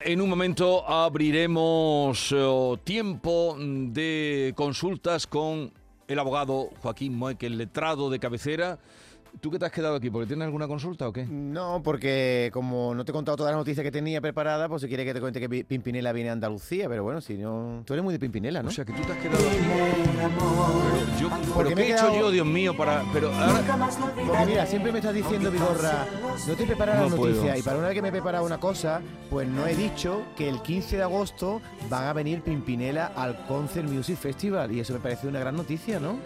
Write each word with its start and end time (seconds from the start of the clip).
En 0.00 0.20
un 0.20 0.30
momento 0.30 0.88
abriremos 0.88 2.30
eh, 2.30 2.78
tiempo 2.84 3.56
de 3.58 4.52
consultas 4.54 5.26
con 5.26 5.72
el 6.06 6.18
abogado 6.20 6.70
Joaquín 6.80 7.16
Moeque, 7.16 7.46
el 7.46 7.58
letrado 7.58 8.08
de 8.08 8.20
cabecera. 8.20 8.78
¿Tú 9.40 9.50
qué 9.52 9.58
te 9.58 9.66
has 9.66 9.72
quedado 9.72 9.94
aquí? 9.96 10.10
¿Porque 10.10 10.26
tienes 10.26 10.46
alguna 10.46 10.66
consulta 10.66 11.06
o 11.06 11.12
qué? 11.12 11.24
No, 11.26 11.80
porque 11.84 12.50
como 12.52 12.92
no 12.94 13.04
te 13.04 13.12
he 13.12 13.14
contado 13.14 13.36
todas 13.36 13.52
las 13.52 13.58
noticias 13.60 13.84
que 13.84 13.92
tenía 13.92 14.20
preparada, 14.20 14.68
pues 14.68 14.82
si 14.82 14.88
quieres 14.88 15.06
que 15.06 15.14
te 15.14 15.20
cuente 15.20 15.38
que 15.38 15.48
Pi- 15.48 15.62
Pimpinela 15.64 16.12
viene 16.12 16.30
a 16.30 16.32
Andalucía, 16.32 16.88
pero 16.88 17.04
bueno, 17.04 17.20
si 17.20 17.34
no... 17.36 17.82
Tú 17.84 17.92
eres 17.92 18.02
muy 18.02 18.12
de 18.12 18.18
Pimpinela, 18.18 18.62
¿no? 18.64 18.68
O 18.70 18.72
sea, 18.72 18.84
que 18.84 18.92
tú 18.92 19.02
te 19.02 19.12
has 19.12 19.18
quedado 19.18 19.38
aquí. 19.38 19.58
Pero, 20.16 21.20
yo, 21.20 21.28
Porque 21.28 21.46
¿pero 21.54 21.68
me 21.70 21.74
qué 21.76 21.82
he 21.82 21.84
he 21.84 21.92
hecho 21.92 22.06
quedado- 22.08 22.20
yo, 22.20 22.30
Dios 22.32 22.46
mío, 22.46 22.76
para... 22.76 23.04
Pero 23.12 23.32
ahora... 23.32 23.62
Porque 24.26 24.46
mira, 24.46 24.66
siempre 24.66 24.90
me 24.92 24.98
estás 24.98 25.14
diciendo, 25.14 25.50
Vigorra, 25.52 26.06
no 26.46 26.54
te 26.54 26.62
he 26.64 26.66
preparado 26.66 26.98
No 27.04 27.08
las 27.10 27.14
puedo. 27.14 27.34
noticias 27.34 27.58
y 27.58 27.62
para 27.62 27.78
una 27.78 27.86
vez 27.88 27.94
que 27.94 28.02
me 28.02 28.08
he 28.08 28.12
preparado 28.12 28.44
una 28.44 28.58
cosa, 28.58 29.00
pues 29.30 29.46
no 29.46 29.66
he 29.68 29.76
dicho 29.76 30.22
que 30.36 30.48
el 30.48 30.60
15 30.62 30.96
de 30.96 31.02
agosto 31.04 31.60
van 31.88 32.04
a 32.06 32.12
venir 32.12 32.42
Pimpinela 32.42 33.12
al 33.14 33.46
Concert 33.46 33.88
Music 33.88 34.16
Festival 34.16 34.72
y 34.72 34.80
eso 34.80 34.94
me 34.94 34.98
parece 35.00 35.28
una 35.28 35.38
gran 35.38 35.54
noticia, 35.54 36.00
¿no? 36.00 36.16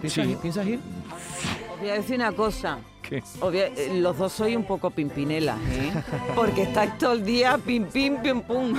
¿Piensas, 0.00 0.24
Sí. 0.26 0.30
ir? 0.32 0.36
¿Piensas 0.38 0.66
ir? 0.66 0.78
Os 1.78 1.82
voy 1.82 1.90
a 1.90 1.94
decir 1.94 2.16
una 2.16 2.32
cosa. 2.32 2.78
Eh, 3.10 4.00
los 4.02 4.18
dos 4.18 4.32
sois 4.32 4.54
un 4.54 4.64
poco 4.64 4.90
pimpinelas, 4.90 5.58
¿eh? 5.70 5.92
Porque 6.34 6.62
estáis 6.64 6.98
todo 6.98 7.12
el 7.14 7.24
día 7.24 7.56
pim, 7.56 7.86
pim, 7.86 8.20
pim, 8.20 8.42
pum. 8.42 8.74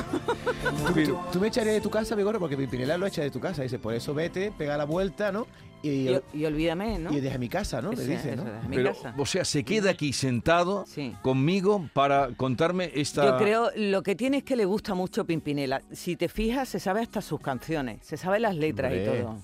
¿Tú, 0.93 1.17
tú 1.31 1.39
me 1.39 1.47
echarías 1.47 1.73
de 1.75 1.81
tu 1.81 1.89
casa, 1.89 2.13
Vigorra, 2.15 2.37
porque 2.37 2.55
Pimpinela 2.55 2.95
lo 2.97 3.07
echa 3.07 3.23
de 3.23 3.31
tu 3.31 3.39
casa. 3.39 3.63
Dice, 3.63 3.79
por 3.79 3.93
eso 3.95 4.13
vete, 4.13 4.51
pega 4.55 4.77
la 4.77 4.83
vuelta, 4.85 5.31
¿no? 5.31 5.47
Y, 5.81 6.09
Y, 6.09 6.21
y 6.33 6.45
olvídame, 6.45 6.99
¿no? 6.99 7.11
y 7.11 7.21
deja 7.21 7.37
mi 7.39 7.49
casa, 7.49 7.81
¿no? 7.81 7.91
Le 7.91 8.03
Ese- 8.03 8.11
dice, 8.11 8.35
¿no? 8.35 8.43
deja 8.43 8.67
mi 8.67 8.75
Pero, 8.75 8.93
casa. 8.93 9.15
o 9.17 9.25
sea, 9.25 9.45
se 9.45 9.63
queda 9.63 9.89
aquí 9.91 10.13
sentado 10.13 10.83
Sí. 10.85 11.15
conmigo 11.23 11.89
para 11.93 12.29
contarme 12.35 12.91
esta... 12.93 13.25
Yo 13.25 13.37
creo, 13.37 13.71
lo 13.77 14.03
que 14.03 14.13
tiene 14.15 14.37
es 14.39 14.43
que 14.43 14.55
le 14.57 14.65
gusta 14.65 14.93
mucho 14.93 15.25
Pimpinela. 15.25 15.81
Si 15.91 16.15
te 16.17 16.27
fijas, 16.29 16.67
se 16.69 16.79
sabe 16.79 17.01
hasta 17.01 17.21
sus 17.21 17.39
canciones, 17.39 18.05
se 18.05 18.17
sabe 18.17 18.39
las 18.39 18.55
letras 18.55 18.93
y 18.93 19.05
todo. 19.05 19.37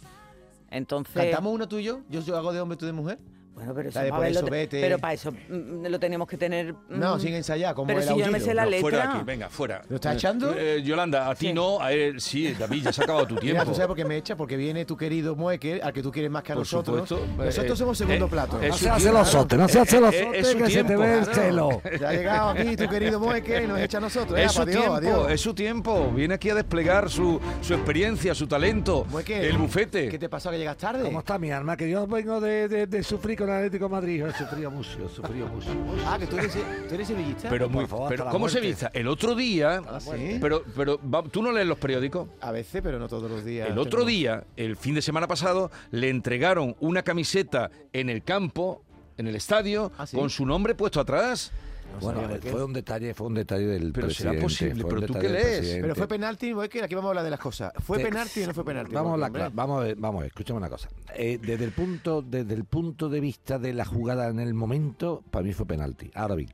Entonces, 0.70 1.16
¿Cantamos 1.16 1.54
uno 1.54 1.68
tuyo? 1.68 2.02
Yo, 2.10 2.22
yo 2.22 2.38
hago 2.38 2.52
de 2.54 2.60
hombre, 2.60 2.78
tú 2.78 2.86
de 2.86 2.92
mujer. 2.92 3.18
Bueno, 3.56 3.74
pero 3.74 3.90
eso, 3.90 4.00
por 4.42 4.50
vete. 4.52 4.82
pero 4.82 5.00
para 5.00 5.14
eso 5.14 5.32
mm, 5.32 5.86
lo 5.88 6.00
tenemos 6.00 6.28
que 6.28 6.38
tener. 6.38 6.74
mm, 6.74 6.78
No, 6.90 7.18
sin 7.20 7.34
ensayar, 7.34 7.74
como 7.74 7.88
pero 7.88 8.00
el 8.02 8.08
si 8.08 8.18
yo 8.20 8.26
no 8.26 8.32
me 8.32 8.40
sé 8.40 8.54
la 8.54 8.66
No, 8.66 8.70
letra. 8.70 8.82
fuera 8.82 8.98
de 8.98 9.04
aquí, 9.04 9.24
venga, 9.26 9.50
fuera. 9.50 9.82
¿Lo 9.90 9.96
estás 9.96 10.16
echando? 10.16 10.54
Eh, 10.58 10.82
Yolanda, 10.84 11.30
a 11.30 11.36
ti 11.36 11.48
Sí. 11.48 11.54
no, 11.54 11.80
a 11.82 11.92
él 11.94 12.20
sí, 12.22 12.54
David, 12.54 12.84
ya 12.84 12.92
se 12.94 13.02
ha 13.02 13.04
acabado 13.06 13.26
tu 13.28 13.36
tiempo. 13.36 13.46
Mira, 13.62 13.66
tú 13.66 13.74
sabes 13.74 13.88
por 13.88 13.96
qué 13.96 14.06
me 14.06 14.18
echa, 14.18 14.36
porque 14.36 14.58
viene 14.58 14.84
tu 14.86 14.98
querido 14.98 15.36
Mueque, 15.36 15.80
al 15.82 15.94
que 15.94 16.04
tú 16.04 16.12
quieres 16.12 16.30
más 16.30 16.44
que 16.44 16.52
a 16.52 16.56
Por 16.56 16.62
nosotros. 16.62 17.08
supuesto. 17.08 17.44
Nosotros 17.44 17.72
Eh, 17.74 17.78
somos 17.78 17.98
segundo 17.98 18.26
eh, 18.26 18.30
plato. 18.30 18.62
es 18.62 18.68
No 18.70 18.74
su 18.78 18.84
se 18.84 18.90
hace 18.90 19.02
tiempo. 19.04 19.20
los 19.20 19.28
sotes, 19.30 19.60
no 19.60 19.68
se 19.70 19.80
hace 19.80 20.00
los 20.02 20.14
Eh, 20.14 20.18
eh, 20.20 20.22
es 20.22 20.48
sotes, 20.48 20.52
su 20.52 20.58
que 20.58 20.66
se 20.66 20.70
te 20.80 20.84
tiempo, 20.86 21.02
ve 21.04 21.14
el 21.20 21.26
claro. 21.26 21.42
celo. 21.42 21.82
Ya 22.00 22.10
ha 22.10 22.14
llegado 22.14 22.50
aquí 22.50 22.76
tu 22.76 22.88
querido 22.90 23.20
Mueque 23.20 23.64
y 23.64 23.68
nos 23.68 23.80
echa 23.80 23.98
a 23.98 24.02
nosotros. 24.02 24.38
Es 24.40 24.52
su 24.52 24.62
adiós, 24.64 24.76
tiempo, 24.78 24.96
adiós. 24.96 25.32
es 25.32 25.42
su 25.42 25.54
tiempo. 25.54 26.12
Viene 26.14 26.34
aquí 26.34 26.50
a 26.50 26.56
desplegar 26.56 27.10
su, 27.10 27.40
su 27.62 27.74
experiencia, 27.74 28.36
su 28.36 28.48
talento, 28.48 29.06
Mueque, 29.10 29.48
el 29.48 29.58
bufete. 29.58 30.10
¿Qué 30.10 30.20
te 30.20 30.28
pasó 30.30 30.52
que 30.52 30.58
llegas 30.58 30.78
tarde? 30.78 31.04
¿Cómo 31.04 31.20
está 31.20 31.38
mi 31.40 31.52
alma? 31.52 31.78
Que 31.78 31.90
yo 31.90 32.06
vengo 32.08 32.42
de, 32.42 32.68
de- 32.68 32.88
de 32.88 33.04
sufrir 33.04 33.38
con 33.38 33.45
el 33.50 33.56
Atlético 33.58 33.86
de 33.86 33.92
Madrid. 33.92 34.20
Yo 34.20 34.32
sufrido 34.32 34.72
mucho, 34.72 35.10
sufrido 35.10 35.48
mucho. 35.48 35.68
Ah, 36.06 36.18
que 36.20 36.28
tú 36.28 36.38
eres, 36.38 36.54
tú 36.54 36.94
eres 36.96 37.08
sevillista. 37.08 37.50
Pero, 37.50 37.70
muy, 37.70 37.86
favor, 37.86 38.10
pero 38.10 38.26
¿cómo 38.30 38.48
se 38.50 38.56
muerte. 38.60 38.68
vista? 38.68 38.92
El 38.94 39.08
otro 39.08 39.36
día, 39.36 39.82
Ah, 39.88 40.00
sí. 40.00 40.38
pero, 40.42 40.64
pero 40.76 41.00
va- 41.10 41.24
tú 41.24 41.42
no 41.42 41.52
lees 41.52 41.68
los 41.68 41.78
periódicos. 41.78 42.28
A 42.42 42.52
veces, 42.52 42.82
pero 42.84 43.00
no 43.00 43.08
todos 43.08 43.30
los 43.30 43.44
días. 43.46 43.70
El 43.70 43.78
otro 43.78 44.00
tengo- 44.00 44.10
día, 44.10 44.44
el 44.58 44.76
fin 44.78 44.96
de 44.96 45.02
semana 45.02 45.28
pasado, 45.28 45.72
le 45.92 46.10
entregaron 46.10 46.76
una 46.80 47.04
camiseta 47.04 47.70
en 47.94 48.10
el 48.10 48.24
campo, 48.24 48.84
en 49.18 49.28
el 49.28 49.36
estadio, 49.36 49.92
¿Ah, 49.98 50.06
sí? 50.06 50.18
con 50.18 50.30
su 50.30 50.46
nombre 50.46 50.76
puesto 50.76 51.00
atrás. 51.00 51.52
No 51.94 52.00
Bueno, 52.00 52.40
qué. 52.40 52.50
fue 52.50 52.64
un 52.64 52.74
detalle, 52.74 53.14
fue 53.14 53.28
un 53.28 53.34
detalle 53.36 53.66
del 53.66 53.94
Pero 53.94 54.10
será 54.10 54.32
presidente. 54.32 54.42
posible, 54.42 54.82
fue 54.82 54.94
un 54.94 55.00
pero 55.00 55.14
¿tú 55.14 55.20
qué 55.20 55.30
lees? 55.30 55.78
Pero 55.82 55.96
fue 55.96 56.08
penalti, 56.08 56.54
Mueque, 56.54 56.84
aquí 56.84 56.96
vamos 56.96 57.10
a 57.10 57.12
hablar 57.12 57.24
de 57.24 57.30
las 57.32 57.40
cosas. 57.40 57.72
¿Fue 57.80 58.00
penalti 58.00 58.44
o 58.44 58.48
no 58.48 58.54
fue 58.54 58.66
penalti? 58.66 58.94
Vamos 58.94 59.22
a, 59.22 59.50
vamos 59.50 59.82
a 59.82 59.84
ver, 59.84 59.96
vamos 59.96 60.20
a 60.20 60.22
ver, 60.24 60.28
escúchame 60.28 60.58
una 60.58 60.70
cosa. 60.70 60.90
Eh, 61.16 61.40
desde, 61.42 61.64
el 61.66 61.72
punto, 61.72 62.22
desde 62.22 62.54
el 62.54 62.66
punto 62.66 63.10
de 63.10 63.20
vista 63.20 63.60
de 63.60 63.74
la 63.74 63.86
jugada 63.86 64.28
en 64.28 64.40
el 64.40 64.54
momento, 64.54 65.24
para 65.32 65.44
mí 65.46 65.54
fue 65.54 65.66
penalti. 65.66 66.12
Ahora 66.16 66.36
bien, 66.36 66.50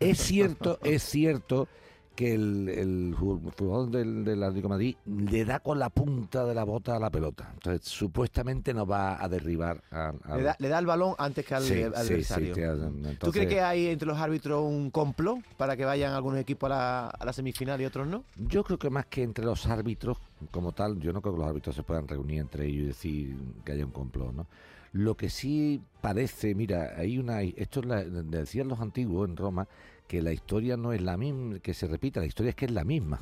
es 0.00 0.18
cierto, 0.18 0.78
es 0.82 1.02
cierto 1.02 1.68
que 2.18 2.34
el, 2.34 2.68
el 2.68 3.14
ju- 3.16 3.40
jugador 3.56 3.90
del, 3.90 4.24
del 4.24 4.42
Atlético 4.42 4.66
de 4.66 4.74
Madrid 4.74 4.96
le 5.06 5.44
da 5.44 5.60
con 5.60 5.78
la 5.78 5.88
punta 5.88 6.44
de 6.44 6.52
la 6.52 6.64
bota 6.64 6.96
a 6.96 6.98
la 6.98 7.10
pelota. 7.10 7.50
Entonces, 7.54 7.86
supuestamente 7.88 8.74
no 8.74 8.84
va 8.84 9.22
a 9.22 9.28
derribar 9.28 9.84
a, 9.92 10.12
a- 10.24 10.36
Le 10.36 10.42
da, 10.42 10.56
le 10.58 10.68
da 10.68 10.80
el 10.80 10.86
balón 10.86 11.14
antes 11.16 11.46
que 11.46 11.54
al 11.54 11.62
Sí, 11.62 11.80
al 11.80 11.94
sí, 11.94 12.00
adversario. 12.00 12.54
sí, 12.56 12.60
te- 12.60 12.66
¿Tú 12.66 13.08
entonces- 13.08 13.30
crees 13.32 13.48
que 13.48 13.60
hay 13.60 13.86
entre 13.86 14.08
los 14.08 14.18
árbitros 14.18 14.64
un 14.64 14.90
complot 14.90 15.38
para 15.56 15.76
que 15.76 15.84
vayan 15.84 16.12
algunos 16.12 16.40
equipos 16.40 16.68
a 16.72 16.74
la, 16.74 17.06
a 17.06 17.24
la 17.24 17.32
semifinal 17.32 17.80
y 17.80 17.84
otros 17.84 18.08
no? 18.08 18.24
Yo 18.36 18.64
creo 18.64 18.80
que 18.80 18.90
más 18.90 19.06
que 19.06 19.22
entre 19.22 19.44
los 19.44 19.64
árbitros, 19.68 20.18
como 20.50 20.72
tal, 20.72 20.98
yo 20.98 21.12
no 21.12 21.22
creo 21.22 21.34
que 21.34 21.38
los 21.40 21.48
árbitros 21.48 21.76
se 21.76 21.84
puedan 21.84 22.08
reunir 22.08 22.40
entre 22.40 22.66
ellos 22.66 22.82
y 22.82 22.86
decir 22.88 23.36
que 23.64 23.70
haya 23.70 23.84
un 23.86 23.92
complot, 23.92 24.32
¿no? 24.34 24.46
Lo 24.90 25.16
que 25.16 25.30
sí 25.30 25.80
parece, 26.00 26.56
mira, 26.56 26.94
hay 26.96 27.18
una, 27.18 27.42
esto 27.42 27.78
es 27.78 27.86
la- 27.86 28.02
decían 28.02 28.66
los 28.66 28.80
antiguos 28.80 29.28
en 29.28 29.36
Roma, 29.36 29.68
que 30.08 30.20
la 30.22 30.32
historia 30.32 30.76
no 30.76 30.92
es 30.92 31.00
la 31.00 31.16
misma, 31.16 31.60
que 31.60 31.72
se 31.74 31.86
repita, 31.86 32.18
la 32.18 32.26
historia 32.26 32.50
es 32.50 32.56
que 32.56 32.64
es 32.64 32.72
la 32.72 32.82
misma. 32.84 33.20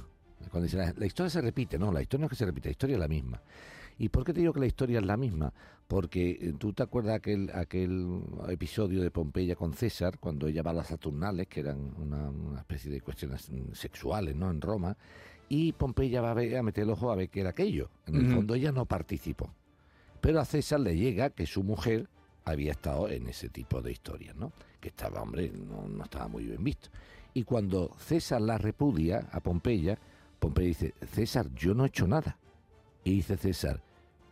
Cuando 0.51 0.63
dicen, 0.65 0.81
la, 0.81 0.95
la 0.97 1.07
historia 1.07 1.29
se 1.29 1.41
repite, 1.43 1.79
no, 1.79 1.93
la 1.93 2.01
historia 2.01 2.23
no 2.23 2.27
es 2.27 2.31
que 2.31 2.37
se 2.37 2.47
repite, 2.47 2.69
la 2.69 2.73
historia 2.73 2.95
es 2.95 3.01
la 3.01 3.09
misma. 3.09 3.43
¿Y 3.99 4.09
por 4.11 4.25
qué 4.25 4.33
te 4.33 4.41
digo 4.41 4.53
que 4.53 4.61
la 4.61 4.67
historia 4.67 4.99
es 5.01 5.05
la 5.07 5.17
misma? 5.17 5.53
Porque 5.89 6.31
eh, 6.31 6.55
tú 6.59 6.73
te 6.73 6.83
acuerdas 6.83 7.17
aquel, 7.17 7.51
aquel 7.55 8.21
episodio 8.49 9.03
de 9.03 9.11
Pompeya 9.11 9.57
con 9.57 9.73
César, 9.73 10.19
cuando 10.19 10.47
ella 10.47 10.63
va 10.63 10.71
a 10.71 10.75
las 10.75 10.89
Saturnales, 10.89 11.47
que 11.49 11.61
eran 11.61 11.93
una, 11.99 12.29
una 12.29 12.59
especie 12.61 12.91
de 12.91 13.01
cuestiones 13.01 13.51
mm, 13.51 13.73
sexuales, 13.73 14.37
¿no? 14.37 14.51
En 14.51 14.61
Roma, 14.61 14.97
y 15.49 15.73
Pompeya 15.73 16.21
va 16.21 16.33
a, 16.33 16.35
ver- 16.35 16.57
a 16.57 16.63
meter 16.63 16.85
el 16.85 16.91
ojo 16.91 17.11
a 17.11 17.17
ver 17.17 17.31
qué 17.31 17.41
era 17.41 17.51
aquello. 17.51 17.89
En 18.07 18.17
el 18.17 18.33
fondo 18.35 18.55
ella 18.55 18.71
no 18.73 18.85
participó. 18.87 19.51
Pero 20.21 20.41
a 20.41 20.45
César 20.45 20.81
le 20.81 20.97
llega 20.97 21.31
que 21.31 21.47
su 21.47 21.63
mujer 21.63 22.09
había 22.47 22.73
estado 22.73 23.09
en 23.11 23.27
ese 23.29 23.49
tipo 23.51 23.83
de 23.83 23.93
historias, 23.93 24.35
¿no? 24.37 24.53
Que 24.81 24.89
estaba, 24.89 25.21
hombre, 25.21 25.51
no, 25.53 25.87
no 25.87 26.05
estaba 26.05 26.29
muy 26.29 26.45
bien 26.45 26.65
visto. 26.65 26.89
Y 27.35 27.43
cuando 27.43 27.95
César 27.99 28.41
la 28.41 28.57
repudia 28.57 29.29
a 29.33 29.41
Pompeya, 29.41 29.99
Pompeya 30.39 30.69
dice, 30.69 30.95
César, 31.13 31.49
yo 31.55 31.75
no 31.75 31.85
he 31.85 31.89
hecho 31.89 32.07
nada. 32.07 32.39
Y 33.05 33.11
dice 33.17 33.37
César, 33.37 33.83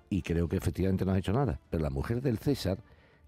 y 0.09 0.23
creo 0.23 0.49
que 0.49 0.57
efectivamente 0.57 1.05
no 1.05 1.13
ha 1.13 1.19
hecho 1.19 1.33
nada, 1.33 1.61
pero 1.71 1.83
la 1.83 1.91
mujer 1.91 2.23
del 2.23 2.39
César 2.39 2.79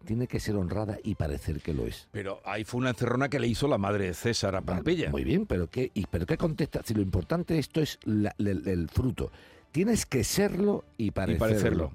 tiene 0.04 0.28
que 0.28 0.38
ser 0.38 0.54
honrada 0.56 0.98
y 1.02 1.16
parecer 1.16 1.60
que 1.60 1.74
lo 1.74 1.86
es. 1.86 2.08
Pero 2.12 2.40
ahí 2.44 2.62
fue 2.64 2.78
una 2.78 2.90
encerrona 2.90 3.28
que 3.28 3.40
le 3.40 3.48
hizo 3.48 3.66
la 3.66 3.76
madre 3.78 4.06
de 4.06 4.14
César 4.14 4.54
a 4.54 4.62
Pompeya. 4.62 5.10
Muy 5.10 5.24
bien, 5.24 5.46
pero 5.46 5.68
¿qué, 5.68 5.90
y, 5.94 6.06
pero 6.06 6.26
¿qué 6.26 6.36
contesta? 6.36 6.80
Si 6.84 6.94
lo 6.94 7.02
importante 7.02 7.54
de 7.54 7.60
esto 7.60 7.80
es 7.80 7.98
la- 8.04 8.34
el, 8.38 8.66
el 8.68 8.88
fruto. 8.88 9.32
Tienes 9.72 10.06
que 10.06 10.22
serlo 10.22 10.84
y 10.96 11.10
parecerlo. 11.10 11.46
parecerlo. 11.46 11.92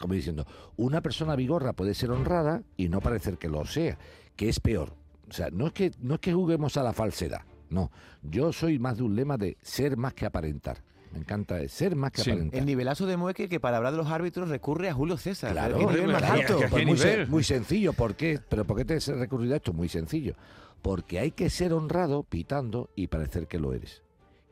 Como 0.00 0.14
diciendo, 0.14 0.46
una 0.76 1.00
persona 1.00 1.34
vigorra 1.36 1.72
puede 1.72 1.94
ser 1.94 2.10
honrada 2.12 2.62
y 2.76 2.88
no 2.88 3.00
parecer 3.00 3.36
que 3.38 3.48
lo 3.48 3.64
sea, 3.66 3.98
que 4.36 4.48
es 4.48 4.60
peor. 4.60 4.94
O 5.28 5.32
sea, 5.32 5.48
no 5.50 5.66
es 5.68 5.72
que, 5.72 5.90
no 6.00 6.14
es 6.14 6.20
que 6.20 6.32
juguemos 6.32 6.76
a 6.76 6.82
la 6.82 6.92
falsedad. 6.92 7.40
No, 7.70 7.90
yo 8.22 8.52
soy 8.52 8.78
más 8.78 8.98
de 8.98 9.02
un 9.02 9.16
lema 9.16 9.36
de 9.38 9.56
ser 9.62 9.96
más 9.96 10.14
que 10.14 10.26
aparentar. 10.26 10.82
Me 11.12 11.18
encanta 11.18 11.66
ser 11.68 11.96
más 11.96 12.12
que 12.12 12.22
Sí. 12.22 12.30
aparentar. 12.30 12.60
El 12.60 12.66
nivelazo 12.66 13.06
de 13.06 13.16
Mueque 13.16 13.48
que 13.48 13.58
para 13.60 13.78
hablar 13.78 13.92
de 13.92 13.98
los 13.98 14.08
árbitros 14.08 14.48
recurre 14.48 14.88
a 14.88 14.94
Julio 14.94 15.16
César. 15.16 15.52
Claro, 15.52 15.76
el 15.78 15.86
nivel 15.86 16.12
más 16.12 16.22
alto. 16.22 16.58
que- 16.58 16.68
Pues 16.68 17.00
¿qué 17.02 17.16
muy, 17.18 17.26
muy 17.30 17.44
sencillo, 17.44 17.92
¿por 17.92 18.14
qué? 18.14 18.38
¿Pero 18.48 18.64
por 18.64 18.76
qué 18.76 18.84
te 18.84 18.94
has 18.94 19.08
recurrido 19.08 19.54
a 19.54 19.56
esto? 19.56 19.72
Muy 19.72 19.88
sencillo. 19.88 20.34
Porque 20.80 21.18
hay 21.18 21.32
que 21.32 21.50
ser 21.50 21.72
honrado 21.72 22.22
pitando 22.24 22.88
y 22.94 23.08
parecer 23.08 23.46
que 23.48 23.58
lo 23.58 23.72
eres. 23.72 24.02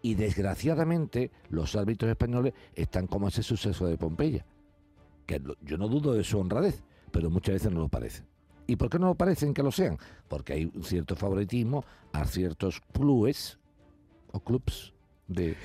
Y 0.02 0.14
desgraciadamente 0.14 1.30
los 1.50 1.76
árbitros 1.76 2.10
españoles 2.10 2.54
están 2.74 3.06
como 3.06 3.28
ese 3.28 3.42
suceso 3.42 3.86
de 3.86 3.96
Pompeya. 3.98 4.44
Yo 5.62 5.78
no 5.78 5.88
dudo 5.88 6.14
de 6.14 6.24
su 6.24 6.38
honradez, 6.38 6.82
pero 7.12 7.30
muchas 7.30 7.54
veces 7.54 7.72
no 7.72 7.80
lo 7.80 7.88
parecen. 7.88 8.26
¿Y 8.66 8.76
por 8.76 8.88
qué 8.88 8.98
no 8.98 9.08
lo 9.08 9.14
parecen 9.14 9.52
que 9.52 9.62
lo 9.62 9.72
sean? 9.72 9.98
Porque 10.28 10.52
hay 10.52 10.64
un 10.74 10.84
cierto 10.84 11.16
favoritismo 11.16 11.84
a 12.12 12.24
ciertos 12.24 12.80
clubes 12.92 13.58
o 14.32 14.40
clubs 14.40 14.92
de 15.26 15.56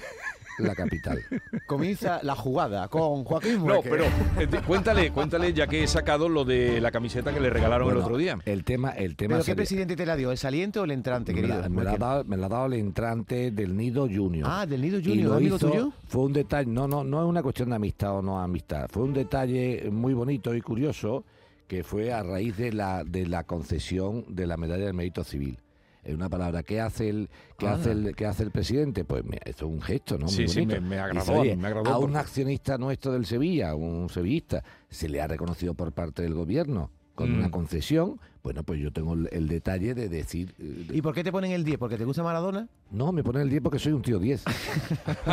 la 0.60 0.76
capital. 0.76 1.22
Comienza 1.68 2.20
la 2.24 2.36
jugada 2.36 2.88
con 2.88 3.24
Joaquín 3.24 3.66
No, 3.66 3.82
pero 3.82 4.06
eh, 4.06 4.48
cuéntale, 4.66 5.12
cuéntale, 5.12 5.54
ya 5.54 5.68
que 5.68 5.84
he 5.84 5.88
sacado 5.88 6.30
lo 6.30 6.46
de 6.46 6.80
la 6.82 6.92
camiseta 6.92 7.34
que 7.34 7.40
le 7.40 7.50
regalaron 7.50 7.90
el 7.90 7.98
otro 7.98 8.18
día. 8.18 8.38
El 8.46 8.64
tema, 8.64 8.92
el 8.92 9.16
tema 9.16 9.36
¿Pero 9.36 9.46
qué 9.46 9.56
presidente 9.56 9.96
te 9.96 10.06
la 10.06 10.16
dio? 10.16 10.32
¿El 10.32 10.38
saliente 10.38 10.80
o 10.80 10.84
el 10.84 10.92
entrante, 10.92 11.34
me, 11.34 11.42
querido? 11.42 11.62
la, 11.62 11.70
me 11.70 11.84
la 11.84 11.92
ha 11.92 11.98
dado, 11.98 12.24
me 12.26 12.38
la 12.38 12.46
ha 12.46 12.50
dado 12.50 12.66
el 12.68 12.74
entrante 12.74 13.52
del 13.52 13.76
Nido 13.76 14.08
Junior. 14.08 14.48
Ah, 14.50 14.66
del 14.66 14.82
Nido 14.82 15.00
Junior, 15.04 15.30
lo 15.30 15.36
amigo 15.36 15.56
hizo- 15.58 15.70
tuyo. 15.70 15.92
Fue 16.08 16.24
un 16.24 16.34
detalle, 16.34 16.70
no, 16.72 16.88
no, 16.88 17.04
no 17.04 17.22
es 17.24 17.28
una 17.28 17.42
cuestión 17.44 17.70
de 17.70 17.76
amistad 17.76 18.18
o 18.18 18.22
no 18.22 18.40
amistad, 18.40 18.88
fue 18.90 19.04
un 19.04 19.14
detalle 19.14 19.90
muy 19.92 20.14
bonito 20.14 20.54
y 20.56 20.62
curioso 20.62 21.24
que 21.68 21.84
fue 21.84 22.14
a 22.14 22.22
raíz 22.22 22.56
de 22.58 22.72
la, 22.72 23.04
de 23.04 23.26
la 23.26 23.44
concesión 23.44 24.24
de 24.30 24.46
la 24.46 24.56
medalla 24.56 24.86
del 24.86 24.94
mérito 24.94 25.24
civil. 25.24 25.58
En 26.06 26.16
una 26.16 26.30
palabra, 26.30 26.62
¿qué 26.64 26.80
hace 26.80 27.10
el, 27.10 27.30
qué 27.58 27.68
Ah. 27.68 27.74
hace 27.74 27.92
el, 27.92 28.16
qué 28.16 28.26
hace 28.28 28.44
el 28.44 28.52
presidente? 28.52 29.04
Pues 29.04 29.24
mira, 29.26 29.42
esto 29.46 29.66
es 29.66 29.72
un 29.72 29.82
gesto, 29.82 30.18
¿no? 30.18 30.26
Muy 30.26 30.34
Sí, 30.34 30.48
sí, 30.48 30.66
me- 30.66 30.80
me 30.80 31.00
agradó, 31.00 31.20
Dice, 31.32 31.40
"Oye, 31.40 31.56
me 31.58 31.68
agradó 31.68 31.92
A 31.94 31.98
un 31.98 32.16
accionista 32.16 32.78
nuestro 32.78 33.12
del 33.12 33.26
Sevilla, 33.26 33.74
un 33.76 34.08
sevillista, 34.10 34.64
se 34.90 35.10
le 35.10 35.20
ha 35.22 35.28
reconocido 35.28 35.74
por 35.74 35.92
parte 35.94 36.22
del 36.22 36.36
gobierno 36.36 36.92
con 37.16 37.32
Mm. 37.32 37.40
una 37.40 37.52
concesión, 37.52 38.20
Bueno, 38.46 38.62
pues 38.62 38.80
yo 38.80 38.92
tengo 38.94 39.16
el, 39.16 39.28
el 39.32 39.48
detalle 39.48 39.96
de 39.96 40.08
decir... 40.08 40.54
eh, 40.60 40.86
¿Y 40.94 41.02
por 41.02 41.16
qué 41.16 41.24
te 41.24 41.32
ponen 41.32 41.52
el 41.52 41.64
10? 41.64 41.80
¿Porque 41.80 41.98
te 41.98 42.06
gusta 42.06 42.22
Maradona? 42.22 42.68
no, 42.92 43.12
me 43.12 43.24
ponen 43.24 43.42
el 43.42 43.50
10 43.50 43.64
porque 43.64 43.80
soy 43.80 43.94
un 43.94 44.04
tío 44.04 44.20
10. 44.20 44.44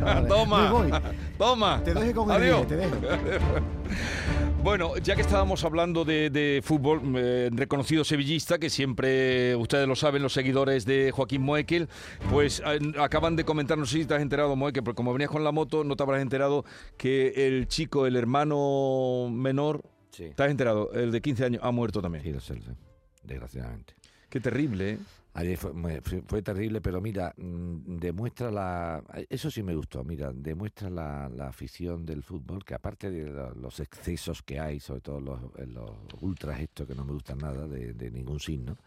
Vale, 0.00 0.26
Toma. 0.26 0.62
me 0.64 0.70
voy. 0.70 0.90
Toma. 1.36 1.82
Te 1.84 1.92
dejo 1.92 2.24
con 2.24 2.30
el 2.34 2.42
Adiós. 2.42 2.66
10, 2.66 2.68
te 2.68 2.76
dejo. 2.76 2.96
Bueno, 4.66 4.96
ya 4.96 5.14
que 5.14 5.20
estábamos 5.20 5.62
hablando 5.62 6.04
de, 6.04 6.28
de 6.28 6.60
fútbol, 6.60 7.00
eh, 7.14 7.50
reconocido 7.52 8.02
sevillista, 8.02 8.58
que 8.58 8.68
siempre, 8.68 9.54
ustedes 9.54 9.86
lo 9.86 9.94
saben, 9.94 10.24
los 10.24 10.32
seguidores 10.32 10.84
de 10.84 11.12
Joaquín 11.12 11.42
Moekel, 11.42 11.88
pues 12.32 12.60
eh, 12.66 12.80
acaban 12.98 13.36
de 13.36 13.44
comentar, 13.44 13.78
no 13.78 13.86
sé 13.86 13.98
si 13.98 14.06
te 14.06 14.14
has 14.14 14.22
enterado, 14.22 14.56
Moekel, 14.56 14.82
porque 14.82 14.96
como 14.96 15.12
venías 15.12 15.30
con 15.30 15.44
la 15.44 15.52
moto, 15.52 15.84
no 15.84 15.94
te 15.94 16.02
habrás 16.02 16.20
enterado 16.20 16.64
que 16.96 17.46
el 17.46 17.68
chico, 17.68 18.08
el 18.08 18.16
hermano 18.16 19.28
menor, 19.30 19.84
Sí. 20.10 20.32
¿te 20.34 20.42
has 20.42 20.50
enterado? 20.50 20.90
El 20.94 21.12
de 21.12 21.22
15 21.22 21.44
años 21.44 21.62
ha 21.62 21.70
muerto 21.70 22.02
también. 22.02 22.24
Sí, 22.24 22.32
lo 22.32 22.40
sé, 22.40 22.56
lo 22.56 22.62
sé, 22.62 22.72
desgraciadamente. 23.22 23.94
Qué 24.28 24.40
terrible, 24.40 24.90
¿eh? 24.90 24.98
Ayer 25.36 25.58
fue, 25.58 26.00
fue- 26.26 26.42
terrible, 26.42 26.80
pero 26.80 27.00
mira, 27.00 27.34
mm, 27.36 27.98
demuestra 27.98 28.50
la... 28.50 29.04
Eso 29.28 29.50
sí 29.50 29.62
me 29.62 29.74
gustó, 29.74 30.02
mira, 30.02 30.32
demuestra 30.32 30.88
la, 30.88 31.28
la 31.28 31.48
afición 31.48 32.06
del 32.06 32.22
fútbol, 32.22 32.64
que 32.64 32.74
aparte 32.74 33.10
de 33.10 33.30
los 33.54 33.80
excesos 33.80 34.42
que 34.42 34.58
hay, 34.58 34.80
sobre 34.80 35.02
todo 35.02 35.20
los, 35.20 35.40
los 35.68 35.90
ultras 36.22 36.60
estos 36.60 36.86
que 36.86 36.94
no 36.94 37.04
me 37.04 37.12
gustan 37.12 37.38
nada, 37.38 37.68
de, 37.68 37.92
de 37.92 38.10
ningún 38.10 38.40
signo, 38.40 38.78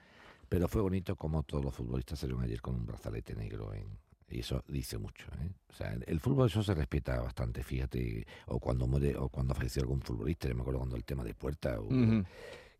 pero 0.48 0.68
fue 0.68 0.81
bonito 0.81 1.16
como 1.16 1.44
todos 1.44 1.63
los 1.63 1.75
futbolistas 1.75 2.18
salieron 2.19 2.44
ayer 2.44 2.62
con 2.62 2.75
un 2.75 2.86
brazalete 2.86 3.36
negro 3.36 3.72
en... 3.74 3.86
Y 4.31 4.40
eso 4.42 4.63
dice 4.68 4.98
mucho, 5.00 5.25
¿eh? 5.42 5.50
O 5.69 5.74
sea, 5.74 5.98
el, 6.06 6.19
fútbol 6.19 6.48
eso 6.48 6.62
se 6.62 6.75
respeta 6.75 7.19
bastante, 7.19 7.63
fíjate, 7.63 8.28
o 8.45 8.60
cuando 8.60 8.86
muere, 8.86 9.18
o 9.18 9.28
cuando 9.30 9.56
falleció 9.56 9.81
algún 9.81 10.02
futbolista, 10.02 10.48
yo 10.48 10.54
me 10.54 10.62
acuerdo 10.62 10.80
cuando 10.80 10.95
el 10.95 11.04
tema 11.04 11.24
de 11.24 11.34
Puerta, 11.34 11.80
o. 11.80 11.90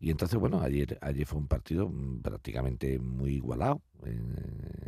y 0.00 0.10
entonces, 0.10 0.38
bueno, 0.40 0.62
ayer, 0.62 0.98
ayer 1.02 1.26
fue 1.26 1.38
un 1.38 1.46
partido 1.46 1.88
mm, 1.88 2.22
prácticamente 2.22 2.98
muy 2.98 3.34
igualado 3.34 3.82
en, 4.04 4.34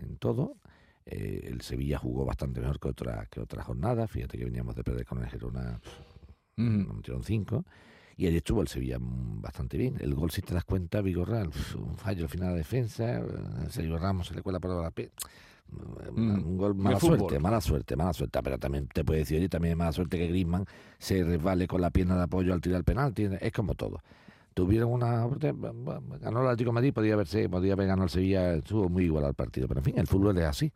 en 0.02 0.16
todo. 0.16 0.56
Eh, 1.04 1.48
el 1.48 1.60
Sevilla 1.60 1.98
jugó 1.98 2.24
bastante 2.24 2.60
mejor 2.60 2.80
que 2.80 2.88
otra, 2.88 3.26
que 3.30 3.40
otra 3.40 3.62
jornada. 3.62 4.06
Fíjate 4.08 4.38
que 4.38 4.44
veníamos 4.46 4.74
de 4.74 4.82
perder 4.84 5.04
con 5.04 5.22
el 5.22 5.28
Girona, 5.28 5.78
nos 6.56 6.96
metieron 6.96 7.22
cinco. 7.24 7.64
Y 8.16 8.26
ayer 8.26 8.38
estuvo 8.38 8.62
el 8.62 8.68
Sevilla 8.68 8.98
mm, 8.98 9.42
bastante 9.42 9.76
bien. 9.76 9.96
El 10.00 10.14
gol, 10.14 10.30
si 10.30 10.40
te 10.42 10.54
das 10.54 10.64
cuenta, 10.64 11.02
Vigorral, 11.02 11.50
un 11.76 11.94
fallo 11.96 12.22
al 12.24 12.28
final 12.30 12.50
de 12.52 12.58
defensa. 12.58 13.18
eh, 13.18 13.24
Sergio 13.68 13.98
Ramos 13.98 14.28
se 14.28 14.34
le 14.34 14.42
cuela 14.42 14.60
por 14.60 14.82
la 14.82 14.90
pe... 14.90 15.10
Mm, 16.14 16.44
Un 16.46 16.56
gol 16.58 16.74
mala 16.74 17.00
suerte, 17.00 17.38
mala 17.38 17.60
suerte, 17.60 17.96
mala 17.96 18.12
suerte. 18.12 18.40
Pero 18.42 18.58
también 18.58 18.86
te 18.88 19.04
puede 19.04 19.20
decir, 19.20 19.38
oye, 19.38 19.48
también 19.48 19.72
es 19.72 19.78
mala 19.78 19.92
suerte 19.92 20.18
que 20.18 20.26
Griezmann 20.28 20.66
se 20.98 21.22
resbale 21.24 21.66
con 21.66 21.80
la 21.80 21.90
pierna 21.90 22.16
de 22.16 22.22
apoyo 22.22 22.52
al 22.52 22.60
tirar 22.60 22.78
el 22.78 22.84
penalti. 22.84 23.28
Es 23.40 23.52
como 23.52 23.74
todo 23.74 24.00
tuvieron 24.54 24.92
una 24.92 25.26
ganó 26.20 26.40
el 26.40 26.46
Atlético 26.46 26.70
de 26.70 26.74
Madrid 26.74 26.92
podía 26.92 27.14
haberse 27.14 27.48
podía 27.48 27.72
haber 27.72 27.86
ganado 27.86 28.04
el 28.04 28.10
Sevilla 28.10 28.54
estuvo 28.54 28.88
muy 28.88 29.04
igual 29.04 29.24
al 29.24 29.34
partido 29.34 29.68
pero 29.68 29.80
en 29.80 29.84
fin 29.84 29.98
el 29.98 30.06
fútbol 30.06 30.38
es 30.38 30.44
así. 30.44 30.72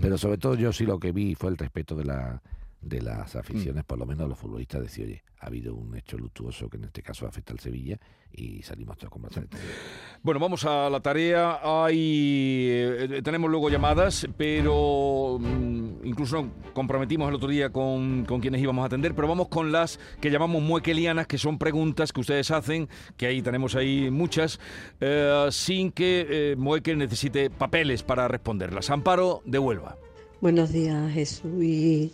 Pero 0.00 0.18
sobre 0.18 0.38
todo 0.38 0.54
yo 0.54 0.72
sí 0.72 0.84
lo 0.84 0.98
que 0.98 1.12
vi 1.12 1.34
fue 1.34 1.50
el 1.50 1.56
respeto 1.56 1.94
de 1.94 2.04
la 2.04 2.42
de 2.88 3.02
las 3.02 3.36
aficiones 3.36 3.84
por 3.84 3.98
lo 3.98 4.06
menos 4.06 4.28
los 4.28 4.38
futbolistas 4.38 4.82
decir 4.82 5.06
oye 5.06 5.22
ha 5.40 5.46
habido 5.46 5.74
un 5.74 5.94
hecho 5.96 6.16
luctuoso 6.16 6.68
que 6.68 6.76
en 6.76 6.84
este 6.84 7.02
caso 7.02 7.26
afecta 7.26 7.52
al 7.52 7.60
Sevilla 7.60 7.98
y 8.32 8.62
salimos 8.62 8.96
todos 8.96 9.10
con 9.10 9.22
brazalete 9.22 9.56
Bueno, 10.22 10.40
vamos 10.40 10.64
a 10.64 10.90
la 10.90 10.98
tarea. 11.00 11.60
Hay, 11.62 12.68
eh, 12.68 13.20
tenemos 13.22 13.48
luego 13.48 13.70
llamadas, 13.70 14.26
pero 14.36 15.38
mm, 15.38 16.04
incluso 16.04 16.48
comprometimos 16.72 17.28
el 17.28 17.34
otro 17.36 17.48
día 17.48 17.70
con, 17.70 18.24
con 18.24 18.40
quienes 18.40 18.60
íbamos 18.60 18.82
a 18.82 18.86
atender, 18.86 19.14
pero 19.14 19.28
vamos 19.28 19.48
con 19.48 19.70
las 19.70 20.00
que 20.20 20.30
llamamos 20.30 20.62
muequelianas, 20.62 21.26
que 21.28 21.38
son 21.38 21.58
preguntas 21.58 22.12
que 22.12 22.20
ustedes 22.20 22.50
hacen, 22.50 22.88
que 23.16 23.26
ahí 23.26 23.40
tenemos 23.40 23.76
ahí 23.76 24.10
muchas, 24.10 24.58
eh, 25.00 25.46
sin 25.50 25.92
que 25.92 26.26
eh, 26.28 26.56
Muekel 26.56 26.98
necesite 26.98 27.50
papeles 27.50 28.02
para 28.02 28.26
responderlas. 28.26 28.90
Amparo 28.90 29.42
de 29.44 29.58
Huelva. 29.60 29.96
Buenos 30.40 30.72
días, 30.72 31.12
Jesús 31.12 31.62
y 31.62 32.12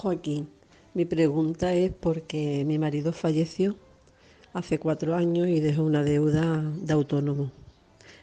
Joaquín. 0.00 0.48
Mi 0.94 1.04
pregunta 1.04 1.74
es 1.74 1.92
porque 1.92 2.64
mi 2.66 2.78
marido 2.78 3.12
falleció 3.12 3.76
hace 4.54 4.78
cuatro 4.78 5.14
años 5.14 5.46
y 5.48 5.60
dejó 5.60 5.84
una 5.84 6.02
deuda 6.02 6.62
de 6.62 6.92
autónomo. 6.94 7.52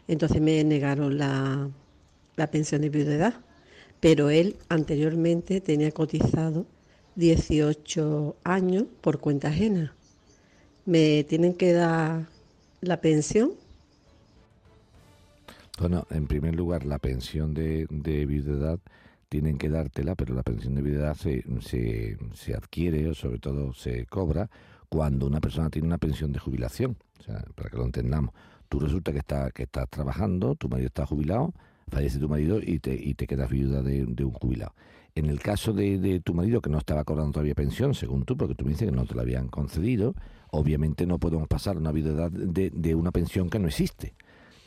Entonces 0.08 0.42
me 0.42 0.64
negaron 0.64 1.20
la, 1.20 1.70
la 2.36 2.48
pensión 2.48 2.82
de 2.82 2.90
viudedad, 2.90 3.36
pero 4.00 4.32
él 4.32 4.56
anteriormente 4.70 5.62
tenía 5.62 5.92
cotizado 5.92 6.66
18 7.16 8.36
años 8.44 8.86
por 9.02 9.20
cuenta 9.20 9.50
ajena. 9.50 9.94
¿Me 10.86 11.24
tienen 11.26 11.54
que 11.54 11.74
dar 11.74 12.26
la 12.82 13.02
pensión? 13.02 13.52
Bueno, 15.80 16.08
en 16.10 16.26
primer 16.26 16.56
lugar, 16.56 16.88
la 16.88 16.98
pensión 16.98 17.54
de, 17.54 17.86
de 17.92 18.26
viudedad 18.26 18.80
tienen 19.30 19.58
que 19.58 19.70
dártela, 19.70 20.16
pero 20.16 20.34
la 20.34 20.44
pensión 20.44 20.76
de 20.76 20.82
viudedad 20.82 21.16
se, 21.16 21.44
se, 21.62 22.18
se 22.34 22.54
adquiere 22.54 23.10
o 23.10 23.14
sobre 23.14 23.40
todo 23.40 23.74
se 23.74 24.06
cobra 24.06 24.50
cuando 24.90 25.28
una 25.28 25.42
persona 25.42 25.70
tiene 25.70 25.88
una 25.88 25.98
pensión 25.98 26.32
de 26.32 26.40
jubilación. 26.40 26.98
O 27.20 27.24
sea, 27.24 27.44
para 27.56 27.70
que 27.70 27.78
lo 27.78 27.86
entendamos. 27.86 28.34
Tú 28.70 28.80
resulta 28.80 29.12
que, 29.12 29.20
está, 29.20 29.52
que 29.52 29.64
estás 29.64 29.90
trabajando, 29.90 30.56
tu 30.56 30.70
marido 30.70 30.88
está 30.88 31.06
jubilado, 31.06 31.54
fallece 31.90 32.20
tu 32.20 32.28
marido 32.28 32.60
y 32.62 32.80
te, 32.80 32.94
y 32.94 33.14
te 33.14 33.28
quedas 33.28 33.50
viuda 33.50 33.82
de, 33.82 34.04
un 34.04 34.32
jubilado. 34.34 34.74
En 35.16 35.26
el 35.26 35.40
caso 35.40 35.74
de, 35.74 35.98
de 35.98 36.20
tu 36.20 36.34
marido 36.34 36.62
que 36.62 36.70
no 36.70 36.78
estaba 36.78 37.04
cobrando 37.04 37.32
todavía 37.32 37.56
pensión, 37.56 37.96
según 37.96 38.26
tú, 38.26 38.38
porque 38.38 38.56
tú 38.56 38.66
me 38.66 38.72
dices 38.72 38.90
que 38.90 38.96
no 38.96 39.06
te 39.06 39.16
la 39.16 39.22
habían 39.22 39.48
concedido, 39.48 40.16
obviamente 40.52 41.06
no 41.06 41.18
podemos 41.18 41.48
pasar 41.48 41.78
una 41.78 41.92
viudedad 41.92 42.30
de, 42.30 42.70
de 42.70 42.96
una 42.96 43.12
pensión 43.12 43.50
que 43.50 43.60
no 43.60 43.68
existe. 43.68 44.16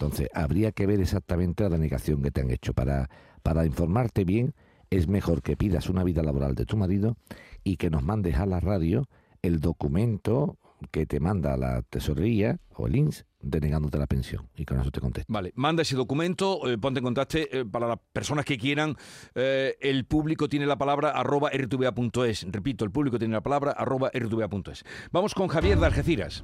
Entonces, 0.00 0.30
habría 0.32 0.72
que 0.72 0.86
ver 0.86 0.98
exactamente 0.98 1.62
la 1.62 1.68
denegación 1.68 2.22
que 2.22 2.30
te 2.30 2.40
han 2.40 2.50
hecho. 2.50 2.72
Para, 2.72 3.10
para 3.42 3.66
informarte 3.66 4.24
bien, 4.24 4.54
es 4.88 5.08
mejor 5.08 5.42
que 5.42 5.58
pidas 5.58 5.90
una 5.90 6.04
vida 6.04 6.22
laboral 6.22 6.54
de 6.54 6.64
tu 6.64 6.78
marido 6.78 7.18
y 7.64 7.76
que 7.76 7.90
nos 7.90 8.02
mandes 8.02 8.36
a 8.36 8.46
la 8.46 8.60
radio 8.60 9.10
el 9.42 9.60
documento 9.60 10.56
que 10.90 11.04
te 11.04 11.20
manda 11.20 11.54
la 11.58 11.82
tesorería 11.82 12.60
o 12.76 12.86
el 12.86 12.96
INS 12.96 13.26
denegándote 13.42 13.98
la 13.98 14.06
pensión. 14.06 14.48
Y 14.56 14.64
con 14.64 14.80
eso 14.80 14.90
te 14.90 15.00
contesto. 15.00 15.30
Vale, 15.30 15.52
manda 15.54 15.82
ese 15.82 15.96
documento, 15.96 16.66
eh, 16.66 16.78
ponte 16.78 17.00
en 17.00 17.04
contacto 17.04 17.36
eh, 17.36 17.66
para 17.70 17.86
las 17.86 17.98
personas 18.10 18.46
que 18.46 18.56
quieran. 18.56 18.96
eh, 19.34 19.76
el 19.82 20.06
público 20.06 20.48
tiene 20.48 20.64
la 20.64 20.78
palabra 20.78 21.10
arroba 21.10 21.50
rtva.es. 21.50 22.46
Repito, 22.50 22.86
el 22.86 22.90
público 22.90 23.18
tiene 23.18 23.34
la 23.34 23.42
palabra 23.42 23.72
arroba 23.72 24.10
rtva.es. 24.14 24.82
Vamos 25.12 25.34
con 25.34 25.48
Javier 25.48 25.78
de 25.78 25.84
Algeciras. 25.84 26.42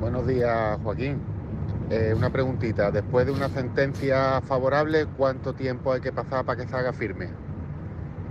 Buenos 0.00 0.26
días, 0.26 0.80
Joaquín. 0.82 1.37
Eh, 1.90 2.12
una 2.14 2.30
preguntita. 2.30 2.90
Después 2.90 3.26
de 3.26 3.32
una 3.32 3.48
sentencia 3.48 4.40
favorable, 4.42 5.06
¿cuánto 5.16 5.54
tiempo 5.54 5.92
hay 5.92 6.00
que 6.00 6.12
pasar 6.12 6.44
para 6.44 6.62
que 6.62 6.68
se 6.68 6.76
haga 6.76 6.92
firme? 6.92 7.30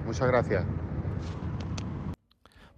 Muchas 0.05 0.27
gracias. 0.27 0.63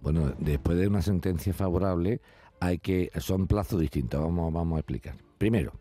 Bueno, 0.00 0.32
después 0.38 0.78
de 0.78 0.88
una 0.88 1.02
sentencia 1.02 1.52
favorable, 1.52 2.22
hay 2.60 2.78
que 2.78 3.10
son 3.18 3.46
plazos 3.46 3.80
distintos. 3.80 4.22
Vamos, 4.22 4.52
vamos 4.52 4.76
a 4.76 4.80
explicar. 4.80 5.16
Primero, 5.36 5.72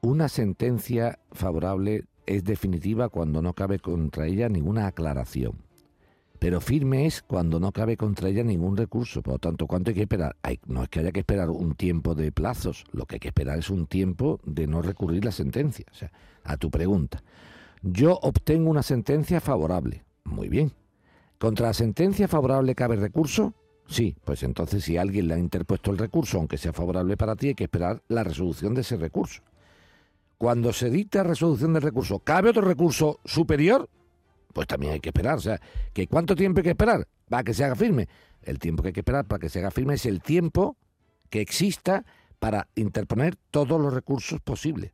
una 0.00 0.28
sentencia 0.28 1.18
favorable 1.32 2.04
es 2.26 2.44
definitiva 2.44 3.08
cuando 3.08 3.42
no 3.42 3.54
cabe 3.54 3.80
contra 3.80 4.26
ella 4.26 4.48
ninguna 4.48 4.86
aclaración. 4.86 5.69
Pero 6.40 6.60
firme 6.62 7.04
es 7.06 7.22
cuando 7.22 7.60
no 7.60 7.70
cabe 7.70 7.96
contra 7.98 8.28
ella 8.30 8.42
ningún 8.42 8.76
recurso. 8.76 9.22
Por 9.22 9.34
lo 9.34 9.38
tanto, 9.38 9.66
¿cuánto 9.66 9.90
hay 9.90 9.94
que 9.94 10.02
esperar? 10.02 10.34
Hay- 10.42 10.58
no 10.66 10.82
es 10.82 10.88
que 10.88 11.00
haya 11.00 11.12
que 11.12 11.20
esperar 11.20 11.50
un 11.50 11.74
tiempo 11.74 12.14
de 12.14 12.32
plazos. 12.32 12.84
Lo 12.92 13.04
que 13.04 13.16
hay 13.16 13.20
que 13.20 13.28
esperar 13.28 13.58
es 13.58 13.68
un 13.68 13.86
tiempo 13.86 14.40
de 14.44 14.66
no 14.66 14.80
recurrir 14.80 15.22
la 15.24 15.32
sentencia. 15.32 15.84
O 15.92 15.94
sea, 15.94 16.10
a 16.42 16.56
tu 16.56 16.70
pregunta. 16.70 17.22
Yo 17.82 18.18
obtengo 18.22 18.70
una 18.70 18.82
sentencia 18.82 19.40
favorable. 19.40 20.02
Muy 20.24 20.48
bien. 20.48 20.72
¿Contra 21.38 21.68
la 21.68 21.74
sentencia 21.74 22.26
favorable 22.26 22.74
cabe 22.74 22.96
recurso? 22.96 23.52
Sí, 23.86 24.16
pues 24.24 24.42
entonces 24.42 24.82
si 24.82 24.96
alguien 24.96 25.28
le 25.28 25.34
ha 25.34 25.38
interpuesto 25.38 25.90
el 25.90 25.98
recurso, 25.98 26.38
aunque 26.38 26.56
sea 26.58 26.72
favorable 26.72 27.18
para 27.18 27.36
ti, 27.36 27.48
hay 27.48 27.54
que 27.54 27.64
esperar 27.64 28.02
la 28.08 28.24
resolución 28.24 28.72
de 28.74 28.80
ese 28.80 28.96
recurso. 28.96 29.42
Cuando 30.38 30.72
se 30.72 30.88
dicta 30.88 31.22
resolución 31.22 31.74
del 31.74 31.82
recurso, 31.82 32.20
¿cabe 32.20 32.48
otro 32.50 32.62
recurso 32.62 33.20
superior? 33.26 33.90
Pues 34.52 34.66
también 34.66 34.92
hay 34.94 35.00
que 35.00 35.10
esperar. 35.10 35.36
O 35.36 35.40
sea, 35.40 35.60
¿que 35.92 36.06
¿cuánto 36.06 36.34
tiempo 36.34 36.60
hay 36.60 36.64
que 36.64 36.70
esperar 36.70 37.06
para 37.28 37.44
que 37.44 37.54
se 37.54 37.64
haga 37.64 37.76
firme? 37.76 38.08
El 38.42 38.58
tiempo 38.58 38.82
que 38.82 38.88
hay 38.88 38.92
que 38.92 39.00
esperar 39.00 39.26
para 39.26 39.38
que 39.38 39.48
se 39.48 39.58
haga 39.58 39.70
firme 39.70 39.94
es 39.94 40.06
el 40.06 40.20
tiempo 40.20 40.76
que 41.28 41.40
exista 41.40 42.04
para 42.38 42.68
interponer 42.74 43.36
todos 43.50 43.80
los 43.80 43.92
recursos 43.92 44.40
posibles. 44.40 44.92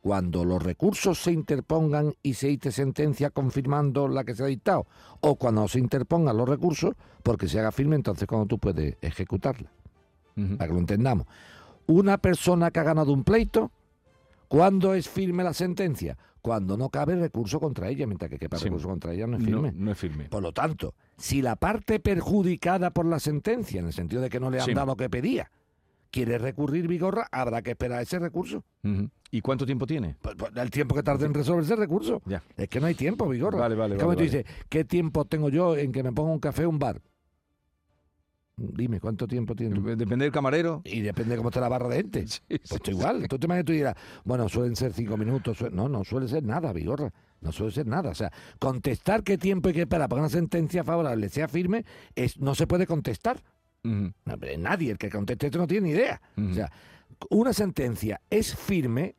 Cuando 0.00 0.44
los 0.44 0.62
recursos 0.62 1.18
se 1.18 1.32
interpongan 1.32 2.14
y 2.22 2.34
se 2.34 2.48
dicte 2.48 2.72
sentencia 2.72 3.30
confirmando 3.30 4.06
la 4.06 4.24
que 4.24 4.34
se 4.34 4.42
ha 4.42 4.46
dictado, 4.46 4.86
o 5.20 5.36
cuando 5.36 5.66
se 5.66 5.78
interpongan 5.78 6.36
los 6.36 6.48
recursos 6.48 6.94
porque 7.22 7.48
se 7.48 7.58
haga 7.58 7.72
firme, 7.72 7.96
entonces 7.96 8.28
cuando 8.28 8.46
tú 8.46 8.58
puedes 8.58 8.96
ejecutarla. 9.00 9.70
Para 10.34 10.66
que 10.68 10.74
lo 10.74 10.80
entendamos. 10.80 11.26
Una 11.86 12.18
persona 12.18 12.70
que 12.70 12.80
ha 12.80 12.82
ganado 12.82 13.12
un 13.12 13.24
pleito, 13.24 13.70
¿cuándo 14.54 14.94
es 14.94 15.08
firme 15.08 15.42
la 15.44 15.52
sentencia? 15.52 16.16
Cuando 16.40 16.76
no 16.76 16.90
cabe 16.90 17.16
recurso 17.16 17.58
contra 17.58 17.88
ella, 17.88 18.06
mientras 18.06 18.30
que 18.30 18.38
quepa 18.38 18.58
Sí. 18.58 18.64
recurso 18.64 18.88
contra 18.88 19.12
ella 19.12 19.26
no 19.26 19.36
es 19.36 19.42
No, 19.42 19.46
firme. 19.48 19.72
no 19.74 19.90
es 19.92 19.98
firme. 19.98 20.24
Por 20.28 20.42
lo 20.42 20.52
tanto, 20.52 20.94
si 21.16 21.40
la 21.42 21.56
parte 21.56 22.00
perjudicada 22.00 22.90
por 22.90 23.06
la 23.06 23.18
sentencia, 23.18 23.80
en 23.80 23.86
el 23.86 23.92
sentido 23.92 24.20
de 24.22 24.28
que 24.30 24.38
no 24.38 24.50
le 24.50 24.60
han 24.60 24.66
Sí. 24.66 24.74
dado 24.74 24.86
lo 24.88 24.96
que 24.96 25.08
pedía, 25.10 25.50
quiere 26.10 26.38
recurrir 26.38 26.86
Vigorra, 26.86 27.26
habrá 27.32 27.62
que 27.62 27.70
esperar 27.72 28.02
ese 28.02 28.18
recurso. 28.18 28.62
¿Y 29.30 29.40
cuánto 29.40 29.66
tiempo 29.66 29.86
tiene? 29.86 30.14
Pues, 30.22 30.36
pues, 30.36 30.52
el 30.54 30.70
tiempo 30.70 30.94
que 30.94 31.02
tarde 31.02 31.26
en 31.26 31.34
resolver 31.34 31.64
ese 31.64 31.74
recurso. 31.74 32.22
Ya. 32.26 32.42
Es 32.56 32.68
que 32.68 32.78
no 32.78 32.86
hay 32.86 32.94
tiempo, 32.94 33.28
Vigorra. 33.28 33.58
Vale, 33.58 33.74
vale, 33.74 33.94
Es 33.96 34.00
como 34.00 34.14
vale, 34.14 34.18
tú 34.18 34.22
dices, 34.36 34.44
¿qué 34.68 34.84
tiempo 34.84 35.24
tengo 35.24 35.48
yo 35.48 35.76
en 35.76 35.90
que 35.90 36.02
me 36.04 36.12
ponga 36.12 36.30
un 36.30 36.38
café 36.38 36.66
o 36.66 36.68
un 36.70 36.78
bar? 36.78 37.00
Dime, 38.56 39.00
¿cuánto 39.00 39.26
tiempo 39.26 39.56
tiene? 39.56 39.80
Depende 39.96 40.24
del 40.26 40.32
camarero. 40.32 40.80
Y 40.84 41.00
depende 41.00 41.32
de 41.32 41.38
cómo 41.38 41.48
esté 41.48 41.60
la 41.60 41.68
barra 41.68 41.88
de 41.88 41.96
gente. 41.96 42.24
Sí, 42.28 42.40
Pues 42.48 42.60
sí. 42.64 42.78
tú 42.78 42.90
igual. 42.92 43.26
Tú 43.28 43.38
te 43.38 43.46
imaginas 43.46 43.64
tú 43.66 43.72
dirás, 43.72 43.94
bueno, 44.24 44.48
suelen 44.48 44.76
ser 44.76 44.92
cinco 44.92 45.16
minutos. 45.16 45.58
No, 45.72 45.88
no 45.88 46.04
suele 46.04 46.28
ser 46.28 46.44
nada, 46.44 46.72
Vigorra. 46.72 47.12
No 47.40 47.50
suele 47.50 47.72
ser 47.72 47.86
nada. 47.86 48.10
O 48.10 48.14
sea, 48.14 48.32
contestar 48.60 49.24
qué 49.24 49.36
tiempo 49.38 49.68
hay 49.68 49.74
que 49.74 49.80
esperar 49.82 50.08
para 50.08 50.20
que 50.20 50.22
una 50.22 50.28
sentencia 50.30 50.84
favorable 50.84 51.28
sea 51.30 51.48
firme, 51.48 51.84
es, 52.14 52.38
no 52.38 52.54
se 52.54 52.66
puede 52.66 52.86
contestar. 52.86 53.42
No, 53.82 54.14
nadie, 54.58 54.92
el 54.92 54.98
que 54.98 55.10
conteste 55.10 55.46
esto 55.46 55.58
no 55.58 55.66
tiene 55.66 55.88
ni 55.88 55.92
idea. 55.94 56.22
O 56.38 56.54
sea, 56.54 56.70
una 57.30 57.52
sentencia 57.52 58.20
es 58.30 58.54
firme, 58.56 59.14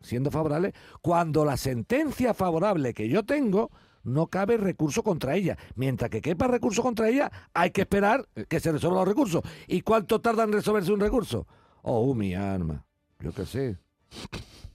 siendo 0.00 0.30
favorable, 0.30 0.72
cuando 1.02 1.44
la 1.44 1.56
sentencia 1.58 2.32
favorable 2.32 2.94
que 2.94 3.08
yo 3.08 3.24
tengo 3.24 3.70
no 4.06 4.28
cabe 4.28 4.56
recurso 4.56 5.02
contra 5.02 5.34
ella. 5.34 5.58
Mientras 5.74 6.10
que 6.10 6.22
quepa 6.22 6.46
recurso 6.46 6.82
contra 6.82 7.08
ella, 7.08 7.30
hay 7.52 7.70
que 7.70 7.82
esperar 7.82 8.28
que 8.48 8.60
se 8.60 8.72
resuelvan 8.72 9.00
los 9.00 9.08
recursos. 9.08 9.42
¿Y 9.66 9.82
cuánto 9.82 10.20
tarda 10.20 10.44
en 10.44 10.52
resolverse 10.52 10.92
un 10.92 11.00
recurso? 11.00 11.46
Oh, 11.82 12.14
mi 12.14 12.34
alma. 12.34 12.84
Yo 13.20 13.32
qué 13.32 13.44
sé. 13.44 13.76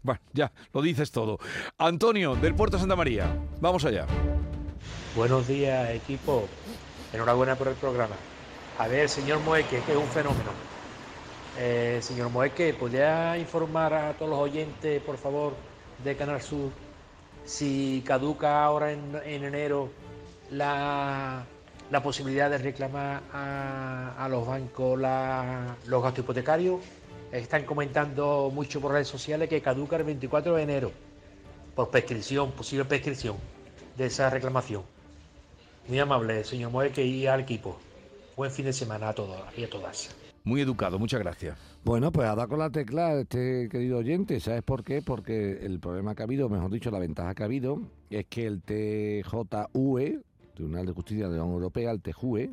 Bueno, 0.04 0.20
ya, 0.34 0.52
lo 0.74 0.82
dices 0.82 1.12
todo. 1.12 1.38
Antonio, 1.78 2.36
del 2.36 2.56
Puerto 2.56 2.80
Santa 2.80 2.96
María. 2.96 3.38
Vamos 3.60 3.86
allá. 3.86 4.08
Buenos 5.16 5.48
días, 5.48 5.92
equipo. 5.92 6.48
Enhorabuena 7.14 7.56
por 7.56 7.68
el 7.68 7.76
programa. 7.76 8.16
A 8.80 8.88
ver, 8.88 9.10
señor 9.10 9.42
Moeque, 9.42 9.80
que 9.86 9.92
es 9.92 9.98
un 9.98 10.08
fenómeno. 10.08 10.50
Eh, 11.60 12.00
señor 12.02 12.30
Moeque, 12.32 12.74
¿podría 12.74 13.38
informar 13.38 13.94
a 13.94 14.14
todos 14.14 14.32
los 14.32 14.40
oyentes, 14.40 15.02
por 15.04 15.18
favor, 15.18 15.54
de 16.04 16.16
Canal 16.16 16.42
Sur, 16.42 16.72
si 17.46 18.04
caduca 18.06 18.64
ahora 18.64 18.92
en, 18.92 19.16
en 19.26 19.44
enero 19.44 19.90
la, 20.52 21.44
la 21.90 22.04
posibilidad 22.04 22.50
de 22.50 22.58
reclamar 22.58 23.22
a, 23.34 24.14
a 24.18 24.30
los 24.30 24.46
bancos 24.48 25.00
la- 25.00 25.76
los 25.88 26.04
gastos 26.04 26.24
hipotecarios? 26.24 26.80
Están 27.32 27.64
comentando 27.66 28.52
mucho 28.54 28.82
por 28.82 28.92
redes 28.92 29.08
sociales 29.08 29.48
que 29.50 29.62
caduca 29.62 29.96
el 29.96 30.04
24 30.04 30.56
de 30.56 30.64
enero 30.64 30.92
por 31.76 31.90
prescripción, 31.90 32.52
posible 32.52 32.84
prescripción 32.86 33.38
de 33.98 34.06
esa 34.08 34.30
reclamación. 34.30 34.84
Muy 35.88 36.00
amable, 36.00 36.44
señor 36.44 36.72
Moeque, 36.72 37.04
y 37.06 37.28
al 37.28 37.40
equipo. 37.40 37.78
Buen 38.36 38.52
fin 38.52 38.66
de 38.66 38.74
semana 38.74 39.10
a 39.10 39.14
todos 39.14 39.40
y 39.58 39.64
a 39.64 39.70
todas. 39.70 40.10
Muy 40.44 40.60
educado, 40.62 40.98
muchas 40.98 41.20
gracias. 41.20 41.58
Bueno, 41.84 42.12
pues 42.12 42.28
ha 42.28 42.36
dado 42.36 42.48
con 42.50 42.60
la 42.60 42.70
tecla 42.72 43.14
este 43.20 43.70
querido 43.70 44.00
oyente. 44.00 44.40
¿Sabes 44.40 44.64
por 44.64 44.84
qué? 44.84 45.02
Porque 45.02 45.64
el 45.66 45.80
problema 45.80 46.16
que 46.16 46.24
ha 46.24 46.26
habido, 46.26 46.50
mejor 46.50 46.72
dicho, 46.72 46.90
la 46.90 46.98
ventaja 47.00 47.36
que 47.36 47.44
ha 47.44 47.46
habido, 47.46 47.82
es 48.10 48.26
que 48.26 48.48
el 48.48 48.62
TJUE, 48.64 50.22
Tribunal 50.56 50.86
de 50.88 50.94
Justicia 50.94 51.28
de 51.30 51.38
la 51.38 51.44
Unión 51.44 51.56
Europea, 51.58 51.92
el 51.92 52.02
TJUE, 52.02 52.52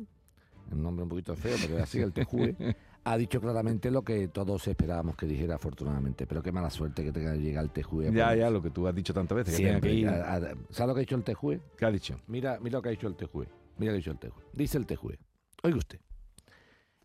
el 0.71 0.81
nombre 0.81 1.03
un 1.03 1.09
poquito 1.09 1.35
feo, 1.35 1.55
pero 1.61 1.77
es 1.77 1.83
así, 1.83 1.99
el 1.99 2.13
TJUE, 2.13 2.55
ha 3.05 3.17
dicho 3.17 3.41
claramente 3.41 3.89
lo 3.89 4.03
que 4.03 4.27
todos 4.27 4.67
esperábamos 4.67 5.15
que 5.15 5.25
dijera, 5.25 5.55
afortunadamente. 5.55 6.27
Pero 6.27 6.43
qué 6.43 6.51
mala 6.51 6.69
suerte 6.69 7.03
que 7.03 7.11
tenga 7.11 7.33
que 7.33 7.39
llegar 7.39 7.63
el 7.63 7.71
TJUE. 7.71 8.11
Ya, 8.13 8.35
ya, 8.35 8.51
lo 8.51 8.61
que 8.61 8.69
tú 8.69 8.87
has 8.87 8.93
dicho 8.93 9.13
tantas 9.15 9.35
veces. 9.35 9.55
Que 9.55 9.63
tenga 9.63 9.79
Siempre. 9.79 9.89
que 9.89 9.95
ir. 9.97 10.07
a- 10.09 10.35
a- 10.35 10.39
¿Sabes 10.69 10.87
lo 10.89 10.93
que 10.93 10.99
ha 10.99 11.01
dicho 11.01 11.15
el 11.15 11.23
TJUE? 11.23 11.59
¿Qué 11.75 11.85
ha 11.85 11.91
dicho? 11.91 12.19
Mira, 12.27 12.59
mira 12.61 12.77
lo 12.77 12.81
que 12.83 12.89
ha 12.89 12.91
dicho 12.91 13.07
el 13.07 13.15
TJUE. 13.15 13.47
Mira 13.79 13.91
lo 13.93 13.97
que 13.99 14.09
ha 14.09 14.11
dicho 14.11 14.11
el 14.11 14.19
TJUE. 14.19 14.43
Dice 14.53 14.77
el 14.77 14.85
TJUE. 14.85 15.17
Oiga 15.63 15.77
usted. 15.77 15.99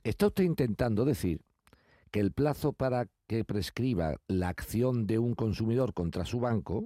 Está 0.04 0.26
usted 0.28 0.44
intentando 0.44 1.04
decir 1.04 1.40
que 2.10 2.20
el 2.20 2.30
plazo 2.32 2.72
para 2.72 3.08
que 3.26 3.44
prescriba 3.44 4.14
la 4.28 4.48
acción 4.50 5.06
de 5.06 5.18
un 5.18 5.34
consumidor 5.34 5.94
contra 5.94 6.24
su 6.24 6.38
banco 6.40 6.84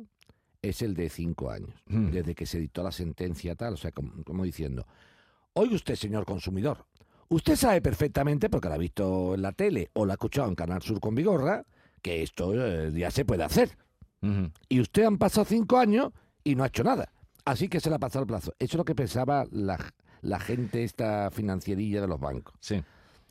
es 0.62 0.80
el 0.82 0.94
de 0.94 1.10
cinco 1.10 1.50
años, 1.50 1.75
Mm. 1.87 2.10
desde 2.10 2.34
que 2.34 2.46
se 2.46 2.58
dictó 2.58 2.82
la 2.82 2.92
sentencia 2.92 3.54
tal, 3.54 3.75
o 3.75 3.76
sea, 3.76 3.92
como, 3.92 4.22
como 4.25 4.44
diciendo, 4.44 4.87
oiga 5.52 5.75
usted, 5.75 5.94
señor 5.96 6.25
consumidor, 6.25 6.87
usted 7.28 7.56
sabe 7.56 7.80
perfectamente, 7.82 8.48
porque 8.48 8.68
la 8.68 8.76
ha 8.76 8.78
visto 8.78 9.34
en 9.34 9.42
la 9.42 9.52
tele 9.52 9.90
o 9.92 10.06
la 10.06 10.14
ha 10.14 10.16
escuchado 10.16 10.48
en 10.48 10.54
Canal 10.54 10.80
Sur 10.82 10.98
con 11.00 11.14
Vigorra, 11.14 11.64
que 12.02 12.22
esto 12.22 12.52
eh, 12.54 12.92
ya 12.96 13.10
se 13.10 13.25
puede 13.25 13.44
hacer. 13.44 13.76
Y 14.68 14.80
usted 14.80 15.04
han 15.04 15.16
pasado 15.18 15.44
cinco 15.44 15.78
años 15.78 16.10
y 16.42 16.56
no 16.56 16.64
ha 16.64 16.68
hecho 16.68 16.82
nada. 16.82 17.12
Así 17.44 17.68
que 17.68 17.78
se 17.80 17.88
le 17.88 17.96
ha 17.96 17.98
pasado 18.00 18.22
el 18.25 18.26
plazo. 18.26 18.52
Eso 18.58 18.72
es 18.72 18.78
lo 18.78 18.84
que 18.84 18.96
pensaba 18.96 19.46
la, 19.52 19.78
la 20.22 20.40
gente, 20.40 20.82
esta 20.82 21.30
financierilla 21.30 22.00
de 22.00 22.08
los 22.08 22.18
bancos. 22.18 22.54
Sí. 22.60 22.82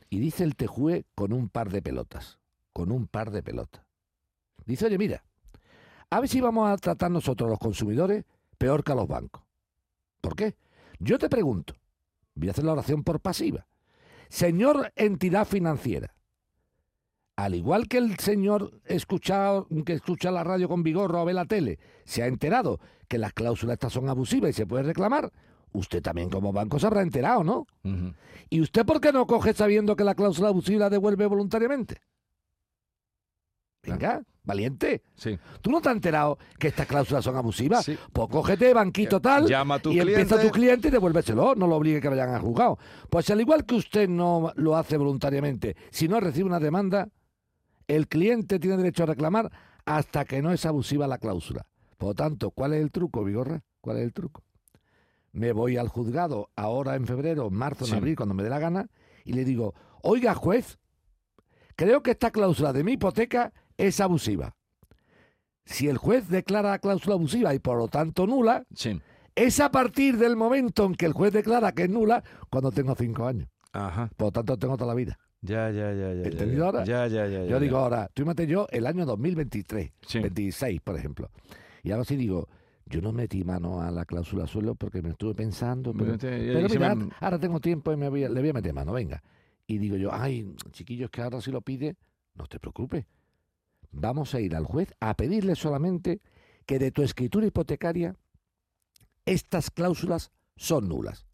Y 0.10 0.20
dice 0.20 0.44
el 0.44 0.56
Tejue 0.56 1.06
con 1.16 1.34
un 1.34 1.50
par 1.50 1.70
de 1.70 1.82
pelotas. 1.82 2.40
Con 2.74 2.92
un 2.92 3.08
par 3.08 3.32
de 3.32 3.44
pelotas. 3.44 3.84
Dice, 4.66 4.86
oye, 4.86 4.98
mira, 4.98 5.24
a 6.10 6.20
ver 6.20 6.30
si 6.30 6.42
vamos 6.42 6.70
a 6.70 6.78
tratar 6.78 7.12
nosotros 7.12 7.50
los 7.50 7.60
consumidores 7.60 8.26
peor 8.58 8.84
que 8.84 8.92
a 8.92 8.96
los 8.96 9.08
bancos. 9.08 9.44
¿Por 10.22 10.36
qué? 10.36 10.56
Yo 11.00 11.20
te 11.20 11.30
pregunto, 11.30 11.76
voy 12.36 12.48
a 12.48 12.52
hacer 12.52 12.66
la 12.66 12.74
oración 12.74 13.04
por 13.04 13.20
pasiva. 13.20 13.68
Señor 14.30 14.92
entidad 14.96 15.46
financiera, 15.46 16.14
al 17.38 17.56
igual 17.56 17.88
que 17.88 17.98
el 18.00 18.18
señor 18.18 18.82
escuchado, 18.86 19.68
que 19.86 19.94
escucha 19.94 20.32
la 20.32 20.44
radio 20.44 20.68
con 20.68 20.84
vigor 20.84 21.16
o 21.16 21.24
ve 21.24 21.34
la 21.34 21.46
tele, 21.46 21.80
se 22.04 22.24
ha 22.24 22.28
enterado 22.28 22.80
que 23.08 23.20
las 23.20 23.32
cláusulas 23.32 23.76
estas 23.76 23.94
son 23.94 24.10
abusivas 24.10 24.50
y 24.50 24.54
se 24.54 24.66
puede 24.66 24.84
reclamar, 24.84 25.32
usted 25.74 26.02
también 26.02 26.30
como 26.30 26.54
banco 26.54 26.80
se 26.80 26.88
habrá 26.88 27.02
enterado, 27.02 27.44
¿no? 27.44 27.66
¿Y 28.50 28.62
usted 28.62 28.86
por 28.86 29.02
qué 29.02 29.12
no 29.12 29.28
coge 29.28 29.54
sabiendo 29.54 29.96
que 29.96 30.04
la 30.04 30.16
cláusula 30.16 30.50
abusiva 30.50 30.82
la 30.82 30.90
devuelve 30.90 31.26
voluntariamente? 31.26 32.02
Venga, 33.84 34.22
valiente. 34.44 35.04
Sí. 35.16 35.38
¿Tú 35.62 35.72
no 35.72 35.80
te 35.82 35.90
has 35.90 35.96
enterado 35.96 36.38
que 36.60 36.68
estas 36.68 36.88
cláusulas 36.88 37.24
son 37.24 37.36
abusivas? 37.36 37.86
Sí. 37.86 37.98
Pues 38.12 38.28
cógete 38.30 38.74
banquito 38.74 39.22
tal 39.22 39.48
Llama 39.48 39.76
a 39.76 39.80
tu 39.80 39.92
y 39.92 40.00
empieza 40.00 40.36
a 40.36 40.42
tu 40.42 40.50
cliente 40.50 40.90
y 40.90 40.92
devuélveselo. 40.92 41.56
No 41.56 41.68
lo 41.68 41.76
obligue 41.76 42.02
que 42.02 42.10
vayan 42.10 42.30
al 42.30 42.42
juzgado. 42.42 42.78
Pues 43.10 43.30
al 43.30 43.40
igual 43.40 43.66
que 43.66 43.76
usted 43.76 44.10
no 44.10 44.52
lo 44.56 44.76
hace 44.76 44.98
voluntariamente, 44.98 45.76
si 45.90 46.08
no 46.08 46.20
recibe 46.20 46.48
una 46.48 46.60
demanda, 46.60 47.08
el 47.88 48.08
cliente 48.08 48.60
tiene 48.60 48.78
derecho 48.78 49.04
a 49.04 49.08
reclamar 49.08 49.52
hasta 49.86 50.26
que 50.26 50.42
no 50.42 50.52
es 50.52 50.66
abusiva 50.66 51.08
la 51.08 51.18
cláusula. 51.18 51.66
Por 51.98 52.10
lo 52.10 52.16
tanto, 52.16 52.52
¿cuál 52.52 52.74
es 52.74 52.82
el 52.82 52.92
truco, 52.92 53.24
Vigorra? 53.24 53.64
¿Cuál 53.80 53.98
es 53.98 54.04
el 54.04 54.14
truco? 54.14 54.44
Me 55.32 55.52
voy 55.52 55.78
al 55.78 55.88
juzgado 55.88 56.50
ahora 56.56 56.96
en 56.96 57.06
febrero, 57.06 57.50
marzo, 57.50 57.86
en 57.86 57.92
Sí. 57.92 57.98
abril, 57.98 58.16
cuando 58.16 58.34
me 58.36 58.44
dé 58.44 58.50
la 58.50 58.60
gana, 58.60 58.88
y 59.26 59.34
le 59.34 59.44
digo, 59.46 59.74
oiga 60.02 60.34
juez, 60.34 60.80
creo 61.76 62.02
que 62.02 62.12
esta 62.12 62.32
cláusula 62.32 62.74
de 62.74 62.84
mi 62.84 62.94
hipoteca 62.94 63.54
es 63.78 64.00
abusiva. 64.00 64.56
Si 65.66 65.88
el 65.90 65.98
juez 65.98 66.30
declara 66.30 66.70
la 66.72 66.80
cláusula 66.80 67.16
abusiva 67.16 67.54
y 67.54 67.60
por 67.60 67.78
lo 67.78 67.88
tanto 67.88 68.26
nula, 68.26 68.64
Sí. 68.74 69.00
es 69.36 69.60
a 69.60 69.70
partir 69.70 70.18
del 70.18 70.36
momento 70.38 70.86
en 70.86 70.96
que 70.96 71.06
el 71.06 71.14
juez 71.14 71.34
declara 71.34 71.74
que 71.74 71.84
es 71.84 71.90
nula 71.90 72.24
cuando 72.50 72.72
tengo 72.72 72.96
cinco 72.96 73.26
años. 73.28 73.50
Ajá. 73.74 74.10
Por 74.16 74.28
lo 74.28 74.32
tanto, 74.32 74.58
tengo 74.58 74.78
toda 74.78 74.88
la 74.88 74.96
vida. 74.96 75.20
Ya, 75.42 75.70
ya, 75.70 75.92
ya, 75.94 76.14
ya. 76.14 76.24
¿Entendido 76.24 76.60
ya. 76.62 76.66
ahora? 76.66 76.84
Ya, 76.86 77.08
ya, 77.08 77.28
ya. 77.28 77.40
ya, 77.40 77.44
Yo 77.44 77.50
ya. 77.50 77.60
digo 77.60 77.78
ahora, 77.78 78.10
tú 78.14 78.24
imagínate 78.24 78.48
yo 78.48 78.66
el 78.72 78.88
año 78.88 79.06
2023, 79.06 79.92
Sí. 80.08 80.20
26, 80.20 80.82
por 80.82 80.98
ejemplo. 80.98 81.30
Y 81.84 81.92
ahora 81.92 82.06
sí 82.06 82.16
digo, 82.16 82.48
yo 82.90 83.02
no 83.02 83.12
metí 83.12 83.44
mano 83.44 83.82
a 83.82 83.92
la 83.92 84.06
cláusula 84.06 84.48
suelo 84.48 84.76
porque 84.76 85.02
me 85.02 85.10
estuve 85.10 85.36
pensando, 85.36 85.94
pero, 85.94 86.16
y- 86.16 86.18
pero 86.18 86.66
y 86.66 86.70
se 86.70 86.80
mira, 86.80 86.96
me- 86.96 87.10
ahora 87.20 87.40
tengo 87.40 87.60
tiempo 87.60 87.92
y 87.92 87.98
me 87.98 88.10
voy 88.10 88.24
a- 88.24 88.30
le 88.30 88.40
voy 88.40 88.50
a 88.50 88.54
meter 88.54 88.74
mano, 88.74 88.94
venga. 88.94 89.22
Y 89.66 89.78
digo 89.78 89.98
yo, 89.98 90.10
ay, 90.14 90.56
chiquillos, 90.72 91.10
que 91.10 91.22
ahora 91.22 91.42
si 91.42 91.52
lo 91.52 91.62
pide, 91.62 91.98
no 92.36 92.46
te 92.48 92.60
preocupes. 92.60 93.06
Vamos 93.92 94.34
a 94.36 94.40
ir 94.40 94.56
al 94.56 94.66
juez 94.66 94.94
a 95.00 95.16
pedirle 95.16 95.56
solamente 95.56 96.22
que 96.66 96.80
de 96.80 96.92
tu 96.92 97.02
escritura 97.04 97.46
hipotecaria 97.46 98.16
estas 99.26 99.70
cláusulas 99.72 100.32
son 100.56 100.88
nulas. 100.88 101.26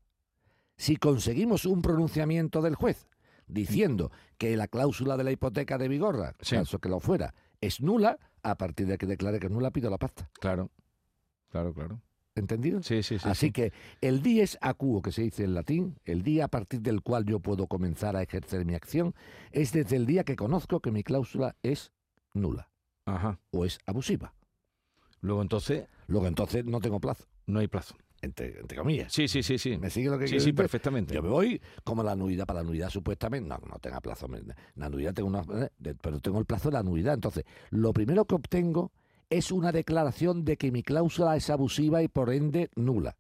Si 0.78 0.96
conseguimos 0.98 1.66
un 1.66 1.82
pronunciamiento 1.82 2.62
del 2.62 2.76
juez 2.76 3.08
diciendo 3.48 4.12
que 4.38 4.56
la 4.58 4.68
cláusula 4.68 5.18
de 5.18 5.24
la 5.24 5.32
hipoteca 5.32 5.78
de 5.78 5.88
Vigorra, 5.88 6.36
Sí. 6.42 6.56
caso 6.56 6.80
que 6.80 6.90
lo 6.90 7.00
fuera, 7.00 7.34
es 7.62 7.82
nula, 7.82 8.18
a 8.42 8.56
partir 8.58 8.88
de 8.88 8.98
que 8.98 9.06
declare 9.06 9.40
que 9.40 9.48
es 9.48 9.52
nula 9.52 9.72
pido 9.72 9.90
la 9.90 9.98
pasta. 9.98 10.30
Claro. 10.40 10.70
Claro, 11.54 11.72
claro. 11.72 12.02
¿Entendido? 12.34 12.82
Sí, 12.82 13.04
sí, 13.04 13.20
sí. 13.20 13.30
Así 13.30 13.46
sí. 13.48 13.52
que 13.52 13.74
el 14.02 14.24
dies 14.24 14.58
acuo, 14.60 15.04
que 15.04 15.12
se 15.12 15.22
dice 15.22 15.44
en 15.44 15.54
latín, 15.54 16.00
el 16.04 16.24
día 16.24 16.46
a 16.46 16.48
partir 16.48 16.82
del 16.82 17.04
cual 17.04 17.26
yo 17.26 17.40
puedo 17.40 17.68
comenzar 17.68 18.16
a 18.16 18.24
ejercer 18.24 18.66
mi 18.66 18.74
acción, 18.74 19.14
es 19.52 19.72
desde 19.72 19.98
el 19.98 20.08
día 20.08 20.24
que 20.24 20.36
conozco 20.36 20.80
que 20.80 20.90
mi 20.90 21.04
cláusula 21.04 21.56
es 21.62 21.92
nula 22.34 22.72
Ajá. 23.06 23.40
o 23.52 23.66
es 23.66 23.78
abusiva. 23.86 24.34
Luego 25.22 25.44
entonces 25.44 25.86
Luego 26.08 26.26
entonces 26.26 26.66
no 26.66 26.80
tengo 26.80 27.00
plazo, 27.00 27.26
no 27.46 27.60
hay 27.60 27.68
plazo. 27.68 27.96
entre, 28.24 28.60
entre 28.60 28.80
comillas. 28.80 29.14
Sí, 29.14 29.28
sí, 29.28 29.44
sí, 29.44 29.60
sí. 29.60 29.78
¿Me 29.78 29.92
sigue 29.92 30.10
lo 30.10 30.18
que 30.18 30.28
Sí, 30.28 30.40
sí, 30.40 30.54
perfectamente. 30.54 31.14
Yo 31.14 31.22
me 31.22 31.30
voy 31.30 31.62
como 31.84 32.02
la 32.02 32.14
anuidad, 32.14 32.48
para 32.48 32.62
la 32.62 32.66
anuidad 32.68 32.90
supuestamente, 32.90 33.48
no, 33.48 33.60
no 33.70 33.78
tenga 33.78 34.02
plazo, 34.02 34.28
la 34.76 34.86
anuidad 34.88 35.14
tengo 35.14 35.30
una, 35.30 35.44
eh, 35.84 35.94
pero 36.02 36.20
tengo 36.20 36.40
el 36.40 36.46
plazo 36.46 36.70
de 36.70 36.74
la 36.74 36.80
anuidad. 36.80 37.14
Entonces, 37.14 37.44
lo 37.70 37.94
primero 37.94 38.26
que 38.26 38.34
obtengo 38.34 38.92
es 39.34 39.52
una 39.52 39.72
declaración 39.72 40.46
de 40.46 40.58
que 40.58 40.72
mi 40.72 40.84
cláusula 40.84 41.36
es 41.36 41.50
abusiva 41.50 42.02
y 42.04 42.08
por 42.08 42.32
ende 42.32 42.70
nula. 42.76 43.16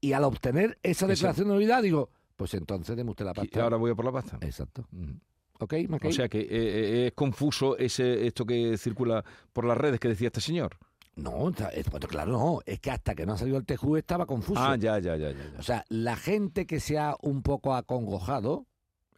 Y 0.00 0.12
al 0.12 0.24
obtener 0.24 0.78
esa 0.82 1.06
declaración 1.06 1.48
de 1.48 1.54
anuidad 1.54 1.82
digo, 1.82 2.10
pues 2.36 2.54
entonces 2.54 2.96
deme 2.96 3.10
usted 3.10 3.24
la 3.24 3.30
Y 3.32 3.34
pasta. 3.34 3.62
ahora 3.62 3.76
voy 3.76 3.90
a 3.90 3.94
por 3.94 4.04
la 4.04 4.12
pasta. 4.12 4.38
Exacto. 4.42 4.86
Ujú. 4.92 5.18
¿Ok, 5.60 5.74
Mackay? 5.88 6.10
O 6.10 6.12
sea 6.12 6.28
que 6.28 6.40
eh, 6.40 6.46
eh, 6.50 7.06
es 7.06 7.12
confuso 7.12 7.78
ese 7.78 8.26
esto 8.26 8.44
que 8.44 8.76
circula 8.76 9.24
por 9.52 9.64
las 9.64 9.78
redes 9.78 10.00
que 10.00 10.08
decía 10.08 10.26
este 10.28 10.40
señor. 10.40 10.76
No, 11.16 11.30
bueno, 11.30 12.08
claro, 12.08 12.32
no. 12.32 12.60
Es 12.66 12.80
que 12.80 12.90
hasta 12.90 13.14
que 13.14 13.24
no 13.24 13.34
ha 13.34 13.38
salido 13.38 13.56
el 13.56 13.64
TJU 13.64 13.96
estaba 13.96 14.26
confuso. 14.26 14.60
Ah, 14.60 14.74
ya, 14.76 14.98
ya, 14.98 15.16
ya, 15.16 15.30
ya. 15.30 15.36
ya. 15.52 15.58
O 15.60 15.62
sea, 15.62 15.84
la 15.88 16.16
gente 16.16 16.66
que 16.66 16.80
se 16.80 16.98
ha 16.98 17.14
un 17.22 17.42
poco 17.42 17.74
acongojado, 17.76 18.66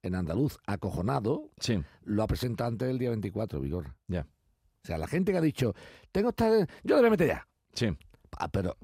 en 0.03 0.15
andaluz, 0.15 0.59
acojonado, 0.67 1.51
Sí, 1.59 1.83
lo 2.05 2.23
ha 2.23 2.27
presentado 2.27 2.69
antes 2.69 2.87
del 2.87 2.99
día 2.99 3.09
24, 3.09 3.61
Vigor. 3.61 3.95
ya. 4.09 4.27
O 4.87 4.89
sea, 4.89 4.99
la 4.99 5.09
gente 5.09 5.33
que 5.33 5.39
ha 5.39 5.41
dicho, 5.43 5.75
tengo 6.13 6.29
esta... 6.29 6.49
Yo 6.85 6.95
le 6.95 7.01
voy 7.01 7.07
a 7.07 7.11
meter 7.11 7.27
ya. 7.27 7.49
Sí. 7.75 7.89
Ah, 8.39 8.47
pero 8.49 8.77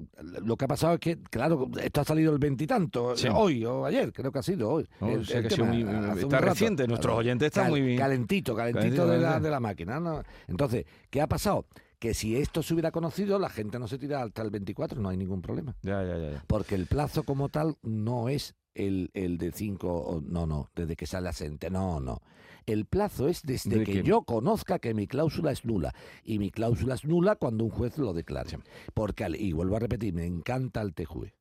lo 0.43 0.57
que 0.57 0.65
ha 0.65 0.67
pasado 0.67 0.95
es 0.95 0.99
que, 0.99 1.21
claro, 1.21 1.69
esto 1.81 2.01
ha 2.01 2.03
salido 2.03 2.33
el 2.33 2.39
veintitanto, 2.39 3.15
Sí. 3.15 3.27
hoy 3.31 3.63
o 3.63 3.85
ayer, 3.85 4.11
creo 4.11 4.31
que 4.31 4.39
ha 4.39 4.43
sido 4.43 4.69
hoy. 4.69 4.89
No, 4.99 5.09
el- 5.09 5.19
o 5.21 5.23
sea 5.25 5.37
el 5.37 5.43
que 5.43 5.53
ha 5.53 5.55
sido 5.55 5.67
tema, 5.71 5.91
muy- 5.91 5.99
hace 5.99 6.11
un 6.11 6.19
está 6.19 6.37
rato. 6.39 6.49
reciente, 6.53 6.87
nuestros 6.87 7.17
oyentes 7.17 7.45
están 7.47 7.69
muy 7.69 7.79
bien. 7.81 7.97
Calentito, 7.99 8.53
calentito, 8.55 8.79
Calentito, 8.81 9.07
de, 9.07 9.17
la, 9.19 9.39
de 9.39 9.49
la 9.49 9.59
máquina. 9.61 9.99
¿no? 9.99 10.23
Entonces, 10.47 10.85
¿qué 11.09 11.21
ha 11.21 11.27
pasado? 11.27 11.65
Que 11.99 12.13
si 12.13 12.35
esto 12.35 12.61
se 12.63 12.73
hubiera 12.73 12.91
conocido, 12.91 13.39
la 13.39 13.47
gente 13.49 13.79
no 13.79 13.87
se 13.87 13.97
tira 13.97 14.23
hasta 14.23 14.41
el 14.41 14.49
24, 14.49 14.99
no 14.99 15.07
hay 15.07 15.15
ningún 15.17 15.41
problema. 15.41 15.73
Ya, 15.83 16.03
ya. 16.03 16.17
ya. 16.17 16.43
Porque 16.47 16.75
el 16.75 16.87
plazo 16.87 17.23
como 17.23 17.47
tal 17.47 17.77
no 17.81 18.27
es 18.27 18.55
el, 18.75 19.11
el 19.13 19.37
de 19.37 19.51
5, 19.51 20.23
no, 20.25 20.45
no, 20.47 20.69
desde 20.75 20.95
que 20.95 21.05
sale 21.05 21.25
la 21.25 21.33
sentencia, 21.33 21.69
no, 21.69 21.99
no. 21.99 22.21
El 22.65 22.85
plazo 22.85 23.27
es 23.27 23.41
desde 23.43 23.79
¿De 23.79 23.83
que 23.83 24.03
yo 24.03 24.21
conozca 24.23 24.79
que 24.79 24.93
mi 24.93 25.05
cláusula 25.05 25.51
es 25.51 25.65
nula. 25.65 25.93
Y 26.23 26.39
mi 26.39 26.49
cláusula 26.49 26.95
es 26.95 27.03
nula 27.03 27.35
cuando 27.35 27.65
un 27.65 27.69
juez 27.69 27.97
lo 27.97 28.13
declare. 28.13 28.57
Porque, 28.93 29.25
al- 29.25 29.35
y 29.35 29.51
vuelvo 29.51 29.75
a 29.75 29.79
repetir, 29.79 30.13
me 30.13 30.25
encanta 30.25 30.81
el 30.81 30.93
TJUE. 30.93 31.33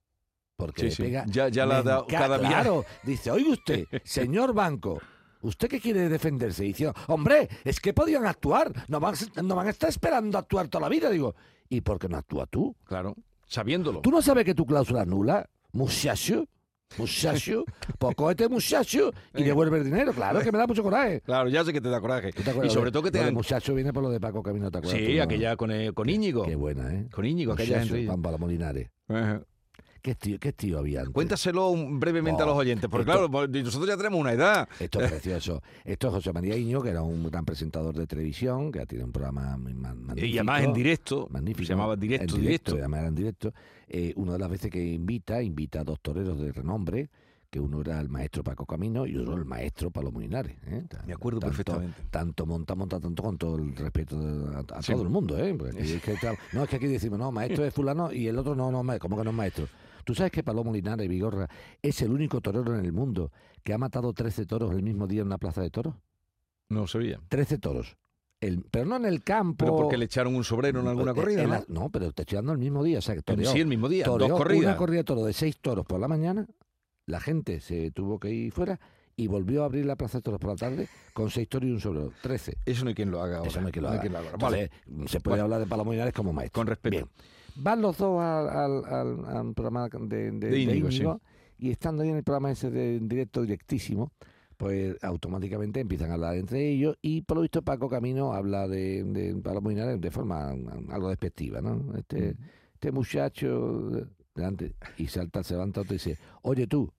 Porque 0.57 0.81
Sí, 0.83 0.87
le 0.87 0.91
sí. 0.91 1.03
pega. 1.05 1.25
Ya- 1.29 1.49
ya 1.49 1.65
la 1.65 1.79
ha 1.79 1.83
dado 1.83 2.07
cada 2.09 2.39
viaje. 2.39 2.53
Claro, 2.55 2.85
dice, 3.05 3.31
oiga 3.31 3.51
usted, 3.51 3.85
señor 4.05 4.53
banco. 4.53 5.01
¿Usted 5.43 5.69
qué 5.69 5.81
quiere 5.81 6.09
defenderse? 6.09 6.65
Diciendo, 6.65 6.95
hombre, 7.09 7.49
es 7.65 7.79
que 7.81 7.93
podían 7.95 8.27
actuar, 8.27 8.73
no 8.89 8.99
van, 8.99 9.15
a- 9.15 9.43
no 9.43 9.55
van 9.55 9.69
a 9.69 9.71
estar 9.71 9.89
esperando 9.91 10.39
a 10.39 10.41
actuar 10.41 10.67
toda 10.69 10.83
la 10.83 10.89
vida. 10.89 11.09
Digo, 11.09 11.37
¿y 11.69 11.83
por 11.83 12.01
qué 12.01 12.09
no 12.09 12.17
actúa 12.17 12.47
tú? 12.47 12.75
Claro. 12.85 13.15
Sabiéndolo. 13.47 14.01
¿Tú 14.01 14.11
no 14.11 14.23
sabes 14.23 14.45
que 14.45 14.55
tu 14.55 14.67
cláusula 14.67 15.03
es 15.03 15.07
nula, 15.09 15.49
muchacho? 15.73 16.47
Muchacho, 16.99 17.65
pues 17.99 18.15
cógete 18.15 18.49
muchacho 18.49 19.13
y 19.35 19.43
devuelve 19.43 19.79
el 19.79 19.85
dinero. 19.85 20.13
Claro 20.13 20.41
que 20.41 20.53
me 20.53 20.59
da 20.59 20.67
mucho 20.67 20.83
coraje. 20.83 21.21
Claro, 21.23 21.49
ya 21.49 21.65
sé 21.65 21.73
que 21.73 21.81
te 21.81 21.89
da 21.89 22.01
coraje. 22.01 22.33
¿Tú 22.33 22.43
te 22.43 22.67
Y 22.67 22.71
sobre 22.71 22.91
todo 22.91 23.03
que 23.03 23.09
lo 23.09 23.13
de 23.13 23.19
tengan... 23.21 23.35
muchacho 23.35 23.75
viene 23.75 23.93
por 23.93 24.03
lo 24.03 24.11
de 24.11 24.21
Paco 24.21 24.43
Camino, 24.43 24.71
¿te 24.71 24.79
acuerdas? 24.79 25.01
Sí, 25.01 25.19
aquella 25.19 25.57
con, 25.57 25.71
eh, 25.71 25.93
con 25.93 26.09
Íñigo. 26.09 26.45
Qué 26.45 26.55
buena, 26.55 26.93
¿eh? 26.93 27.09
Con 27.13 27.25
Íñigo, 27.25 27.53
aquella 27.53 27.81
gente. 27.85 28.07
Juan 28.07 28.23
Palamolinares. 28.23 28.91
Ajá. 29.09 29.43
¿Qué 30.03 30.17
tío, 30.17 30.37
qué 30.41 30.53
tío 30.53 30.81
había 30.81 30.99
antes? 31.01 31.15
Cuéntaselo 31.15 31.73
brevemente 31.91 32.43
a 32.43 32.47
los 32.47 32.57
oyentes, 32.57 32.91
porque 32.91 33.09
esto- 33.09 33.31
claro, 33.31 33.47
nosotros 33.49 33.89
ya 33.89 33.97
tenemos 33.97 34.19
una 34.21 34.33
edad. 34.33 34.69
Esto 34.81 35.01
es 35.01 35.11
precioso. 35.13 35.63
Esto 35.85 36.09
es 36.09 36.15
José 36.15 36.33
María 36.33 36.57
Iño, 36.57 36.83
que 36.83 36.89
era 36.91 37.03
un 37.03 37.23
gran 37.31 37.45
presentador 37.45 37.95
de 37.97 38.07
televisión, 38.09 38.73
que 38.73 38.85
tiene 38.85 39.05
un 39.05 39.13
programa 39.13 39.57
magnífico. 39.57 40.27
Y 40.27 40.39
además 40.39 40.63
en 40.65 40.73
directo. 40.73 41.29
Magnífico. 41.31 41.67
Se 41.67 41.73
llamaba 41.75 41.95
directo, 41.95 42.35
en 42.35 42.41
directo. 42.43 42.77
Era 42.77 43.07
en 43.07 43.15
directo. 43.15 43.53
Eh, 43.89 44.13
una 44.17 44.33
de 44.33 44.39
las 44.41 44.51
veces 44.51 44.71
que 44.73 44.85
invita, 44.85 45.41
invita 45.41 45.81
a 45.83 45.85
dos 45.85 46.01
toreros 46.01 46.37
de 46.41 46.51
renombre, 46.51 47.09
que 47.49 47.61
uno 47.61 47.83
era 47.83 48.01
el 48.01 48.09
maestro 48.09 48.43
Paco 48.43 48.65
Camino 48.67 49.07
y 49.07 49.15
otro 49.17 49.37
el 49.37 49.45
maestro 49.45 49.91
Palomo 49.93 50.19
Linares. 50.21 50.57
¿eh? 50.67 50.83
Me 51.07 51.13
acuerdo 51.13 51.39
tanto- 51.39 51.51
perfectamente. 51.55 52.03
Tanto 52.11 52.45
monta, 52.47 52.75
monta 52.75 52.99
tanto 52.99 53.23
con 53.23 53.37
todo 53.39 53.57
el 53.57 53.77
respeto 53.77 54.17
a, 54.19 54.79
a 54.79 54.83
Sí. 54.83 54.93
todo 54.93 55.03
el 55.03 55.11
mundo. 55.11 55.39
¿eh? 55.39 55.55
Porque 55.57 55.79
aquí 55.81 55.93
es 55.93 56.03
que 56.03 56.13
está- 56.15 56.35
no, 56.55 56.65
es 56.65 56.69
que 56.71 56.77
aquí 56.77 56.87
decimos, 56.87 57.21
no, 57.21 57.31
maestro 57.31 57.65
es 57.65 57.73
fulano 57.73 58.11
y 58.13 58.27
el 58.27 58.37
otro 58.39 58.57
no, 58.57 58.73
no, 58.73 58.99
¿cómo 58.99 59.17
que 59.17 59.23
no 59.25 59.31
es 59.31 59.37
maestro? 59.37 59.69
Tú 60.05 60.15
sabes 60.15 60.33
que 60.33 60.43
Palomo 60.43 60.73
Linares 60.73 61.09
Vigorra 61.09 61.49
es 61.81 62.01
el 62.03 62.11
único 62.13 62.41
torero 62.41 62.77
en 62.79 62.85
el 62.85 62.93
mundo 62.93 63.31
que 63.63 63.73
ha 63.73 63.79
matado 63.79 64.13
13 64.13 64.47
toros 64.47 64.73
el 64.75 64.83
mismo 64.83 65.07
día 65.07 65.21
en 65.23 65.27
una 65.29 65.39
plaza 65.39 65.63
de 65.63 65.71
toros. 65.71 65.95
No 66.69 66.87
sabía. 66.87 67.21
13 67.29 67.59
toros. 67.59 67.97
El, 68.41 68.65
pero 68.71 68.87
no 68.87 68.97
en 68.97 69.05
el 69.05 69.23
campo. 69.23 69.65
Pero 69.65 69.77
porque 69.77 69.97
le 69.97 70.07
echaron 70.07 70.35
un 70.35 70.43
sobrero 70.43 70.81
en 70.81 70.89
alguna 70.89 71.13
Eh, 71.13 71.15
corrida, 71.15 71.43
en 71.43 71.49
¿no? 71.51 71.55
la- 71.55 71.65
no, 71.69 71.91
pero 71.91 72.11
te 72.13 72.23
estoy 72.23 72.37
dando 72.37 72.53
el 72.53 72.59
mismo 72.59 72.83
día. 72.83 72.99
O 72.99 73.03
sea, 73.03 73.15
que 73.15 73.23
toreó, 73.23 73.51
Sí, 73.53 73.61
el 73.61 73.67
mismo 73.69 73.89
día, 73.89 74.05
toreó 74.05 74.29
dos 74.29 74.39
corridas. 74.39 74.65
Una 74.65 74.77
corrida 74.77 74.99
de 74.99 75.05
toro 75.05 75.25
de 75.25 75.33
seis 75.33 75.59
toros 75.61 75.87
por 75.87 76.01
la 76.01 76.09
mañana, 76.09 76.47
la 77.07 77.21
gente 77.21 77.61
se 77.61 77.91
tuvo 77.93 78.19
que 78.19 78.31
ir 78.31 78.51
fuera 78.53 78.81
y 79.15 79.29
volvió 79.29 79.63
a 79.63 79.67
abrir 79.67 79.85
la 79.87 79.95
plaza 79.95 80.19
de 80.19 80.23
toros 80.23 80.41
por 80.41 80.51
la 80.51 80.57
tarde 80.57 80.89
con 81.13 81.31
seis 81.31 81.49
toros 81.49 81.69
y 81.69 81.73
un 81.73 81.79
sobrero. 81.81 82.13
13. 82.23 82.57
Eso 82.67 82.83
no 82.85 82.89
hay 82.89 82.95
quien 82.97 83.13
lo 83.13 83.23
haga 83.23 83.37
ahora. 83.39 83.49
Eso 83.51 83.61
no 83.61 83.67
hay 83.67 83.73
que 83.73 83.81
lo 83.81 83.89
haga. 83.91 84.01
quien 84.01 84.13
lo 84.13 84.19
haga. 84.19 84.31
Entonces, 84.33 84.71
Vale. 84.87 85.09
se 85.09 85.21
puede 85.21 85.33
Bueno. 85.35 85.45
hablar 85.45 85.61
de 85.61 85.67
Palomo 85.67 85.93
como 86.15 86.33
maestro. 86.33 86.59
Con 86.61 86.67
respeto. 86.67 86.97
Bien. 86.97 87.09
Van 87.57 87.81
los 87.83 87.99
dos 87.99 88.21
al, 88.21 88.49
al- 88.49 88.85
al- 88.85 89.25
al 89.37 89.55
programa 89.55 89.89
de, 89.89 90.31
de, 90.33 90.51
De 90.51 90.59
Íñigo, 90.59 90.91
sí. 90.91 90.99
Íñigo, 91.03 91.21
y 91.59 91.71
estando 91.71 92.03
ahí 92.03 92.09
en 92.11 92.17
el 92.17 92.25
programa 92.25 92.51
ese 92.51 92.71
de 92.71 92.97
en 92.97 93.09
directo 93.09 93.43
directísimo, 93.43 94.13
pues 94.57 94.97
automáticamente 95.03 95.81
empiezan 95.81 96.11
a 96.11 96.15
hablar 96.15 96.37
entre 96.37 96.69
ellos 96.69 96.97
y 97.03 97.23
por 97.23 97.37
lo 97.37 97.43
visto 97.43 97.63
Paco 97.63 97.89
Camino 97.89 98.33
habla 98.33 98.69
de, 98.69 99.03
de 99.05 99.35
Linares 99.69 100.01
de 100.01 100.11
forma 100.11 100.55
mm, 100.55 100.91
algo 100.91 101.09
despectiva, 101.09 101.61
¿no? 101.61 101.95
Este, 101.97 102.37
este 102.75 102.93
muchacho 102.93 103.91
delante 104.35 104.75
y 104.97 105.07
salta, 105.09 105.43
se 105.43 105.55
levanta 105.55 105.81
otro 105.83 105.95
y 105.95 105.99
dice, 105.99 106.19
oye 106.43 106.67
tú, 106.67 106.91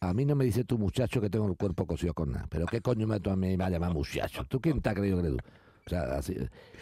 a 0.00 0.14
mí 0.14 0.24
no 0.24 0.36
me 0.36 0.44
dice 0.44 0.64
tu 0.64 0.78
muchacho 0.78 1.20
que 1.20 1.30
tengo 1.30 1.46
el 1.48 1.56
cuerpo 1.56 1.86
cosido 1.86 2.14
con 2.14 2.30
nada, 2.32 2.46
pero 2.48 2.66
qué 2.66 2.80
coño 2.80 3.06
me, 3.06 3.18
me 3.36 3.56
va 3.56 3.66
a 3.66 3.70
llamar 3.70 3.92
muchacho, 3.92 4.44
¿tú 4.48 4.60
quién 4.60 4.80
te 4.80 4.90
ha 4.90 4.94
creído 4.94 5.20
que 5.20 5.26
eres 5.28 5.38
tú? 5.38 5.44
O 5.88 5.90
sea, 5.90 6.18
así, 6.18 6.36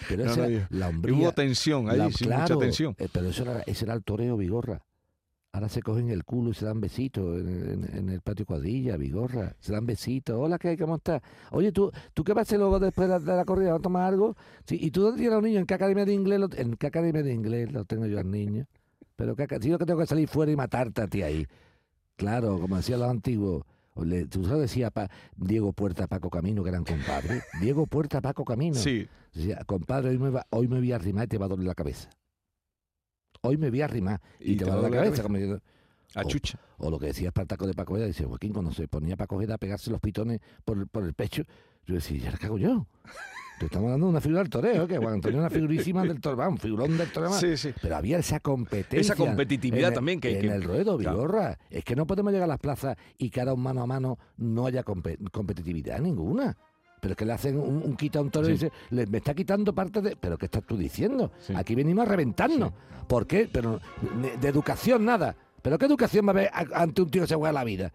pero 0.09 0.25
No, 0.25 0.33
esa, 0.33 0.49
no, 0.49 0.67
la 0.71 0.89
hombría, 0.89 1.15
hubo 1.17 1.33
tensión 1.33 1.89
ahí, 1.89 1.99
la- 1.99 2.11
sí, 2.11 2.25
claro, 2.25 2.43
mucha 2.43 2.59
tensión. 2.59 2.95
eh, 2.99 3.09
pero 3.13 3.29
eso 3.29 3.43
era, 3.43 3.63
ese 3.67 3.85
era 3.85 3.95
el 3.95 4.03
toreo 4.03 4.37
Vigorra. 4.37 4.83
Ahora 5.53 5.69
se 5.71 5.81
cogen 5.81 6.11
el 6.11 6.25
culo 6.25 6.51
y 6.51 6.55
se 6.55 6.67
dan 6.67 6.81
besitos 6.83 7.41
en, 7.41 7.49
en- 7.49 7.97
en 7.97 8.09
el 8.11 8.21
patio 8.21 8.45
cuadrilla, 8.45 8.97
Vigorra. 8.99 9.55
Se 9.61 9.73
dan 9.73 9.87
besitos. 9.87 10.37
Hola, 10.39 10.59
¿qué 10.59 10.69
hay? 10.69 10.77
¿Cómo 10.77 10.97
estás? 10.97 11.23
Oye, 11.51 11.73
¿tú, 11.73 11.91
¿tú 12.13 12.25
qué 12.25 12.35
vas 12.35 12.41
a 12.41 12.43
hacer 12.43 12.59
luego 12.59 12.79
después 12.79 13.09
de 13.09 13.15
la, 13.15 13.19
de 13.21 13.37
la 13.37 13.45
corrida? 13.47 13.71
¿Vas 13.71 13.79
a 13.79 13.83
tomar 13.83 14.03
algo? 14.13 14.37
Sí, 14.67 14.77
¿Y 14.79 14.91
tú 14.91 15.01
dónde 15.03 15.17
tienes 15.19 15.33
a 15.33 15.37
los 15.37 15.45
niños? 15.45 15.61
¿En 15.61 15.67
qué 15.67 15.75
academia 15.75 16.05
de 16.05 16.13
inglés? 16.13 16.41
Lo, 16.41 16.49
¿En 16.55 16.77
qué 16.77 16.89
academia 16.89 17.23
de 17.23 17.33
inglés 17.33 17.73
lo 17.73 17.85
tengo 17.87 18.05
yo 18.07 18.19
al 18.19 18.31
niño? 18.31 18.67
Pero 19.15 19.35
¿qué, 19.35 19.45
aca- 19.45 19.59
si 19.61 19.71
yo 19.71 19.79
que 19.79 19.87
tengo 19.87 20.01
que 20.01 20.07
salir 20.07 20.29
fuera 20.29 20.53
y 20.53 20.57
matarte 20.57 21.01
a 21.01 21.07
ti 21.07 21.23
ahí. 21.23 21.47
Claro, 22.17 22.59
como 22.61 22.77
decían 22.77 23.01
los 23.01 23.09
antiguos. 23.09 23.63
O 23.97 24.05
¿Tú 24.29 24.45
sabes 24.45 24.61
decía 24.61 24.91
pa- 24.91 25.11
Diego 25.37 25.73
Puerta, 25.73 26.07
Paco 26.07 26.31
Camino, 26.31 26.63
que 26.63 26.69
eran 26.71 26.85
compadres? 26.85 27.43
Diego 27.61 27.87
Puerta, 27.87 28.21
Paco 28.21 28.45
Camino. 28.45 28.77
Sí. 28.77 29.09
Decía, 29.35 29.63
compadre, 29.67 30.11
hoy 30.11 30.19
me, 30.19 30.31
va- 30.31 30.47
hoy 30.51 30.69
me 30.69 30.79
voy 30.79 30.93
a 30.93 30.97
arrimar 30.97 31.25
y 31.25 31.29
te 31.29 31.39
va 31.39 31.47
a 31.47 31.49
doler 31.49 31.67
la 31.67 31.75
cabeza. 31.75 32.09
Hoy 33.43 33.57
me 33.57 33.71
voy 33.71 33.81
a 33.83 33.85
arrimar 33.87 34.21
y, 34.41 34.57
te, 34.57 34.65
va 34.65 34.75
a 34.75 34.77
doler 34.77 34.91
la 34.93 34.97
cabeza. 34.99 35.23
como 35.23 35.39
A 35.39 36.21
Oh. 36.23 36.25
chucha. 36.29 36.59
o 36.79 36.91
lo 36.91 36.99
que 36.99 37.07
decía 37.07 37.29
Espartaco 37.29 37.67
de 37.67 37.75
Paco 37.75 37.95
Ojeda, 37.95 38.07
dice, 38.07 38.25
Joaquín, 38.25 38.53
cuando 38.53 38.73
se 38.73 38.89
ponía 38.89 39.17
Paco 39.17 39.37
Ojeda 39.37 39.55
a 39.55 39.59
pegarse 39.59 39.91
los 39.91 40.01
pitones 40.01 40.41
por, 40.65 40.79
el- 40.79 40.87
por 40.87 41.05
el 41.05 41.13
pecho, 41.15 41.43
yo 41.87 41.95
decía, 41.97 42.19
ya 42.25 42.31
la 42.33 42.39
cago 42.39 42.59
yo. 42.59 42.87
Te 43.59 43.67
estamos 43.67 43.91
dando 43.91 44.07
una 44.07 44.21
figura 44.21 44.41
del 44.43 44.51
toreo, 44.51 44.87
que 44.87 44.99
Juan 44.99 45.15
Antonio 45.15 45.39
es 45.39 45.41
una 45.41 45.51
figurísima 45.51 46.03
del 46.05 46.21
toreo, 46.21 46.49
un 46.51 46.59
figurón 46.59 46.99
del 46.99 47.11
toreo. 47.11 47.33
Sí, 47.33 47.57
sí. 47.57 47.73
Pero 47.81 47.97
había 47.97 48.19
esa 48.19 48.39
competencia. 48.41 49.01
Esa 49.01 49.17
competitividad 49.17 49.89
el- 49.89 49.95
también 49.95 50.21
que- 50.21 50.35
En 50.35 50.41
que- 50.43 50.49
el 50.49 50.63
ruedo, 50.63 50.99
Claro. 50.99 51.17
Vigorra. 51.17 51.59
Es 51.71 51.83
que 51.85 51.97
no 51.97 52.07
podemos 52.07 52.33
llegar 52.33 52.45
a 52.45 52.49
las 52.53 52.59
plazas 52.61 52.97
y 53.17 53.31
que 53.31 53.41
ahora 53.41 53.55
un 53.55 53.63
mano 53.63 53.83
a 53.83 53.87
mano 53.87 54.19
no 54.37 54.67
haya 54.67 54.85
compe- 54.85 55.17
competitividad 55.31 55.99
ninguna. 56.01 56.55
Pero 57.01 57.13
es 57.13 57.17
que 57.17 57.25
le 57.25 57.33
hacen 57.33 57.59
un, 57.59 57.83
un 57.83 57.97
quita 57.97 58.19
a 58.19 58.23
un 58.23 58.31
toro 58.31 58.49
y 58.49 58.53
dice, 58.53 58.73
le, 58.91 59.07
me 59.07 59.19
está 59.19 59.33
quitando 59.35 59.75
parte 59.75 60.01
de... 60.03 60.17
¿Pero 60.17 60.37
qué 60.37 60.47
estás 60.47 60.65
tú 60.67 60.77
diciendo? 60.77 61.31
Aquí 61.55 61.75
venimos 61.75 62.07
a 62.07 62.09
reventarnos. 62.11 62.73
¿Por 63.07 63.27
qué? 63.27 63.49
Pero 63.51 63.81
de 64.41 64.49
educación 64.49 65.05
nada. 65.05 65.35
¿Pero 65.63 65.79
qué 65.79 65.87
educación 65.87 66.27
va 66.27 66.31
a 66.31 66.33
haber 66.33 66.51
ante 66.75 67.03
un 67.03 67.11
tío 67.11 67.23
que 67.23 67.29
se 67.29 67.35
juega 67.37 67.53
la 67.53 67.65
vida? 67.65 67.93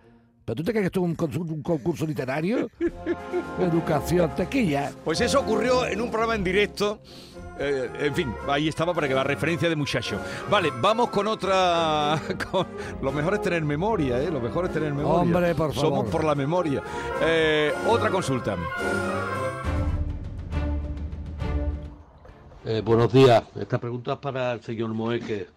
¿Pero 0.52 0.64
tú 0.64 0.64
te 0.66 0.72
crees 0.74 0.84
que 0.92 1.00
esto 1.00 1.28
es 1.30 1.38
un, 1.38 1.64
concurso 1.64 2.06
literario? 2.06 2.70
educación, 3.58 4.36
tequilla. 4.36 4.92
Pues 5.06 5.22
eso 5.22 5.40
ocurrió 5.40 5.86
en 5.86 6.02
un 6.02 6.10
programa 6.10 6.36
en 6.36 6.44
directo. 6.44 7.00
Eh, 7.58 7.90
en 7.98 8.14
fin, 8.14 8.36
ahí 8.50 8.68
estaba 8.68 8.94
para 8.94 9.08
que 9.08 9.14
la 9.14 9.24
referencia 9.24 9.70
de 9.70 9.78
muchacho. 9.78 10.20
Vale, 10.50 10.74
vamos 10.82 11.10
con 11.10 11.28
otra. 11.28 12.22
con- 12.52 12.68
Lo 13.02 13.14
mejor 13.14 13.36
es 13.36 13.42
tener 13.42 13.64
memoria, 13.64 14.22
¿eh? 14.22 14.30
Lo 14.30 14.42
mejor 14.42 14.66
es 14.66 14.74
tener 14.74 14.94
memoria. 14.94 15.22
Hombre, 15.22 15.56
por 15.56 15.74
favor. 15.74 15.90
Somos 15.90 16.10
por 16.10 16.26
la 16.26 16.36
memoria. 16.36 16.84
Eh, 17.22 17.74
otra 17.88 18.10
consulta. 18.10 18.58
Eh, 22.66 22.82
buenos 22.84 23.14
días. 23.14 23.42
Esta 23.56 23.80
pregunta 23.80 24.14
es 24.14 24.20
para 24.20 24.52
el 24.52 24.62
señor 24.62 24.90
Moeque. 24.90 25.48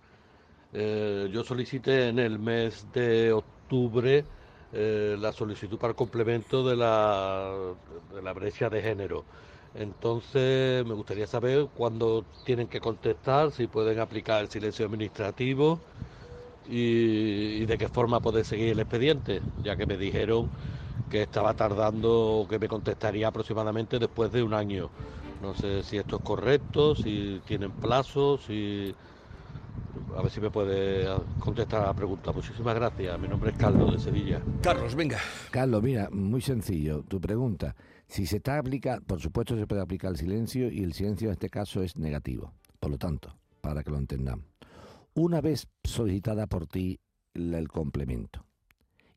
Eh, 0.72 1.28
yo 1.32 1.42
solicité 1.42 2.10
en 2.10 2.20
el 2.20 2.38
mes 2.38 2.86
de 2.92 3.32
octubre 3.32 4.24
eh, 4.74 5.16
la 5.18 5.32
solicitud 5.32 5.78
para 5.78 5.94
complemento 5.94 6.66
de 6.68 6.76
la, 6.76 7.74
de 8.12 8.22
la 8.22 8.32
brecha 8.32 8.68
de 8.68 8.82
género. 8.82 9.24
Entonces, 9.74 10.84
me 10.86 10.94
gustaría 10.94 11.26
saber 11.26 11.68
cuándo 11.74 12.24
tienen 12.44 12.68
que 12.68 12.80
contestar, 12.80 13.52
si 13.52 13.66
pueden 13.66 14.00
aplicar 14.00 14.42
el 14.42 14.48
silencio 14.48 14.86
administrativo 14.86 15.80
y, 16.64 17.64
de 17.66 17.78
qué 17.78 17.88
forma 17.88 18.20
poder 18.20 18.44
seguir 18.44 18.68
el 18.70 18.80
expediente, 18.80 19.42
ya 19.62 19.76
que 19.76 19.86
me 19.86 19.96
dijeron 19.96 20.50
que 21.08 21.22
estaba 21.22 21.54
tardando, 21.54 22.46
que 22.48 22.58
me 22.58 22.68
contestaría 22.68 23.28
aproximadamente 23.28 23.98
después 23.98 24.32
de 24.32 24.42
un 24.42 24.54
año. 24.54 24.90
No 25.40 25.54
sé 25.54 25.82
si 25.82 25.98
esto 25.98 26.16
es 26.16 26.22
correcto, 26.22 26.94
si 26.94 27.40
tienen 27.46 27.72
plazos, 27.72 28.44
si 28.44 28.94
a 30.16 30.22
ver 30.22 30.30
si 30.30 30.40
me 30.40 30.50
puede 30.50 31.06
contestar 31.40 31.82
a 31.82 31.86
la 31.86 31.94
pregunta. 31.94 32.32
Muchísimas 32.32 32.74
gracias. 32.74 33.18
Mi 33.18 33.28
nombre 33.28 33.50
es 33.50 33.56
Carlos 33.56 33.92
de 33.92 33.98
Sevilla. 33.98 34.40
Carlos, 34.62 34.94
venga. 34.94 35.18
Carlos, 35.50 35.82
mira, 35.82 36.08
muy 36.10 36.40
sencillo. 36.40 37.02
Tu 37.02 37.20
pregunta. 37.20 37.74
Si 38.06 38.26
se 38.26 38.36
está 38.36 38.58
aplica, 38.58 39.00
por 39.06 39.20
supuesto 39.20 39.56
se 39.56 39.66
puede 39.66 39.82
aplicar 39.82 40.10
el 40.10 40.16
silencio 40.16 40.70
y 40.70 40.82
el 40.82 40.92
silencio 40.92 41.28
en 41.28 41.32
este 41.32 41.50
caso 41.50 41.82
es 41.82 41.96
negativo. 41.96 42.52
Por 42.78 42.90
lo 42.90 42.98
tanto, 42.98 43.36
para 43.60 43.82
que 43.82 43.90
lo 43.90 43.98
entendamos. 43.98 44.46
Una 45.14 45.40
vez 45.40 45.68
solicitada 45.82 46.46
por 46.46 46.66
ti 46.66 47.00
el 47.34 47.68
complemento 47.68 48.46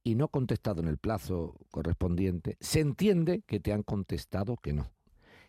y 0.04 0.15
no 0.15 0.30
contestado 0.30 0.82
en 0.82 0.88
el 0.88 0.98
plazo 0.98 1.56
correspondiente, 1.70 2.56
se 2.60 2.80
entiende 2.80 3.43
que 3.46 3.60
te 3.60 3.74
han 3.74 3.84
contestado 3.84 4.56
que 4.58 4.74
no. 4.74 4.91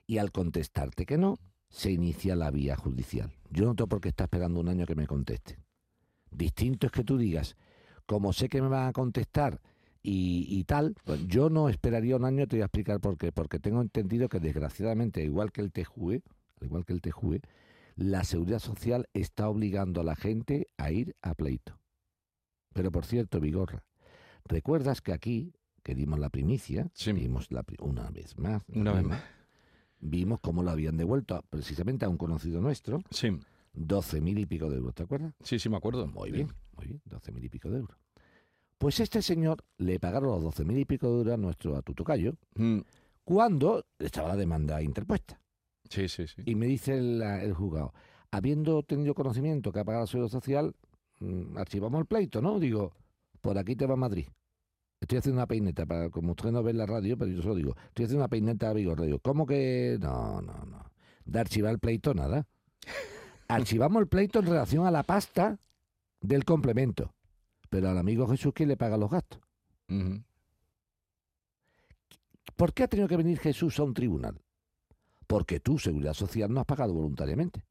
Y 0.07 0.19
al 0.19 0.33
contestarte 0.33 1.07
que 1.07 1.17
no, 1.17 1.39
se 1.69 1.91
inicia 1.91 2.35
la 2.37 2.51
vía 2.51 2.77
judicial. 2.77 3.33
Yo 3.51 3.67
no 3.67 3.75
tengo 3.75 3.89
por 3.89 4.01
qué 4.01 4.09
estar 4.11 4.27
esperando 4.27 4.61
un 4.61 4.69
año 4.69 4.87
que 4.87 4.95
me 4.95 5.07
conteste. 5.07 5.59
Distinto 6.31 6.87
es 6.87 6.93
que 6.93 7.05
tú 7.05 7.17
digas, 7.19 7.57
como 8.07 8.33
sé 8.33 8.49
que 8.49 8.61
me 8.63 8.69
van 8.69 8.89
a 8.89 8.93
contestar 8.93 9.61
y, 10.03 10.47
y 10.49 10.65
tal, 10.65 10.95
pues 11.05 11.27
yo 11.27 11.51
no 11.51 11.69
esperaría 11.69 12.17
un 12.17 12.25
año, 12.25 12.47
te 12.47 12.57
voy 12.57 12.63
a 12.63 12.67
explicar 12.67 13.01
por 13.01 13.17
qué. 13.19 13.33
Porque 13.33 13.59
tengo 13.59 13.81
entendido 13.81 14.29
que 14.29 14.41
desgraciadamente, 14.41 15.23
igual 15.25 15.53
que 15.53 15.61
el 15.61 15.73
TJUE, 15.73 16.23
al 16.61 16.67
igual 16.67 16.85
que 16.85 16.93
el 16.93 17.01
TJUE, 17.01 17.41
la 17.97 18.25
seguridad 18.25 18.61
social 18.61 19.09
está 19.13 19.49
obligando 19.49 20.01
a 20.01 20.05
la 20.05 20.17
gente 20.17 20.69
a 20.77 20.91
ir 20.93 21.17
a 21.21 21.35
pleito. 21.35 21.79
Pero 22.73 22.93
por 22.93 23.05
cierto, 23.05 23.41
Vigorra, 23.41 23.83
¿recuerdas 24.45 25.01
que 25.01 25.13
aquí, 25.13 25.53
que 25.83 25.95
dimos 25.95 26.19
la 26.19 26.31
primicia, 26.31 26.91
Sí. 26.95 27.13
dimos 27.13 27.51
la, 27.51 27.65
una 27.81 28.09
vez 28.11 28.39
más, 28.39 28.63
Una 28.73 28.93
vez 28.93 29.05
más. 29.05 29.23
Vimos 30.01 30.41
cómo 30.41 30.63
lo 30.63 30.71
habían 30.71 30.97
devuelto 30.97 31.43
precisamente 31.51 32.05
a 32.05 32.09
un 32.09 32.17
conocido 32.17 32.61
nuestro, 32.61 33.03
Sí, 33.11 33.29
12 33.73 34.21
mil 34.21 34.39
y 34.39 34.47
pico 34.47 34.69
de 34.71 34.77
euros, 34.77 34.95
¿te 34.95 35.03
acuerdas? 35.05 35.35
sí, 35.43 35.59
sí, 35.59 35.69
me 35.69 35.77
acuerdo. 35.77 36.07
Muy 36.07 36.31
bien, 36.31 36.49
muy 36.77 36.87
bien, 36.87 37.03
12 37.05 37.33
mil 37.33 37.45
y 37.45 37.49
pico 37.49 37.69
de 37.71 37.79
euros. 37.79 37.97
Pues 38.79 39.01
este 39.01 39.23
señor 39.23 39.65
le 39.79 39.99
pagaron 39.99 40.31
los 40.31 40.43
12 40.43 40.65
mil 40.65 40.79
y 40.79 40.85
pico 40.85 41.09
de 41.11 41.19
euros 41.19 41.35
a 41.35 41.37
nuestro 41.37 41.77
a 41.77 41.83
tu 41.83 41.95
tocayo 41.95 42.35
Mm, 42.55 42.79
cuando 43.25 43.85
estaba 43.99 44.29
la 44.29 44.37
demanda 44.37 44.81
interpuesta. 44.83 45.41
Sí, 45.89 46.09
sí, 46.09 46.27
sí. 46.27 46.43
Y 46.47 46.55
me 46.55 46.67
dice 46.67 46.97
el, 46.97 47.21
el 47.23 47.53
juzgado, 47.55 47.93
habiendo 48.31 48.83
tenido 48.83 49.15
conocimiento 49.15 49.73
que 49.73 49.81
ha 49.81 49.85
pagado 49.85 50.05
la 50.05 50.07
seguridad 50.07 50.31
social, 50.33 50.75
mm, 51.21 51.57
archivamos 51.59 51.99
el 52.01 52.07
pleito, 52.07 52.41
¿no? 52.41 52.59
Digo, 52.61 52.93
por 53.41 53.59
aquí 53.59 53.75
te 53.77 53.87
va 53.87 53.97
Madrid. 53.97 54.27
Estoy 55.01 55.19
haciendo 55.19 55.39
una 55.39 55.47
peineta, 55.47 55.87
para, 55.87 56.11
como 56.11 56.33
usted 56.33 56.51
no 56.51 56.63
ve 56.63 56.73
en 56.73 56.79
la 56.79 56.87
radio, 56.87 57.17
pero 57.17 57.31
yo 57.31 57.41
se 57.41 57.49
lo 57.49 57.55
digo. 57.55 57.75
Estoy 57.89 58.05
haciendo 58.05 58.25
una 58.25 58.29
peineta 58.29 58.71
a 58.71 58.73
Vigorra. 58.73 59.05
Digo, 59.05 59.21
¿cómo 59.21 59.47
que...? 59.47 59.97
No, 60.01 60.43
no, 60.43 60.65
no. 60.65 60.91
De 61.25 61.39
archivar 61.39 61.73
el 61.73 61.79
pleito, 61.79 62.15
nada. 62.15 62.47
Archivamos 63.49 64.01
el 64.01 64.09
pleito 64.09 64.41
en 64.41 64.47
relación 64.47 64.87
a 64.87 64.91
la 64.91 65.03
pasta 65.03 65.59
del 66.21 66.45
complemento. 66.45 67.15
Pero 67.71 67.89
al 67.91 67.99
amigo 67.99 68.27
Jesús, 68.27 68.53
¿quién 68.55 68.69
le 68.69 68.77
paga 68.77 68.97
los 68.97 69.11
gastos? 69.11 69.41
¿Por 72.57 72.75
qué 72.75 72.83
ha 72.83 72.89
tenido 72.89 73.09
que 73.09 73.17
venir 73.17 73.39
Jesús 73.39 73.79
a 73.79 73.85
un 73.85 73.95
tribunal? 73.95 74.41
Porque 75.27 75.61
tú, 75.61 75.79
Seguridad 75.79 76.15
Social, 76.15 76.53
no 76.53 76.61
has 76.61 76.67
pagado 76.67 76.93
voluntariamente. 76.93 77.63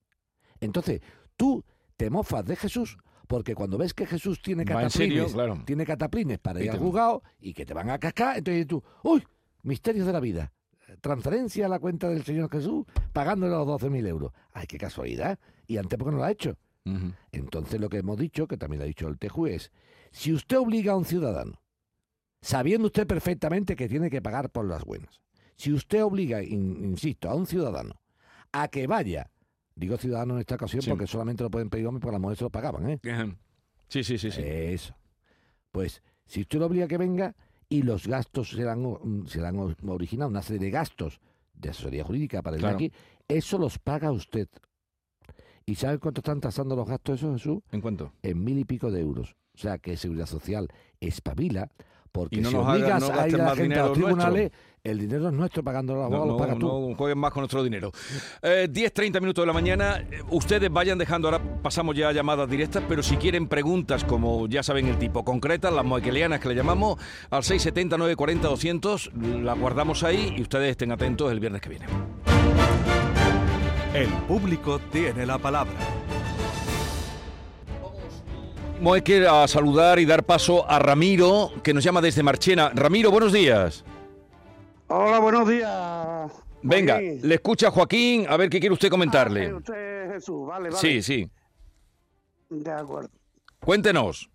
Entonces, 0.59 1.01
tú 1.35 1.63
te 1.95 2.09
mofas 2.09 2.45
de 2.45 2.55
Jesús 2.55 2.97
porque 3.27 3.53
cuando 3.55 3.77
ves 3.77 3.93
que 3.93 4.05
Jesús 4.05 4.41
tiene 4.41 4.63
serio, 4.63 4.77
cataplines, 5.25 5.33
claro. 5.33 5.63
tiene 5.65 5.85
cataplines 5.85 6.39
para 6.39 6.63
ir 6.63 6.71
al 6.71 6.77
juzgado 6.79 7.23
y 7.39 7.53
que 7.53 7.65
te 7.65 7.73
van 7.73 7.89
a 7.89 7.99
cascar, 7.99 8.37
entonces 8.37 8.65
tú, 8.67 8.83
¡uy! 9.03 9.23
Misterios 9.63 10.05
de 10.07 10.13
la 10.13 10.19
vida. 10.19 10.53
Transferencia 11.01 11.65
a 11.65 11.69
la 11.69 11.79
cuenta 11.79 12.07
del 12.09 12.23
Señor 12.23 12.49
Jesús 12.49 12.85
pagándole 13.11 13.51
los 13.53 13.67
12.000 13.67 14.07
euros. 14.07 14.31
¡Ay, 14.53 14.65
qué 14.67 14.77
casualidad! 14.77 15.37
¿Y 15.67 15.77
antes 15.77 15.99
por 15.99 16.07
qué 16.07 16.11
no 16.11 16.17
lo 16.19 16.23
ha 16.23 16.31
hecho? 16.31 16.57
Entonces 17.33 17.81
lo 17.81 17.89
que 17.89 17.97
hemos 17.97 18.17
dicho, 18.17 18.47
que 18.47 18.55
también 18.55 18.79
lo 18.79 18.83
ha 18.85 18.87
dicho 18.87 19.09
el 19.09 19.17
TJU, 19.19 19.47
es, 19.47 19.71
si 20.11 20.31
usted 20.31 20.57
obliga 20.57 20.93
a 20.93 20.95
un 20.95 21.03
ciudadano, 21.03 21.61
sabiendo 22.41 22.85
usted 22.87 23.05
perfectamente 23.05 23.75
que 23.75 23.89
tiene 23.89 24.09
que 24.09 24.21
pagar 24.21 24.49
por 24.49 24.65
las 24.65 24.85
buenas, 24.85 25.19
si 25.57 25.73
usted 25.73 26.01
obliga, 26.05 26.41
in- 26.41 26.85
insisto, 26.85 27.29
a 27.29 27.35
un 27.35 27.45
ciudadano 27.45 27.99
a 28.53 28.69
que 28.69 28.87
vaya, 28.87 29.29
digo 29.77 29.95
ciudadano 29.97 30.33
en 30.33 30.39
esta 30.41 30.55
ocasión 30.55 30.81
Sí. 30.81 30.89
porque 30.89 31.07
solamente 31.07 31.43
lo 31.43 31.49
pueden 31.51 31.69
pedir 31.69 31.87
hombres 31.87 32.01
porque 32.01 32.13
las 32.13 32.21
mujeres 32.21 32.39
se 32.39 32.45
lo 32.45 32.49
pagaban, 32.49 32.89
¿eh? 32.89 32.99
Sí, 33.87 34.03
sí, 34.03 34.17
sí, 34.17 34.31
sí. 34.31 34.41
Eso. 34.43 34.95
Pues 35.71 36.01
si 36.25 36.41
usted 36.41 36.59
lo 36.59 36.65
obliga 36.65 36.85
a 36.85 36.87
que 36.87 36.97
venga 36.97 37.35
y 37.69 37.83
los 37.83 38.07
gastos 38.07 38.49
serán, 38.49 38.81
mm, 38.83 39.27
serán 39.27 39.57
o- 39.59 39.75
originado 39.87 40.29
una 40.29 40.41
serie 40.41 40.59
de 40.65 40.71
gastos 40.71 41.19
de 41.53 41.69
asesoría 41.69 42.03
jurídica 42.03 42.41
para 42.41 42.55
ir 42.57 42.61
Claro. 42.61 42.75
aquí, 42.75 42.91
eso 43.27 43.57
los 43.57 43.77
paga 43.79 44.11
usted. 44.11 44.47
¿Y 45.65 45.75
sabe 45.75 45.99
cuánto 45.99 46.21
están 46.21 46.39
tasando 46.39 46.75
los 46.75 46.87
gastos 46.87 47.19
esos, 47.19 47.41
Jesús? 47.41 47.59
¿En 47.71 47.81
cuánto? 47.81 48.13
en 48.23 48.43
mil 48.43 48.57
y 48.57 48.63
pico 48.65 48.89
de 48.91 49.01
euros. 49.01 49.35
O 49.53 49.57
sea 49.59 49.77
que 49.79 49.97
Seguridad 49.97 50.27
Social 50.27 50.67
espabila 50.99 51.69
porque 52.11 52.37
Y 52.37 52.41
no 52.41 52.49
si 52.49 52.55
nos 52.55 52.65
haga- 52.65 52.73
obligas 52.73 53.01
no 53.01 53.07
a 53.07 53.09
gasten 53.09 53.29
ir 53.29 53.35
a 53.35 53.37
la 53.37 53.43
más 53.45 53.57
gente 53.57 53.63
a 53.63 53.77
dinero 53.77 53.87
los 53.87 53.93
tribunales, 53.97 54.51
el 54.83 54.99
dinero 54.99 55.27
es 55.27 55.33
nuestro 55.33 55.63
pagando 55.63 55.93
los 55.95 56.01
No, 56.01 56.05
abogados, 56.05 56.27
lo 56.27 56.33
no, 56.33 56.39
pagas 56.39 56.59
tú. 56.59 56.89
no 56.89 56.95
jueguen 56.95 57.17
más 57.17 57.31
con 57.33 57.41
nuestro 57.41 57.61
dinero. 57.63 57.91
Eh, 58.41 58.67
10, 58.71 58.93
30 58.93 59.19
minutos 59.19 59.41
de 59.43 59.47
la 59.47 59.53
mañana. 59.53 59.97
Eh, 60.09 60.21
Ustedes 60.29 60.71
vayan 60.71 60.97
dejando, 60.97 61.27
ahora 61.27 61.41
pasamos 61.61 61.95
ya 61.95 62.07
a 62.09 62.13
llamadas 62.13 62.49
directas, 62.49 62.83
pero 62.87 63.03
si 63.03 63.17
quieren 63.17 63.47
preguntas, 63.47 64.05
como 64.05 64.47
ya 64.47 64.63
saben 64.63 64.87
el 64.87 64.97
tipo, 64.97 65.25
concretas, 65.25 65.73
las 65.73 65.83
moequelianas 65.83 66.39
que 66.39 66.47
le 66.49 66.55
llamamos, 66.55 66.97
al 67.29 67.43
670 67.43 67.97
940 67.97 68.47
200, 68.47 69.11
las 69.43 69.59
guardamos 69.59 70.03
ahí 70.03 70.33
y 70.37 70.41
ustedes 70.41 70.71
estén 70.71 70.91
atentos 70.93 71.31
el 71.31 71.39
viernes 71.41 71.61
que 71.61 71.69
viene. 71.69 71.85
El 73.93 74.09
público 74.27 74.79
tiene 74.91 75.25
la 75.25 75.37
palabra. 75.37 75.73
Moeque 78.81 79.27
a 79.27 79.47
saludar 79.47 79.97
y 79.99 80.05
dar 80.05 80.23
paso 80.23 80.69
a 80.69 80.77
Ramiro, 80.79 81.51
que 81.63 81.73
nos 81.73 81.83
llama 81.83 81.99
desde 82.01 82.21
Marchena. 82.21 82.69
Ramiro, 82.75 83.09
buenos 83.11 83.33
días. 83.33 83.83
Hola, 84.87 85.19
buenos 85.19 85.47
días. 85.49 86.31
Venga, 86.61 86.93
Joaquín. 86.95 87.19
le 87.23 87.35
escucha 87.35 87.71
Joaquín, 87.71 88.25
a 88.29 88.37
ver 88.37 88.49
qué 88.49 88.59
quiere 88.59 88.73
usted 88.73 88.87
Ah, 88.87 88.91
comentarle. 88.91 89.53
usted 89.53 90.03
es 90.05 90.13
Jesús, 90.13 90.47
vale, 90.47 90.69
vale. 90.69 90.79
Sí, 90.81 91.01
sí. 91.01 91.29
De 92.49 92.71
acuerdo. 92.71 93.09
Cuéntenos. 93.59 94.29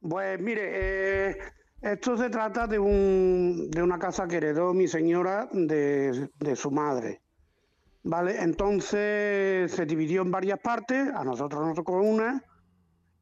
Pues 0.00 0.40
mire, 0.40 1.30
eh, 1.30 1.36
esto 1.82 2.16
se 2.16 2.30
trata 2.30 2.66
de, 2.66 2.78
un, 2.78 3.68
de 3.70 3.82
una 3.82 3.98
casa 3.98 4.28
que 4.28 4.36
heredó 4.36 4.72
mi 4.74 4.86
señora 4.86 5.48
de, 5.52 6.28
de 6.38 6.56
su 6.56 6.70
madre. 6.70 7.20
¿Vale? 8.04 8.36
Entonces 8.42 9.72
se 9.72 9.86
dividió 9.86 10.22
en 10.22 10.30
varias 10.30 10.60
partes, 10.60 11.08
a 11.14 11.24
nosotros 11.24 11.66
nos 11.66 11.74
tocó 11.74 11.94
una, 12.02 12.42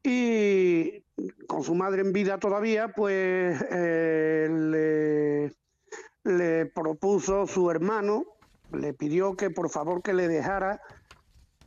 y 0.03 1.01
con 1.47 1.63
su 1.63 1.75
madre 1.75 2.01
en 2.01 2.11
vida 2.11 2.37
todavía, 2.37 2.89
pues 2.89 3.65
eh, 3.71 5.49
le, 6.23 6.65
propuso 6.67 7.47
su 7.47 7.71
hermano, 7.71 8.25
le 8.73 8.93
pidió 8.93 9.35
que 9.35 9.49
por 9.49 9.69
favor 9.69 10.01
que 10.01 10.13
le 10.13 10.27
dejara 10.27 10.81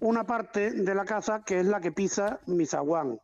una 0.00 0.24
parte 0.24 0.70
de 0.70 0.94
la 0.94 1.04
casa 1.04 1.42
que 1.44 1.60
es 1.60 1.66
la 1.66 1.80
que 1.80 1.92
pisa 1.92 2.40
mi 2.46 2.66
zaguán. 2.66 3.18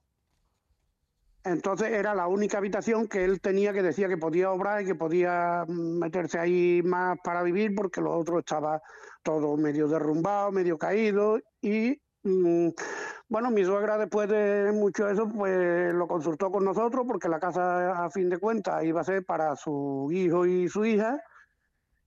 Entonces 1.45 1.91
era 1.91 2.15
la 2.15 2.29
única 2.29 2.59
habitación 2.59 3.09
que 3.09 3.25
él 3.25 3.41
tenía 3.41 3.73
que 3.73 3.83
decía 3.83 4.09
que 4.09 4.17
podía 4.17 4.53
obrar 4.53 4.83
y 4.83 4.87
que 4.87 4.95
podía 4.95 5.65
meterse 5.67 6.39
ahí 6.39 6.81
más 6.85 7.19
para 7.23 7.43
vivir 7.43 7.75
porque 7.75 8.01
lo 8.01 8.17
otro 8.17 8.39
estaba 8.39 8.81
todo 9.23 9.57
medio 9.57 9.89
derrumbado, 9.89 10.53
medio 10.53 10.79
caído 10.79 11.41
y 11.61 12.01
bueno, 12.23 13.51
mi 13.51 13.65
suegra 13.65 13.99
después 13.99 14.29
de 14.29 14.73
mucho 14.73 15.09
eso 15.09 15.29
pues 15.29 15.93
lo 15.93 16.07
consultó 16.07 16.51
con 16.51 16.65
nosotros 16.65 17.05
porque 17.07 17.29
la 17.29 17.41
casa 17.41 18.05
a 18.05 18.11
fin 18.11 18.29
de 18.29 18.39
cuentas 18.39 18.85
iba 18.85 19.01
a 19.01 19.05
ser 19.05 19.25
para 19.25 19.57
su 19.57 20.09
hijo 20.13 20.47
y 20.47 20.69
su 20.69 20.85
hija 20.85 21.19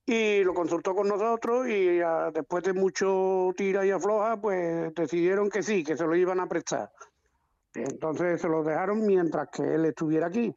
y 0.06 0.44
lo 0.44 0.54
consultó 0.54 0.94
con 0.94 1.08
nosotros 1.08 1.68
y 1.68 2.00
ah, 2.00 2.30
después 2.32 2.62
de 2.62 2.72
mucho 2.72 3.52
tira 3.56 3.84
y 3.84 3.90
afloja 3.90 4.40
pues 4.40 4.94
decidieron 4.94 5.50
que 5.50 5.62
sí, 5.62 5.82
que 5.82 5.96
se 5.96 6.06
lo 6.06 6.14
iban 6.14 6.40
a 6.40 6.46
prestar. 6.46 6.90
Entonces 7.74 8.40
se 8.40 8.48
lo 8.48 8.62
dejaron 8.62 9.04
mientras 9.04 9.48
que 9.50 9.62
él 9.62 9.84
estuviera 9.84 10.28
aquí. 10.28 10.54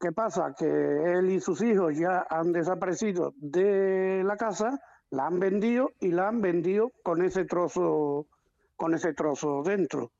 ¿Qué 0.00 0.12
pasa? 0.12 0.54
Que 0.58 0.66
él 0.66 1.30
y 1.30 1.40
sus 1.40 1.62
hijos 1.62 1.96
ya 1.96 2.26
han 2.28 2.52
desaparecido 2.52 3.32
de 3.36 4.22
la 4.24 4.36
casa, 4.36 4.78
la 5.10 5.26
han 5.26 5.38
vendido 5.38 5.92
y 6.00 6.08
la 6.08 6.28
han 6.28 6.40
vendido 6.40 6.92
con 7.02 7.22
ese 7.22 7.44
trozo, 7.44 8.26
con 8.76 8.94
ese 8.94 9.14
trozo 9.14 9.62
dentro. 9.62 10.12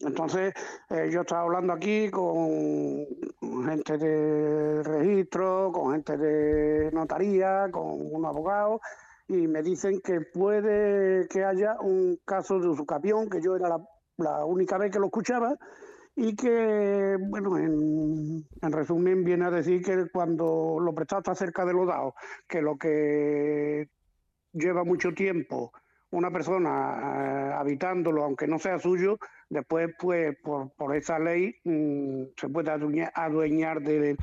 Entonces, 0.00 0.54
eh, 0.90 1.10
yo 1.10 1.22
estaba 1.22 1.42
hablando 1.42 1.72
aquí 1.72 2.08
con 2.10 3.04
gente 3.64 3.98
de 3.98 4.82
registro, 4.84 5.72
con 5.72 5.92
gente 5.92 6.16
de 6.16 6.90
notaría, 6.92 7.68
con 7.72 8.14
un 8.14 8.24
abogado, 8.24 8.80
y 9.26 9.48
me 9.48 9.62
dicen 9.62 10.00
que 10.00 10.20
puede 10.20 11.26
que 11.28 11.44
haya 11.44 11.80
un 11.80 12.18
caso 12.24 12.60
de 12.60 12.68
usucapión, 12.68 13.28
que 13.28 13.42
yo 13.42 13.56
era 13.56 13.76
la, 14.18 14.44
única 14.44 14.78
vez 14.78 14.92
que 14.92 15.00
lo 15.00 15.06
escuchaba, 15.06 15.56
y 16.14 16.34
que, 16.36 17.16
bueno, 17.20 17.58
en, 17.58 18.46
en 18.62 18.72
resumen 18.72 19.24
viene 19.24 19.46
a 19.46 19.50
decir 19.50 19.82
que 19.82 20.08
cuando 20.12 20.78
lo 20.80 20.94
prestado 20.94 21.20
está 21.20 21.34
cerca 21.34 21.64
de 21.64 21.72
lo 21.72 21.86
dado, 21.86 22.14
que 22.48 22.62
lo 22.62 22.76
que 22.76 23.88
lleva 24.52 24.84
mucho 24.84 25.12
tiempo 25.12 25.72
una 26.10 26.30
persona 26.30 27.50
eh, 27.50 27.52
habitándolo, 27.54 28.24
aunque 28.24 28.46
no 28.46 28.58
sea 28.58 28.78
suyo, 28.78 29.18
después, 29.50 29.90
pues, 29.98 30.36
por, 30.42 30.70
por 30.72 30.96
esa 30.96 31.18
ley 31.18 31.54
mm, 31.64 32.22
se 32.36 32.48
puede 32.48 32.70
adueña- 32.70 33.12
adueñar 33.14 33.80
de, 33.82 34.16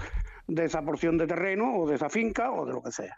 de 0.47 0.65
esa 0.65 0.81
porción 0.81 1.17
de 1.17 1.27
terreno 1.27 1.77
o 1.77 1.87
de 1.87 1.95
esa 1.95 2.09
finca 2.09 2.51
o 2.51 2.65
de 2.65 2.73
lo 2.73 2.81
que 2.81 2.91
sea. 2.91 3.17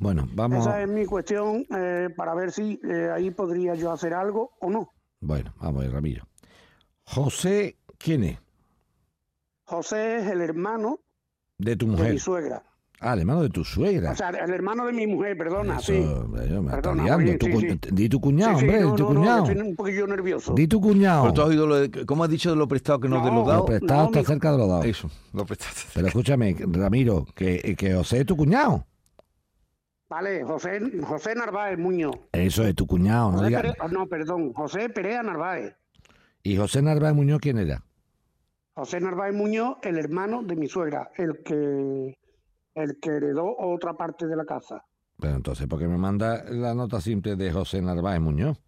Bueno, 0.00 0.28
vamos. 0.32 0.60
Esa 0.60 0.82
es 0.82 0.88
mi 0.88 1.04
cuestión 1.06 1.66
eh, 1.76 2.08
para 2.16 2.34
ver 2.34 2.52
si 2.52 2.80
eh, 2.88 3.10
ahí 3.12 3.30
podría 3.32 3.74
yo 3.74 3.90
hacer 3.92 4.14
algo 4.14 4.52
o 4.60 4.70
no. 4.70 4.92
Bueno, 5.20 5.52
vamos 5.60 5.80
a 5.80 5.84
ver, 5.86 5.92
Ramiro. 5.92 6.24
José, 7.02 7.76
¿quién 7.98 8.22
es? 8.24 8.38
José 9.64 10.18
es 10.18 10.26
el 10.28 10.40
hermano 10.40 11.00
De 11.58 11.76
tu 11.76 11.86
de 11.86 11.92
mujer. 11.92 12.12
mi 12.12 12.18
suegra. 12.18 12.62
Ah, 13.00 13.12
el 13.14 13.20
hermano 13.20 13.42
de 13.42 13.50
tu 13.50 13.64
suegra. 13.64 14.10
O 14.10 14.14
sea, 14.16 14.30
el 14.30 14.50
hermano 14.50 14.86
de 14.86 14.92
mi 14.92 15.06
mujer, 15.06 15.38
perdona, 15.38 15.74
Eso, 15.76 15.92
sí. 15.92 16.02
yo 16.02 16.28
me 16.28 16.44
está 16.44 16.70
Perdona, 16.76 17.04
liando. 17.04 17.24
oye, 17.24 17.38
Tu 17.38 17.46
sí, 17.46 17.52
cu- 17.52 17.60
sí. 17.60 17.78
Di 17.92 18.08
tu 18.08 18.20
cuñado, 18.20 18.58
Sí, 18.58 18.60
sí, 18.60 18.64
hombre, 18.66 18.80
no, 18.82 18.90
di 18.90 18.96
tu 18.96 19.02
no, 19.04 19.08
no, 19.14 19.20
cuñado. 19.20 19.44
que 19.44 19.52
estoy 19.52 19.68
un 19.68 19.76
poquillo 19.76 20.06
nervioso. 20.08 20.54
Di 20.54 20.66
tu 20.66 20.80
cuñado. 20.80 21.22
Pero 21.22 21.34
tú 21.34 21.42
has 21.42 21.48
oído 21.48 21.66
lo 21.68 21.76
de, 21.76 22.06
¿Cómo 22.06 22.24
has 22.24 22.30
dicho 22.30 22.50
de 22.50 22.56
lo 22.56 22.66
prestado 22.66 22.98
que 22.98 23.08
no, 23.08 23.16
de 23.24 23.30
No, 23.30 23.36
lo 23.36 23.42
Lo 23.42 23.46
dado? 23.48 23.64
prestado 23.66 24.00
no, 24.00 24.06
está 24.06 24.18
mi- 24.18 24.24
cerca 24.26 24.50
de 24.52 24.58
lo 24.58 24.66
dado. 24.66 24.82
Eso, 24.82 25.10
lo 25.32 25.46
prestado. 25.46 25.70
Pero 25.94 26.06
escúchame, 26.08 26.56
Ramiro, 26.58 27.24
que, 27.36 27.76
que 27.78 27.94
José 27.94 28.20
es 28.20 28.26
tu 28.26 28.36
cuñado. 28.36 28.84
Vale, 30.08 30.42
José, 30.42 30.80
José 31.02 31.34
Narváez 31.34 31.78
Muñoz. 31.78 32.16
Eso 32.32 32.64
es 32.64 32.74
tu 32.74 32.86
cuñado, 32.86 33.30
no 33.30 33.42
digas. 33.42 33.62
Pere- 33.62 33.92
no, 33.92 34.06
perdón, 34.06 34.52
José 34.54 34.88
Perea 34.88 35.22
Narváez. 35.22 35.74
¿Y 36.42 36.56
José 36.56 36.82
Narváez 36.82 37.14
Muñoz 37.14 37.38
quién 37.40 37.58
era? 37.58 37.84
José 38.74 39.00
Narváez 39.00 39.34
Muñoz, 39.34 39.76
el 39.82 39.98
hermano 39.98 40.42
de 40.42 40.56
mi 40.56 40.66
suegra, 40.66 41.10
el 41.16 41.42
que 41.44 42.16
el 42.82 42.98
que 43.00 43.10
heredó 43.10 43.56
otra 43.58 43.94
parte 43.94 44.26
de 44.26 44.36
la 44.36 44.44
casa. 44.44 44.84
Pero 45.18 45.34
entonces, 45.34 45.66
¿por 45.66 45.78
qué 45.78 45.88
me 45.88 45.98
manda 45.98 46.44
la 46.48 46.74
nota 46.74 47.00
simple 47.00 47.34
de 47.36 47.52
José 47.52 47.82
Narváez 47.82 48.20
Muñoz? 48.20 48.60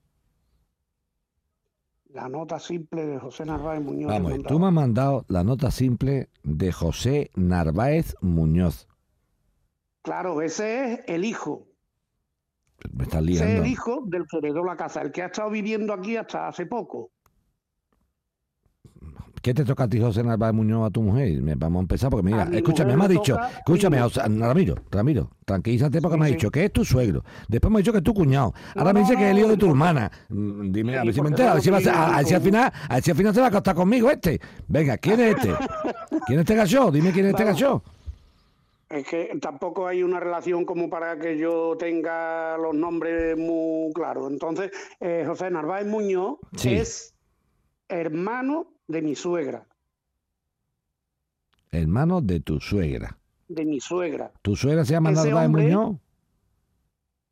La 2.13 2.29
nota 2.29 2.59
simple 2.59 3.07
de 3.07 3.19
José 3.21 3.45
Narváez 3.45 3.81
Muñoz. 3.83 4.11
Vamos, 4.11 4.43
tú 4.49 4.59
me 4.59 4.67
has 4.67 4.73
mandado 4.73 5.25
la 5.29 5.45
nota 5.45 5.71
simple 5.71 6.29
de 6.43 6.73
José 6.73 7.31
Narváez 7.37 8.17
Muñoz. 8.21 8.89
Claro, 10.03 10.43
ese 10.43 10.95
es 10.95 11.01
el 11.07 11.25
hijo. 11.25 11.69
Me 12.93 13.05
estás 13.05 13.23
Ese 13.23 13.33
es 13.35 13.41
liando. 13.41 13.63
el 13.63 13.71
hijo 13.71 14.03
del 14.07 14.27
que 14.27 14.39
heredó 14.39 14.65
la 14.65 14.77
casa, 14.77 15.03
el 15.03 15.13
que 15.13 15.23
ha 15.23 15.27
estado 15.27 15.51
viviendo 15.51 15.93
aquí 15.93 16.17
hasta 16.17 16.49
hace 16.49 16.67
poco. 16.67 17.13
¿Qué 19.43 19.55
te 19.55 19.65
toca 19.65 19.85
a 19.85 19.89
ti, 19.89 19.99
José 19.99 20.23
Narváez 20.23 20.53
Muñoz, 20.53 20.87
a 20.87 20.91
tu 20.91 21.01
mujer? 21.03 21.41
Vamos 21.57 21.81
a 21.81 21.83
empezar 21.83 22.11
porque, 22.11 22.25
mira, 22.27 22.47
escúchame, 22.53 22.95
me 22.95 23.05
ha 23.05 23.09
dicho, 23.09 23.39
escúchame. 23.59 23.99
José- 23.99 24.21
Ramiro, 24.21 24.75
Ramiro, 24.91 25.31
tranquilízate 25.47 26.03
porque 26.03 26.17
Sí, 26.17 26.21
me 26.21 26.27
ha 26.27 26.29
sí. 26.29 26.35
dicho 26.35 26.51
que 26.51 26.65
es 26.67 26.73
tu 26.73 26.85
suegro. 26.85 27.25
Después 27.49 27.71
me 27.71 27.79
ha 27.79 27.81
dicho 27.81 27.93
que 27.93 27.99
es 27.99 28.05
tu 28.05 28.13
cuñado. 28.13 28.53
Ahora 28.75 28.93
No, 28.93 28.99
me 28.99 29.01
dice 29.01 29.17
que 29.17 29.25
es 29.25 29.31
el 29.31 29.39
hijo 29.39 29.49
de 29.49 29.57
tu 29.57 29.67
hermana. 29.71 30.11
Mm, 30.29 30.71
Dime, 30.73 30.99
a 30.99 31.05
ver 31.05 31.15
si 31.15 31.23
me 31.23 31.29
entero, 31.29 31.49
a 31.51 31.55
ver 31.55 31.63
si, 31.63 31.71
al 31.71 31.77
final, 31.81 31.95
a 32.89 32.95
ver 32.97 33.03
si 33.03 33.11
al 33.11 33.17
final 33.17 33.35
se 33.35 33.41
va 33.41 33.47
a 33.47 33.49
acostar 33.49 33.75
conmigo 33.75 34.11
este. 34.11 34.39
Venga, 34.69 34.99
¿quién 34.99 35.21
es 35.21 35.37
este? 35.37 35.49
¿Quién 36.27 36.39
es 36.39 36.45
este 36.45 36.55
gacho? 36.57 36.91
Dime 36.91 37.11
quién 37.11 37.25
es 37.27 37.31
este 37.33 37.45
gacho. 37.45 37.83
Es 38.91 39.07
que 39.07 39.39
tampoco 39.41 39.87
hay 39.87 40.03
una 40.03 40.21
relación 40.21 40.67
como 40.67 40.91
para 40.91 41.17
que 41.19 41.39
yo 41.39 41.77
tenga 41.79 42.59
los 42.59 42.75
nombres 42.75 43.39
muy 43.39 43.91
claros. 43.95 44.31
Entonces, 44.31 44.71
eh, 45.01 45.25
José 45.27 45.51
Narváez 45.51 45.87
Muñoz 45.87 46.39
Sí. 46.57 46.75
es 46.75 47.15
hermano 47.89 48.67
de 48.91 49.03
mi 49.03 49.15
suegra, 49.15 49.65
Hermano 51.73 52.21
de 52.21 52.41
tu 52.41 52.59
suegra. 52.61 53.17
de 53.49 53.65
mi 53.65 53.81
suegra. 53.81 54.33
¿Tu 54.43 54.57
suegra 54.57 54.85
se 54.85 54.93
llama 54.93 55.13
Narváez 55.13 55.47
hombre- 55.47 55.63
Muñoz? 55.65 55.97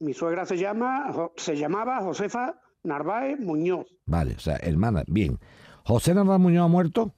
Mi 0.01 0.15
suegra 0.15 0.47
se 0.47 0.57
llama, 0.57 1.13
se 1.37 1.57
llamaba 1.57 2.01
Josefa 2.03 2.61
Narváez 2.85 3.41
Muñoz. 3.41 3.87
Vale, 4.07 4.35
o 4.35 4.39
sea, 4.39 4.57
hermana. 4.57 5.03
Bien. 5.09 5.39
¿José 5.85 6.15
Narváez 6.15 6.41
Muñoz 6.41 6.65
ha 6.65 6.69
muerto? 6.69 7.15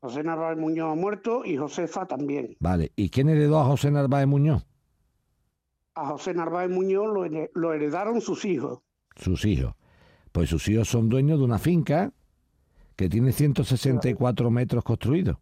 José 0.00 0.22
Narváez 0.24 0.58
Muñoz 0.58 0.92
ha 0.92 0.94
muerto 0.96 1.44
y 1.44 1.56
Josefa 1.56 2.06
también. 2.06 2.56
Vale. 2.58 2.90
¿Y 2.96 3.10
quién 3.10 3.28
heredó 3.28 3.60
a 3.60 3.64
José 3.64 3.90
Narváez 3.92 4.26
Muñoz? 4.26 4.66
A 5.94 6.06
José 6.08 6.34
Narváez 6.34 6.70
Muñoz 6.70 7.06
lo, 7.06 7.24
lo 7.54 7.72
heredaron 7.72 8.20
sus 8.20 8.44
hijos. 8.44 8.80
sus 9.16 9.44
hijos. 9.44 9.74
Pues 10.32 10.50
sus 10.50 10.66
hijos 10.68 10.88
son 10.88 11.08
dueños 11.08 11.38
de 11.38 11.44
una 11.44 11.58
finca 11.60 12.12
que 12.96 13.08
tiene 13.08 13.32
164 13.32 14.50
metros 14.50 14.84
construidos. 14.84 15.36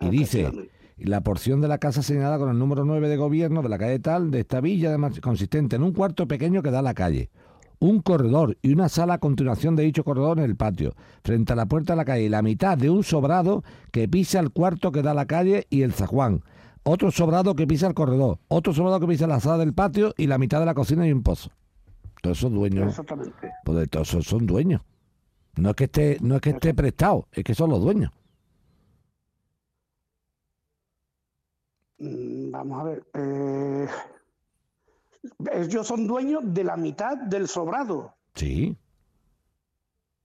Y 0.00 0.10
dice, 0.10 0.50
la 0.98 1.22
porción 1.22 1.60
de 1.60 1.68
la 1.68 1.78
casa 1.78 2.02
señalada 2.02 2.38
con 2.38 2.50
el 2.50 2.58
número 2.58 2.84
9 2.84 3.08
de 3.08 3.16
gobierno 3.16 3.62
de 3.62 3.68
la 3.68 3.78
calle 3.78 3.98
tal, 3.98 4.30
de 4.30 4.40
esta 4.40 4.60
villa, 4.60 4.90
además, 4.90 5.20
consistente 5.20 5.76
en 5.76 5.82
un 5.82 5.92
cuarto 5.92 6.26
pequeño 6.26 6.62
que 6.62 6.70
da 6.70 6.80
a 6.80 6.82
la 6.82 6.94
calle, 6.94 7.30
un 7.78 8.00
corredor 8.00 8.56
y 8.62 8.72
una 8.72 8.88
sala 8.88 9.14
a 9.14 9.18
continuación 9.18 9.76
de 9.76 9.84
dicho 9.84 10.04
corredor 10.04 10.38
en 10.38 10.44
el 10.44 10.56
patio, 10.56 10.94
frente 11.22 11.52
a 11.52 11.56
la 11.56 11.66
puerta 11.66 11.92
de 11.92 11.98
la 11.98 12.04
calle, 12.04 12.24
y 12.24 12.28
la 12.28 12.42
mitad 12.42 12.78
de 12.78 12.90
un 12.90 13.04
sobrado 13.04 13.64
que 13.92 14.08
pisa 14.08 14.40
el 14.40 14.50
cuarto 14.50 14.92
que 14.92 15.02
da 15.02 15.10
a 15.12 15.14
la 15.14 15.26
calle 15.26 15.66
y 15.70 15.82
el 15.82 15.92
zaguán, 15.92 16.42
otro 16.82 17.10
sobrado 17.10 17.56
que 17.56 17.66
pisa 17.66 17.86
el 17.86 17.94
corredor, 17.94 18.38
otro 18.48 18.72
sobrado 18.72 19.00
que 19.00 19.06
pisa 19.06 19.26
la 19.26 19.40
sala 19.40 19.58
del 19.58 19.74
patio 19.74 20.14
y 20.16 20.26
la 20.26 20.38
mitad 20.38 20.60
de 20.60 20.66
la 20.66 20.74
cocina 20.74 21.06
y 21.06 21.12
un 21.12 21.22
pozo. 21.22 21.50
Todos 22.22 22.38
esos 22.38 22.52
dueños, 22.52 22.88
Exactamente. 22.88 23.50
pues 23.64 23.78
de 23.78 23.86
todos 23.86 24.08
esos 24.08 24.26
son 24.26 24.46
dueños. 24.46 24.82
No 25.56 25.70
es 25.70 25.76
que 25.76 25.84
esté, 25.84 26.18
no 26.20 26.36
es 26.36 26.40
que 26.42 26.50
esté 26.50 26.74
prestado, 26.74 27.28
es 27.32 27.42
que 27.44 27.54
son 27.54 27.70
los 27.70 27.80
dueños. 27.80 28.12
Mm, 31.98 32.50
Vamos 32.50 32.80
a 32.80 32.84
ver. 32.84 33.04
eh, 33.14 33.86
ellos 35.52 35.86
son 35.86 36.06
dueños 36.06 36.42
de 36.44 36.62
la 36.64 36.76
mitad 36.76 37.16
del 37.16 37.48
sobrado, 37.48 38.14
Sí, 38.34 38.76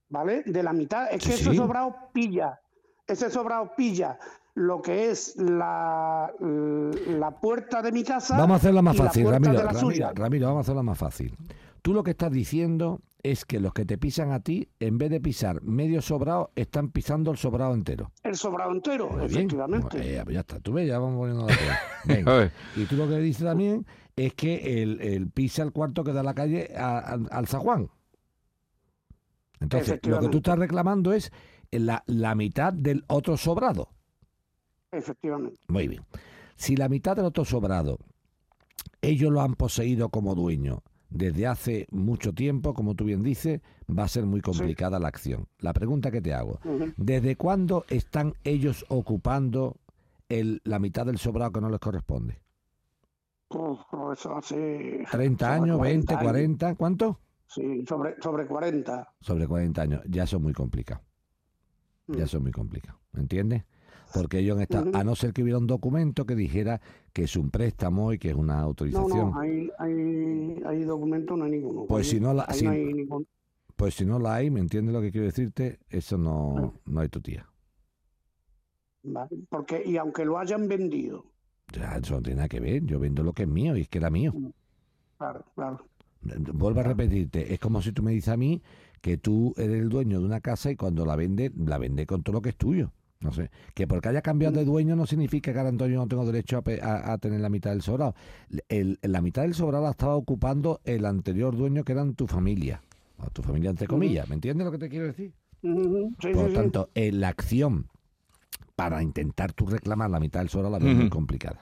¿vale? 0.08 0.42
De 0.44 0.62
la 0.62 0.72
mitad. 0.72 1.08
Es 1.12 1.22
Sí, 1.22 1.30
que 1.30 1.34
ese 1.36 1.50
sí. 1.50 1.56
sobrado 1.56 1.94
pilla. 2.12 2.60
Ese 3.06 3.30
sobrado 3.30 3.72
pilla 3.74 4.18
lo 4.54 4.80
que 4.82 5.10
es 5.10 5.34
la, 5.36 6.30
la 6.38 7.30
puerta 7.40 7.80
de 7.82 7.90
mi 7.90 8.04
casa. 8.04 8.36
Vamos 8.36 8.54
a 8.54 8.56
hacerla 8.58 8.82
más 8.82 8.96
fácil, 8.96 9.28
Ramiro. 9.28 9.54
Ramiro, 10.14 10.46
vamos 10.48 10.58
a 10.58 10.60
hacerla 10.60 10.82
más 10.82 10.98
fácil. 10.98 11.34
Tú 11.82 11.92
lo 11.94 12.02
que 12.04 12.12
estás 12.12 12.30
diciendo 12.30 13.00
es 13.24 13.44
que 13.44 13.60
los 13.60 13.72
que 13.72 13.84
te 13.84 13.98
pisan 13.98 14.30
a 14.32 14.40
ti, 14.40 14.68
en 14.80 14.98
vez 14.98 15.10
de 15.10 15.20
pisar 15.20 15.62
medio 15.62 16.00
sobrado, 16.02 16.50
están 16.56 16.90
pisando 16.90 17.30
el 17.32 17.36
sobrado 17.36 17.74
entero. 17.74 18.12
El 18.22 18.34
sobrado 18.36 18.70
entero, 18.72 19.08
Muy 19.10 19.18
bien. 19.26 19.30
efectivamente. 19.30 20.16
Eh, 20.18 20.20
pues 20.24 20.34
ya 20.34 20.40
está, 20.40 20.60
tú 20.60 20.72
ves, 20.72 20.88
ya 20.88 20.98
vamos 20.98 21.16
poniendo 21.18 21.46
la. 21.48 21.78
Venga. 22.04 22.42
A. 22.44 22.52
Y 22.76 22.84
tú 22.86 22.96
lo 22.96 23.08
que 23.08 23.16
dices 23.18 23.44
también 23.44 23.84
es 24.16 24.34
que 24.34 24.82
el, 24.82 25.00
el 25.00 25.28
pisa 25.30 25.62
el 25.62 25.72
cuarto 25.72 26.02
que 26.04 26.12
da 26.12 26.20
a 26.20 26.24
la 26.24 26.34
calle 26.34 26.70
a- 26.76 26.98
al- 26.98 27.28
al 27.30 27.46
zaguán. 27.46 27.88
Entonces, 29.60 30.00
lo 30.06 30.20
que 30.20 30.28
tú 30.28 30.38
estás 30.38 30.58
reclamando 30.58 31.12
es 31.12 31.30
la, 31.70 32.02
la 32.06 32.34
mitad 32.34 32.72
del 32.72 33.04
otro 33.08 33.36
sobrado. 33.36 33.88
Efectivamente. 34.90 35.58
Muy 35.68 35.88
bien. 35.88 36.02
Si 36.56 36.76
la 36.76 36.88
mitad 36.88 37.16
del 37.16 37.24
otro 37.26 37.44
sobrado 37.44 37.98
ellos 39.00 39.32
lo 39.32 39.40
han 39.40 39.54
poseído 39.54 40.08
como 40.10 40.34
dueño 40.34 40.82
desde 41.12 41.46
hace 41.46 41.86
mucho 41.90 42.32
tiempo, 42.32 42.74
como 42.74 42.94
tú 42.94 43.04
bien 43.04 43.22
dices, 43.22 43.60
va 43.88 44.04
a 44.04 44.08
ser 44.08 44.24
muy 44.26 44.40
complicada 44.40 44.98
la 44.98 45.08
acción. 45.08 45.46
La 45.58 45.72
pregunta 45.72 46.10
que 46.10 46.20
te 46.20 46.32
hago. 46.34 46.58
¿desde 46.96 47.36
cuándo 47.36 47.84
están 47.88 48.34
ellos 48.44 48.84
ocupando 48.88 49.76
el, 50.28 50.60
la 50.64 50.78
mitad 50.78 51.06
del 51.06 51.18
sobrado 51.18 51.52
que 51.52 51.60
no 51.60 51.68
les 51.70 51.80
corresponde? 51.80 52.40
Eso 53.50 54.36
hace. 54.36 55.04
¿30 55.04 55.06
sobre 55.10 55.46
años, 55.46 55.80
20, 55.80 56.14
años. 56.14 56.22
40? 56.24 56.74
¿Cuánto? 56.76 57.20
Sí, 57.46 57.84
sobre, 57.86 58.14
sobre 58.22 58.46
40. 58.46 59.14
Sobre 59.20 59.46
40 59.46 59.82
años. 59.82 60.00
Ya 60.08 60.26
son 60.26 60.42
muy 60.42 60.54
complicados. 60.54 61.04
Ya 62.08 62.24
Mm. 62.24 62.28
son 62.28 62.42
muy 62.42 62.52
complicados. 62.52 63.00
¿Me 63.12 63.20
entiendes? 63.20 63.64
Porque 64.14 64.38
ellos 64.40 64.56
han 64.56 64.62
estado, 64.62 64.90
a 64.96 65.04
no 65.04 65.14
ser 65.16 65.32
que 65.32 65.42
hubiera 65.42 65.58
un 65.58 65.66
documento 65.66 66.26
que 66.26 66.34
dijera 66.34 66.80
que 67.12 67.24
es 67.24 67.36
un 67.36 67.50
préstamo 67.50 68.12
y 68.12 68.18
que 68.18 68.30
es 68.30 68.34
una 68.34 68.54
No, 68.56 68.60
autorización. 68.60 69.30
no, 69.30 69.40
hay, 69.40 69.70
hay, 69.78 70.62
hay 70.66 70.84
documento, 70.84 71.36
no 71.36 71.44
hay 71.44 71.52
ninguno. 71.52 71.86
Pues 71.86 72.08
si 72.08 72.20
no 72.20 72.32
la- 72.34 72.46
si- 72.52 72.64
no 72.64 72.70
hay 72.70 72.92
ningún. 72.94 73.26
Pues 73.76 73.94
si 73.94 74.04
no 74.06 74.18
la 74.18 74.34
hay, 74.36 74.50
¿me 74.50 74.60
entiendes 74.60 74.94
lo 74.94 75.00
que 75.00 75.10
quiero 75.10 75.26
decirte? 75.26 75.80
Eso 75.88 76.16
no, 76.18 76.74
no 76.84 77.00
hay 77.00 77.08
tu 77.08 77.20
tía. 77.20 77.48
Vale, 79.04 79.36
Porque, 79.48 79.82
y 79.84 79.96
aunque 79.96 80.24
lo 80.24 80.38
hayan 80.38 80.66
vendido, 80.68 81.24
Ya, 81.72 81.96
eso 81.96 82.14
no 82.14 82.22
tiene 82.22 82.36
nada 82.36 82.48
que 82.48 82.60
ver. 82.60 82.84
Yo 82.84 82.98
vendo 83.00 83.22
lo 83.24 83.32
que 83.32 83.42
es 83.44 83.48
mío 83.48 83.76
y 83.76 83.82
es 83.82 83.88
que 83.88 83.98
era 83.98 84.10
mío. 84.10 84.36
claro, 85.18 85.44
claro. 85.54 85.86
Vuelvo 86.54 86.80
a 86.80 86.82
repetirte, 86.84 87.52
es 87.52 87.58
como 87.60 87.82
si 87.82 87.92
tú 87.92 88.02
me 88.02 88.12
dices 88.12 88.28
a 88.28 88.36
mí 88.36 88.62
que 89.00 89.18
tú 89.18 89.54
eres 89.56 89.80
el 89.80 89.88
dueño 89.88 90.20
de 90.20 90.26
una 90.26 90.40
casa 90.40 90.70
y 90.70 90.76
cuando 90.76 91.04
la 91.04 91.16
vende, 91.16 91.50
la 91.56 91.78
vende 91.78 92.06
con 92.06 92.22
todo 92.22 92.34
lo 92.34 92.42
que 92.42 92.50
es 92.50 92.56
tuyo. 92.56 92.92
No 93.22 93.30
sé, 93.32 93.50
que 93.74 93.86
porque 93.86 94.08
haya 94.08 94.20
cambiado 94.20 94.58
de 94.58 94.64
dueño 94.64 94.96
no 94.96 95.06
significa 95.06 95.52
que 95.52 95.58
ahora 95.58 95.68
Antonio 95.70 95.98
no 95.98 96.08
tengo 96.08 96.26
derecho 96.26 96.58
a, 96.58 96.62
pe- 96.62 96.80
a- 96.82 97.12
a 97.12 97.18
tener 97.18 97.40
la 97.40 97.48
mitad 97.48 97.70
del 97.70 97.80
sobrado. 97.82 98.14
El- 98.68 98.98
la 99.02 99.20
mitad 99.20 99.42
del 99.42 99.54
sobrado 99.54 99.84
la 99.84 99.90
estaba 99.92 100.16
ocupando 100.16 100.80
el 100.84 101.04
anterior 101.06 101.56
dueño 101.56 101.84
que 101.84 101.92
eran 101.92 102.14
tu 102.14 102.26
familia. 102.26 102.82
O 103.18 103.30
tu 103.30 103.42
familia 103.42 103.70
entre 103.70 103.86
comillas. 103.86 104.28
¿Me 104.28 104.34
entiendes 104.34 104.64
lo 104.64 104.72
que 104.72 104.78
te 104.78 104.88
quiero 104.88 105.06
decir? 105.06 105.32
Sí, 105.62 105.68
Por 106.32 106.36
lo 106.36 106.48
sí. 106.48 106.54
tanto, 106.54 106.90
eh, 106.94 107.12
la 107.12 107.28
acción 107.28 107.86
para 108.74 109.00
intentar 109.02 109.52
tú 109.52 109.66
reclamar 109.66 110.10
la 110.10 110.18
mitad 110.18 110.40
del 110.40 110.48
sobrado 110.48 110.72
la 110.72 110.84
veo 110.84 110.92
muy 110.94 111.08
complicada. 111.08 111.60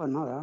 Pues 0.00 0.12
nada, 0.12 0.42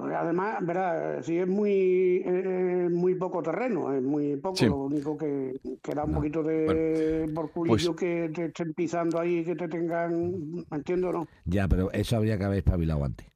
eh, 0.00 0.12
además, 0.12 0.56
verá, 0.66 1.22
si 1.22 1.38
es 1.38 1.46
muy 1.46 2.20
eh, 2.26 2.88
muy 2.90 3.14
poco 3.14 3.40
terreno, 3.40 3.94
es 3.94 4.02
muy 4.02 4.34
poco, 4.38 4.56
Sí. 4.56 4.66
lo 4.66 4.78
único 4.86 5.16
que, 5.16 5.60
que 5.80 5.94
da 5.94 6.02
un 6.02 6.14
poquito 6.14 6.42
de 6.42 7.30
porculillo 7.32 7.94
que 7.94 8.28
te 8.34 8.46
estén 8.46 8.74
pisando 8.74 9.20
ahí, 9.20 9.44
que 9.44 9.54
te 9.54 9.68
tengan, 9.68 10.64
¿me 10.68 10.76
entiendo 10.78 11.12
no? 11.12 11.28
Ya, 11.44 11.68
pero 11.68 11.92
eso 11.92 12.16
habría 12.16 12.36
que 12.36 12.42
haber 12.44 12.58
espabilado 12.58 13.04
antes. 13.04 13.31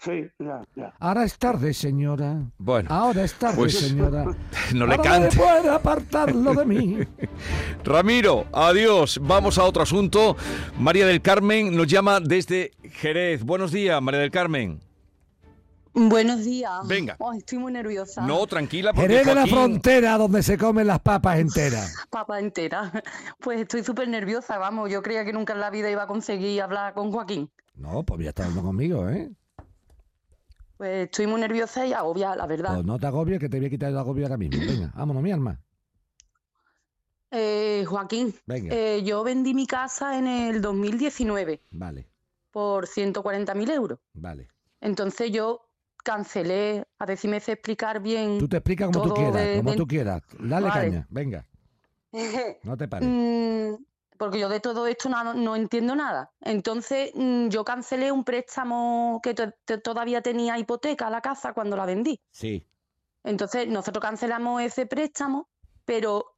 Sí, 0.00 0.30
ya, 0.38 0.62
ya. 0.76 0.94
Ahora 1.00 1.24
es 1.24 1.36
tarde, 1.38 1.74
señora. 1.74 2.36
Bueno, 2.58 2.88
Ahora 2.92 3.24
es 3.24 3.34
tarde, 3.34 3.56
pues- 3.56 3.78
señora. 3.78 4.24
no 4.74 4.86
le 4.86 4.94
Ahora 4.94 5.02
cante. 5.02 5.36
puede 5.36 5.68
apartarlo 5.68 6.54
de 6.54 6.64
mí. 6.64 6.98
Ramiro, 7.84 8.46
adiós. 8.52 9.18
Vamos 9.22 9.58
a 9.58 9.64
otro 9.64 9.82
asunto. 9.82 10.36
María 10.78 11.06
del 11.06 11.20
Carmen 11.20 11.76
nos 11.76 11.86
llama 11.88 12.20
desde 12.20 12.70
Jerez. 12.92 13.42
Buenos 13.42 13.72
días, 13.72 14.00
María 14.00 14.20
del 14.20 14.30
Carmen. 14.30 14.80
Buenos 15.94 16.44
días. 16.44 16.86
Venga. 16.86 17.16
Ay, 17.18 17.38
estoy 17.38 17.58
muy 17.58 17.72
nerviosa. 17.72 18.24
No, 18.24 18.46
tranquila, 18.46 18.92
porque 18.92 19.08
Jerez 19.08 19.26
de 19.26 19.34
la 19.34 19.40
Joaquín- 19.46 19.54
frontera 19.54 20.16
donde 20.16 20.42
se 20.44 20.56
comen 20.56 20.86
las 20.86 21.00
papas 21.00 21.38
enteras. 21.40 21.92
Papa 22.10 22.38
entera. 22.38 22.92
Pues 23.40 23.60
estoy 23.62 23.82
súper 23.82 24.06
nerviosa, 24.08 24.58
vamos. 24.58 24.90
Yo 24.92 25.02
creía 25.02 25.24
que 25.24 25.32
nunca 25.32 25.54
en 25.54 25.60
la 25.60 25.70
vida 25.70 25.90
iba 25.90 26.04
a 26.04 26.06
conseguir 26.06 26.62
hablar 26.62 26.94
con 26.94 27.10
Joaquín. 27.10 27.50
No, 27.74 28.04
pues 28.04 28.20
ya 28.22 28.28
está 28.28 28.44
hablando 28.44 28.62
conmigo, 28.62 29.08
¿eh? 29.08 29.30
Pues 30.78 31.04
estoy 31.06 31.26
muy 31.26 31.40
nerviosa 31.40 31.84
y 31.86 31.92
agobia, 31.92 32.34
la 32.36 32.46
verdad. 32.46 32.74
Pues 32.74 32.86
no 32.86 32.98
te 32.98 33.06
agobies 33.08 33.40
que 33.40 33.48
te 33.48 33.58
voy 33.58 33.66
a 33.66 33.70
quitar 33.70 33.90
el 33.90 33.98
agobio 33.98 34.24
ahora 34.26 34.36
mismo. 34.36 34.58
Venga, 34.64 34.92
vámonos, 34.96 35.22
mi 35.22 35.32
alma. 35.32 35.60
Eh, 37.30 37.84
Joaquín, 37.86 38.34
Venga. 38.46 38.74
eh, 38.74 39.02
yo 39.04 39.22
vendí 39.22 39.52
mi 39.52 39.66
casa 39.66 40.18
en 40.18 40.26
el 40.26 40.62
2019 40.62 41.60
Vale, 41.72 42.08
por 42.50 42.86
140.000 42.86 43.68
euros. 43.70 43.98
vale. 44.14 44.48
Entonces 44.80 45.30
yo 45.30 45.68
cancelé, 46.02 46.86
a 46.98 47.04
ver 47.04 47.18
si 47.18 47.28
me 47.28 47.40
sé 47.40 47.52
explicar 47.52 48.00
bien. 48.00 48.38
Tú 48.38 48.48
te 48.48 48.56
explicas 48.56 48.86
como 48.86 49.02
tú 49.02 49.12
quieras, 49.12 49.42
de- 49.48 49.56
como 49.58 49.72
de- 49.72 49.76
tú 49.76 49.86
quieras. 49.86 50.22
Dale 50.38 50.68
Vale. 50.68 50.80
caña, 50.80 51.06
venga, 51.10 51.44
no 52.62 52.76
te 52.78 52.88
pares. 52.88 53.10
Porque 54.18 54.38
yo 54.40 54.48
de 54.48 54.60
todo 54.60 54.86
esto 54.88 55.08
no, 55.08 55.32
no 55.32 55.54
entiendo 55.56 55.94
nada. 55.94 56.32
Entonces, 56.40 57.12
mm, 57.14 57.48
yo 57.48 57.64
cancelé 57.64 58.10
un 58.12 58.24
préstamo 58.24 59.20
que 59.22 59.32
to- 59.32 59.52
to- 59.64 59.80
todavía 59.80 60.20
tenía 60.22 60.58
hipoteca 60.58 61.06
a 61.06 61.10
la 61.10 61.20
casa 61.20 61.52
cuando 61.54 61.76
la 61.76 61.86
vendí. 61.86 62.20
Sí, 62.30 62.66
Entonces, 63.24 63.68
nosotros 63.68 64.02
cancelamos 64.02 64.62
ese 64.62 64.86
préstamo, 64.86 65.48
pero 65.84 66.34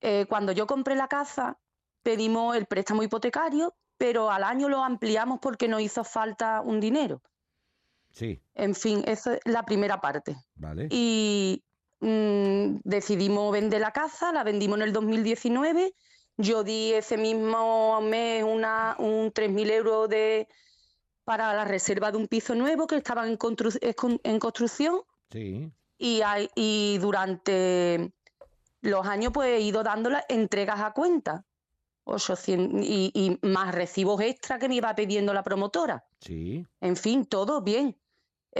eh, 0.00 0.26
cuando 0.28 0.52
yo 0.52 0.66
compré 0.66 0.94
la 0.94 1.08
casa, 1.08 1.58
pedimos 2.02 2.56
el 2.56 2.66
préstamo 2.66 3.02
hipotecario, 3.02 3.74
pero 3.96 4.30
al 4.30 4.44
año 4.44 4.68
lo 4.68 4.82
ampliamos 4.84 5.40
porque 5.40 5.66
nos 5.68 5.80
hizo 5.80 6.04
falta 6.04 6.60
un 6.60 6.78
dinero. 6.80 7.20
sí, 8.10 8.40
En 8.54 8.74
fin, 8.74 9.02
esa 9.06 9.34
es 9.34 9.40
la 9.44 9.64
primera 9.64 10.00
parte. 10.00 10.36
vale. 10.54 10.86
Y 10.90 11.62
mm, 12.00 12.76
decidimos 12.84 13.52
vender 13.52 13.80
la 13.80 13.90
casa, 13.92 14.32
la 14.32 14.44
vendimos 14.44 14.78
en 14.78 14.82
el 14.82 14.92
2019. 14.92 15.92
Yo 16.40 16.62
di 16.62 16.92
ese 16.92 17.16
mismo 17.16 18.00
mes 18.00 18.44
una, 18.44 18.94
un 18.98 19.32
3.000 19.32 19.70
euros 19.70 20.08
de, 20.08 20.46
para 21.24 21.52
la 21.52 21.64
reserva 21.64 22.12
de 22.12 22.16
un 22.18 22.28
piso 22.28 22.54
nuevo 22.54 22.86
que 22.86 22.96
estaba 22.96 23.26
en, 23.26 23.36
constru- 23.36 24.20
en 24.22 24.38
construcción 24.38 25.00
Sí, 25.30 25.70
y, 25.98 26.22
hay- 26.22 26.48
y 26.54 26.98
durante 26.98 28.12
los 28.82 29.04
años 29.06 29.32
pues 29.34 29.48
he 29.48 29.60
ido 29.60 29.82
dando 29.82 30.10
las 30.10 30.24
entregas 30.28 30.80
a 30.80 30.92
cuenta. 30.92 31.44
800, 32.04 32.80
y, 32.82 33.10
y 33.12 33.38
más 33.46 33.74
recibos 33.74 34.18
extra 34.22 34.58
que 34.58 34.68
me 34.68 34.76
iba 34.76 34.94
pidiendo 34.94 35.34
la 35.34 35.42
promotora. 35.42 36.06
sí, 36.20 36.64
En 36.80 36.96
fin, 36.96 37.26
todo 37.26 37.60
bien. 37.60 38.00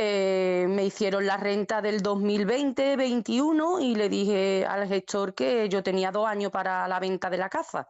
Eh, 0.00 0.66
me 0.68 0.84
hicieron 0.84 1.26
la 1.26 1.36
renta 1.36 1.82
del 1.82 2.00
2020-21 2.02 3.80
y 3.80 3.94
le 3.96 4.08
dije 4.08 4.64
al 4.64 4.86
gestor 4.86 5.34
que 5.34 5.68
yo 5.68 5.82
tenía 5.82 6.12
dos 6.12 6.26
años 6.26 6.52
para 6.52 6.86
la 6.86 7.00
venta 7.00 7.28
de 7.28 7.38
la 7.38 7.48
casa. 7.48 7.88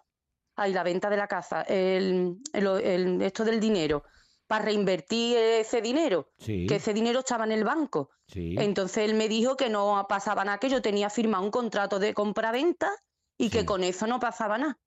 Ay, 0.57 0.73
la 0.73 0.83
venta 0.83 1.11
de 1.11 1.16
la 1.18 1.29
casa, 1.29 1.62
el, 1.62 2.38
el- 2.55 2.66
el- 2.66 3.23
esto 3.23 3.44
del 3.44 3.61
dinero, 3.61 4.03
para 4.47 4.64
reinvertir 4.64 5.37
ese 5.37 5.81
dinero, 5.83 6.31
sí, 6.38 6.66
que 6.66 6.77
ese 6.77 6.94
dinero 6.94 7.18
estaba 7.21 7.44
en 7.44 7.53
el 7.53 7.64
banco. 7.64 8.11
sí. 8.27 8.55
Entonces 8.59 9.05
él 9.05 9.14
me 9.14 9.29
dijo 9.29 9.57
que 9.57 9.68
no 9.68 10.07
pasaba 10.09 10.44
nada, 10.44 10.59
que 10.59 10.68
yo 10.71 10.81
tenía 10.81 11.11
firmado 11.11 11.44
un 11.44 11.51
contrato 11.51 11.99
de 11.99 12.14
compra-venta 12.14 12.90
y 13.37 13.51
que 13.51 13.66
con 13.66 13.85
eso 13.85 14.07
no 14.07 14.18
pasaba 14.18 14.57
nada. 14.59 14.79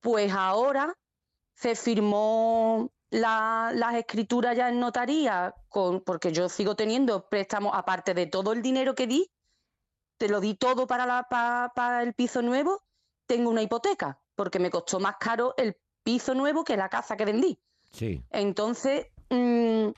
Pues 0.00 0.32
ahora 0.32 0.94
se 1.54 1.76
firmó 1.76 2.90
la- 3.10 3.72
las 3.74 3.94
escrituras 3.96 4.56
ya 4.56 4.68
en 4.68 4.80
notaría, 4.80 5.54
con, 5.68 6.00
porque 6.00 6.32
yo 6.32 6.48
sigo 6.48 6.74
teniendo 6.76 7.28
préstamos, 7.28 7.72
aparte 7.74 8.14
de 8.14 8.26
todo 8.26 8.52
el 8.52 8.62
dinero 8.62 8.94
que 8.94 9.06
di, 9.06 9.30
te 10.16 10.28
lo 10.28 10.40
di 10.40 10.54
todo 10.54 10.86
para, 10.86 11.06
la, 11.06 11.26
pa- 11.28 11.72
para 11.74 12.02
el 12.02 12.14
piso 12.14 12.40
nuevo, 12.42 12.82
tengo 13.26 13.50
una 13.50 13.62
hipoteca, 13.62 14.20
porque 14.34 14.58
me 14.58 14.70
costó 14.70 15.00
más 15.00 15.16
caro 15.18 15.54
el 15.56 15.76
piso 16.02 16.34
nuevo 16.34 16.64
que 16.64 16.76
la 16.76 16.88
casa 16.88 17.16
que 17.16 17.24
vendí. 17.24 17.58
Sí, 17.92 18.24
Entonces, 18.30 19.06
mm, 19.30 19.88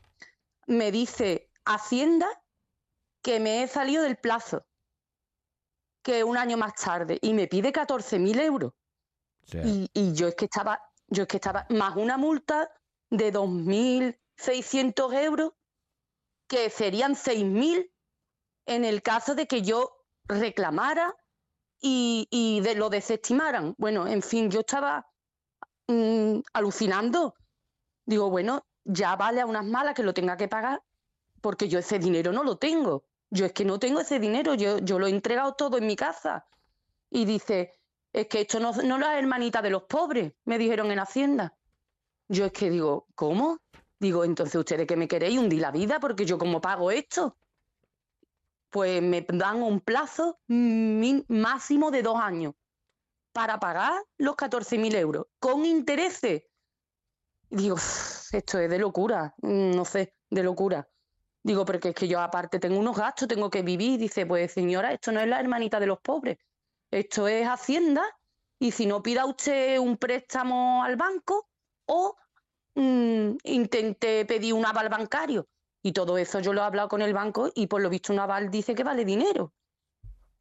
me 0.67 0.91
dice 0.91 1.51
Hacienda 1.65 2.27
que 3.21 3.39
me 3.41 3.63
he 3.63 3.69
salido 3.69 4.03
del 4.03 4.17
plazo, 4.17 4.65
que 6.03 6.25
un 6.25 6.37
año 6.37 6.57
más 6.57 6.75
tarde, 6.75 7.19
y 7.23 7.35
me 7.35 7.47
pide 7.47 7.73
14.000 7.73 8.41
euros. 8.41 8.73
Y, 9.69 9.91
y 9.93 10.13
yo 10.15 10.29
es 10.29 10.35
que 10.35 10.47
estaba, 10.47 10.81
yo 11.09 11.23
es 11.23 11.29
que 11.29 11.37
estaba, 11.37 11.67
más 11.69 11.95
una 11.97 12.17
multa 12.17 12.71
de 13.13 13.31
2.600 13.31 15.15
euros, 15.23 15.53
que 16.49 16.71
serían 16.71 17.15
6.000 17.15 17.91
en 18.67 18.85
el 18.85 19.03
caso 19.03 19.35
de 19.35 19.47
que 19.47 19.61
yo 19.61 19.93
reclamara 20.25 21.15
y, 21.79 22.27
y 22.31 22.61
de, 22.61 22.75
lo 22.75 22.89
desestimaran. 22.89 23.75
Bueno, 23.77 24.07
en 24.07 24.23
fin, 24.23 24.51
yo 24.51 24.61
estaba 24.61 25.07
mm, 25.89 26.39
alucinando. 26.55 27.35
Digo, 28.07 28.31
bueno, 28.31 28.65
ya 28.85 29.15
vale 29.17 29.43
a 29.43 29.47
unas 29.47 29.67
malas 29.67 29.95
que 29.95 30.03
lo 30.03 30.15
tenga 30.15 30.39
que 30.39 30.49
pagar, 30.49 30.83
porque 31.43 31.69
yo 31.69 31.81
ese 31.81 31.99
dinero 31.99 32.33
no 32.33 32.43
lo 32.43 32.57
tengo. 32.57 33.05
Yo 33.29 33.45
es 33.45 33.53
que 33.53 33.67
no 33.67 33.79
tengo 33.79 34.01
ese 34.01 34.19
dinero, 34.19 34.55
yo, 34.55 34.79
yo 34.79 34.99
lo 34.99 35.07
he 35.07 35.11
entregado 35.11 35.53
todo 35.53 35.77
en 35.77 35.87
mi 35.87 35.97
casa. 35.97 36.47
Y 37.11 37.27
dice, 37.27 37.75
es 38.13 38.27
que 38.29 38.41
esto 38.43 38.59
no, 38.59 38.73
no 38.73 38.95
es 38.95 39.01
la 39.01 39.19
hermanita 39.19 39.61
de 39.61 39.71
los 39.71 39.83
pobres, 39.83 40.33
me 40.47 40.57
dijeron 40.57 40.91
en 40.91 40.99
Hacienda. 40.99 41.55
Yo 42.29 42.47
es 42.47 42.53
que 42.53 42.71
digo, 42.71 43.07
¿cómo? 43.15 43.59
Digo, 43.99 44.25
entonces 44.25 44.57
ustedes 44.57 44.87
que 44.87 44.97
me 44.97 45.09
queréis 45.09 45.39
hundir 45.39 45.61
la 45.61 45.71
vida, 45.71 46.01
porque 46.01 46.25
yo 46.25 46.39
cómo 46.39 46.61
pago 46.61 46.91
esto. 46.91 47.37
Pues 48.71 49.03
me 49.03 49.25
dan 49.29 49.63
un 49.63 49.81
plazo 49.81 50.41
máximo 50.49 51.91
de 51.91 52.03
dos 52.03 52.19
años 52.19 52.55
para 53.33 53.59
pagar 53.59 54.03
los 54.19 54.35
14.000 54.35 54.95
euros, 54.95 55.27
con 55.39 55.65
intereses. 55.65 56.43
Digo, 57.51 57.75
"Uf, 57.75 58.35
esto 58.35 58.59
es 58.59 58.71
de 58.71 58.79
locura, 58.79 59.35
mm, 59.43 59.71
no 59.77 59.85
sé, 59.85 60.15
de 60.31 60.43
locura. 60.43 60.89
Digo, 61.43 61.65
porque 61.65 61.91
es 61.91 61.95
que 61.95 62.09
yo 62.09 62.21
aparte 62.21 62.59
tengo 62.59 62.79
unos 62.79 62.97
gastos, 62.97 63.29
tengo 63.29 63.51
que 63.51 63.63
vivir. 63.63 63.99
Dice, 63.99 64.27
pues 64.27 64.53
señora, 64.53 64.93
esto 64.93 65.13
no 65.13 65.21
es 65.21 65.29
la 65.29 65.41
hermanita 65.41 65.81
de 65.81 65.87
los 65.87 66.01
pobres, 66.01 66.39
esto 66.91 67.29
es 67.29 67.47
Hacienda. 67.47 68.05
Y 68.59 68.71
si 68.73 68.87
no 68.87 69.03
pida 69.03 69.27
usted 69.27 69.79
un 69.79 69.97
préstamo 69.97 70.85
al 70.85 70.97
banco 70.97 71.52
o 71.87 72.17
mm, 72.75 73.37
intente 73.45 74.25
pedir 74.27 74.55
un 74.55 74.65
aval 74.67 74.89
bancario. 74.89 75.47
Y 75.83 75.93
todo 75.93 76.17
eso 76.17 76.39
yo 76.41 76.53
lo 76.53 76.61
he 76.61 76.65
hablado 76.65 76.89
con 76.89 77.03
el 77.03 77.13
banco 77.13 77.51
y 77.55 77.67
por 77.67 77.81
lo 77.83 77.91
visto 77.91 78.13
un 78.13 78.21
aval 78.21 78.51
dice 78.51 78.75
que 78.75 78.85
vale 78.85 79.05
dinero. 79.05 79.53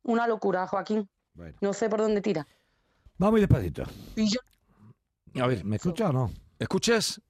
Una 0.03 0.27
locura, 0.27 0.67
Joaquín. 0.67 1.09
bueno. 1.33 1.57
No 1.61 1.73
sé 1.73 1.89
por 1.89 1.99
dónde 1.99 2.21
tira. 2.21 2.47
Vamos 3.17 3.33
muy 3.33 3.41
despacito. 3.41 3.83
Y 4.15 4.27
yo, 4.29 4.39
A 5.43 5.47
ver, 5.47 5.63
¿Me 5.63 5.77
escuchas 5.77 6.09
o 6.09 6.13
no? 6.13 6.31
¿escuchas? 6.59 7.21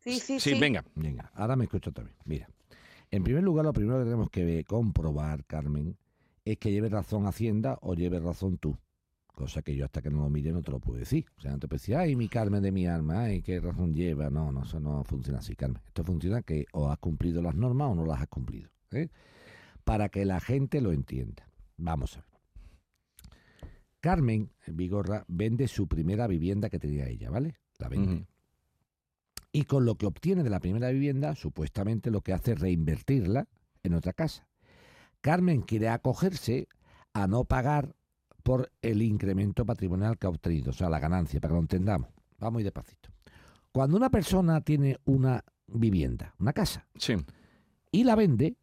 sí, 0.00 0.18
sí, 0.20 0.38
Sí, 0.40 0.54
sí. 0.54 0.60
venga. 0.60 0.84
Venga, 0.94 1.30
ahora 1.34 1.56
me 1.56 1.64
escucho 1.64 1.92
también. 1.92 2.16
Mira, 2.24 2.48
en 3.10 3.22
primer 3.24 3.42
lugar, 3.42 3.64
lo 3.64 3.72
primero 3.72 3.98
que 3.98 4.04
tenemos 4.04 4.30
que 4.30 4.64
comprobar, 4.64 5.44
Carmen, 5.44 5.96
es 6.44 6.58
que 6.58 6.70
lleve 6.72 6.88
razón 6.88 7.26
Hacienda 7.26 7.78
o 7.82 7.94
lleve 7.94 8.18
razón 8.20 8.58
tú. 8.58 8.76
Cosa 9.32 9.62
que 9.62 9.74
yo 9.74 9.86
hasta 9.86 10.02
que 10.02 10.10
no 10.10 10.18
lo 10.18 10.30
mire 10.30 10.52
no 10.52 10.62
te 10.62 10.70
lo 10.70 10.78
puedo 10.78 10.98
decir. 10.98 11.24
O 11.38 11.40
sea, 11.40 11.52
no 11.52 11.58
te 11.58 11.66
puedo 11.66 11.78
decir, 11.78 11.96
ay, 11.96 12.16
mi 12.16 12.28
Carmen 12.28 12.62
de 12.62 12.70
mi 12.70 12.86
alma, 12.86 13.22
ay, 13.22 13.42
qué 13.42 13.60
razón 13.60 13.94
lleva. 13.94 14.30
No, 14.30 14.52
no, 14.52 14.62
eso 14.62 14.78
no 14.78 15.02
funciona 15.04 15.38
así, 15.38 15.56
Carmen. 15.56 15.82
Esto 15.86 16.04
funciona 16.04 16.42
que 16.42 16.66
o 16.72 16.90
has 16.90 16.98
cumplido 16.98 17.40
las 17.40 17.54
normas 17.54 17.90
o 17.90 17.94
no 17.94 18.04
las 18.04 18.20
has 18.20 18.28
cumplido. 18.28 18.70
¿eh? 18.90 19.08
Para 19.84 20.10
que 20.10 20.24
la 20.24 20.38
gente 20.40 20.80
lo 20.80 20.92
entienda. 20.92 21.48
Vamos 21.78 22.16
a 22.16 22.20
ver. 22.20 22.32
Carmen 24.00 24.50
Vigorra 24.66 25.24
vende 25.28 25.68
su 25.68 25.86
primera 25.86 26.26
vivienda 26.26 26.68
que 26.68 26.78
tenía 26.78 27.06
ella, 27.08 27.30
¿vale? 27.30 27.54
La 27.78 27.88
vende. 27.88 28.14
Ujú. 28.14 28.26
Y 29.52 29.64
con 29.64 29.84
lo 29.84 29.94
que 29.96 30.06
obtiene 30.06 30.42
de 30.42 30.50
la 30.50 30.60
primera 30.60 30.90
vivienda, 30.90 31.36
supuestamente 31.36 32.10
lo 32.10 32.20
que 32.20 32.32
hace 32.32 32.52
es 32.52 32.60
reinvertirla 32.60 33.48
en 33.82 33.94
otra 33.94 34.12
casa. 34.12 34.48
Carmen 35.20 35.62
quiere 35.62 35.88
acogerse 35.88 36.68
a 37.12 37.26
no 37.28 37.44
pagar 37.44 37.94
por 38.42 38.70
el 38.82 39.02
incremento 39.02 39.64
patrimonial 39.64 40.18
que 40.18 40.26
ha 40.26 40.30
obtenido, 40.30 40.70
o 40.70 40.74
sea, 40.74 40.88
la 40.88 40.98
ganancia, 40.98 41.40
para 41.40 41.52
que 41.52 41.56
lo 41.56 41.60
entendamos. 41.60 42.08
Vamos 42.38 42.54
muy 42.54 42.62
despacito. 42.62 43.08
Cuando 43.70 43.96
una 43.96 44.10
persona 44.10 44.60
tiene 44.60 44.98
una 45.04 45.44
vivienda, 45.66 46.34
una 46.38 46.52
casa. 46.52 46.86
Sí. 46.96 47.14
Y 47.90 48.04
la 48.04 48.16
vende, 48.16 48.56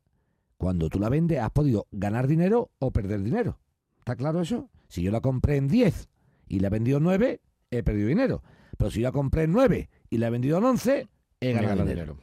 cuando 0.57 0.89
tú 0.89 0.99
la 0.99 1.09
vendes 1.09 1.39
has 1.39 1.51
podido 1.51 1.87
ganar 1.91 2.27
dinero 2.27 2.71
o 2.79 2.91
perder 2.91 3.23
dinero. 3.23 3.59
¿Está 3.99 4.15
claro 4.15 4.41
eso? 4.41 4.69
Si 4.87 5.01
yo 5.01 5.11
la 5.11 5.21
compré 5.21 5.57
en 5.57 5.67
10 5.67 6.09
y 6.47 6.59
la 6.59 6.67
he 6.67 6.71
vendido 6.71 6.97
en 6.97 7.03
9, 7.03 7.41
he 7.71 7.83
perdido 7.83 8.07
dinero. 8.07 8.43
Pero 8.77 8.91
si 8.91 9.01
yo 9.01 9.07
la 9.07 9.11
compré 9.11 9.43
en 9.43 9.51
9 9.51 9.89
y 10.09 10.17
la 10.17 10.27
he 10.27 10.29
vendido 10.29 10.57
en 10.57 10.63
11, 10.63 11.07
he 11.39 11.53
ganado 11.53 11.77
gana 11.77 11.89
dinero. 11.89 12.17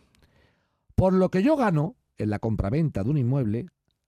Por 0.94 1.12
lo 1.12 1.30
que 1.30 1.42
yo 1.42 1.56
gano 1.56 1.96
en 2.18 2.30
la 2.30 2.38
compraventa 2.38 3.04
de 3.04 3.10
un 3.10 3.18
inmueble, 3.18 3.66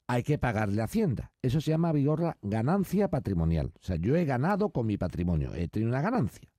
hay 0.08 0.22
que 0.22 0.38
pagarle 0.38 0.80
a 0.80 0.86
Hacienda. 0.86 1.32
Eso 1.42 1.60
se 1.60 1.70
llama, 1.70 1.92
Vigorra, 1.92 2.38
ganancia 2.42 3.08
patrimonial. 3.08 3.72
O 3.76 3.82
sea, 3.82 3.96
yo 3.96 4.16
he 4.16 4.24
ganado 4.24 4.70
con 4.70 4.86
mi 4.86 4.96
patrimonio, 4.96 5.54
he 5.54 5.68
tenido 5.68 5.90
una 5.90 6.00
ganancia. 6.00 6.50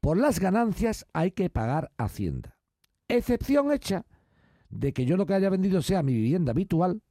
Por 0.00 0.18
las 0.18 0.38
ganancias 0.38 1.06
hay 1.14 1.30
que 1.30 1.48
pagar 1.48 1.90
Hacienda. 1.96 2.58
Excepción 3.08 3.72
hecha 3.72 4.04
de 4.68 4.92
que 4.92 5.06
yo 5.06 5.16
lo 5.16 5.26
que 5.26 5.34
haya 5.34 5.48
vendido 5.48 5.80
sea 5.80 6.02
mi 6.02 6.12
vivienda 6.12 6.52
habitual 6.52 7.02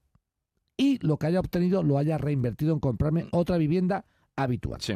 y 0.77 0.99
lo 1.05 1.17
que 1.17 1.27
haya 1.27 1.39
obtenido 1.39 1.81
lo 1.83 1.97
haya 1.97 2.17
reinvertido 2.17 2.73
en 2.73 2.79
comprarme 2.79 3.27
otra 3.31 3.57
vivienda 3.57 4.05
habitual. 4.35 4.81
Sí. 4.81 4.93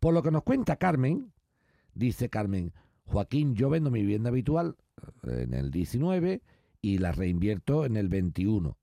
Por 0.00 0.12
lo 0.12 0.22
que 0.22 0.30
nos 0.30 0.42
cuenta 0.42 0.76
Carmen, 0.76 1.32
dice 1.94 2.28
Carmen, 2.28 2.74
Joaquín, 3.04 3.54
yo 3.54 3.70
vendo 3.70 3.90
mi 3.90 4.00
vivienda 4.00 4.28
habitual 4.28 4.76
en 5.22 5.54
el 5.54 5.70
19 5.70 6.42
y 6.82 6.98
la 6.98 7.12
reinvierto 7.12 7.86
en 7.86 7.96
el 7.96 8.08
21. 8.08 8.76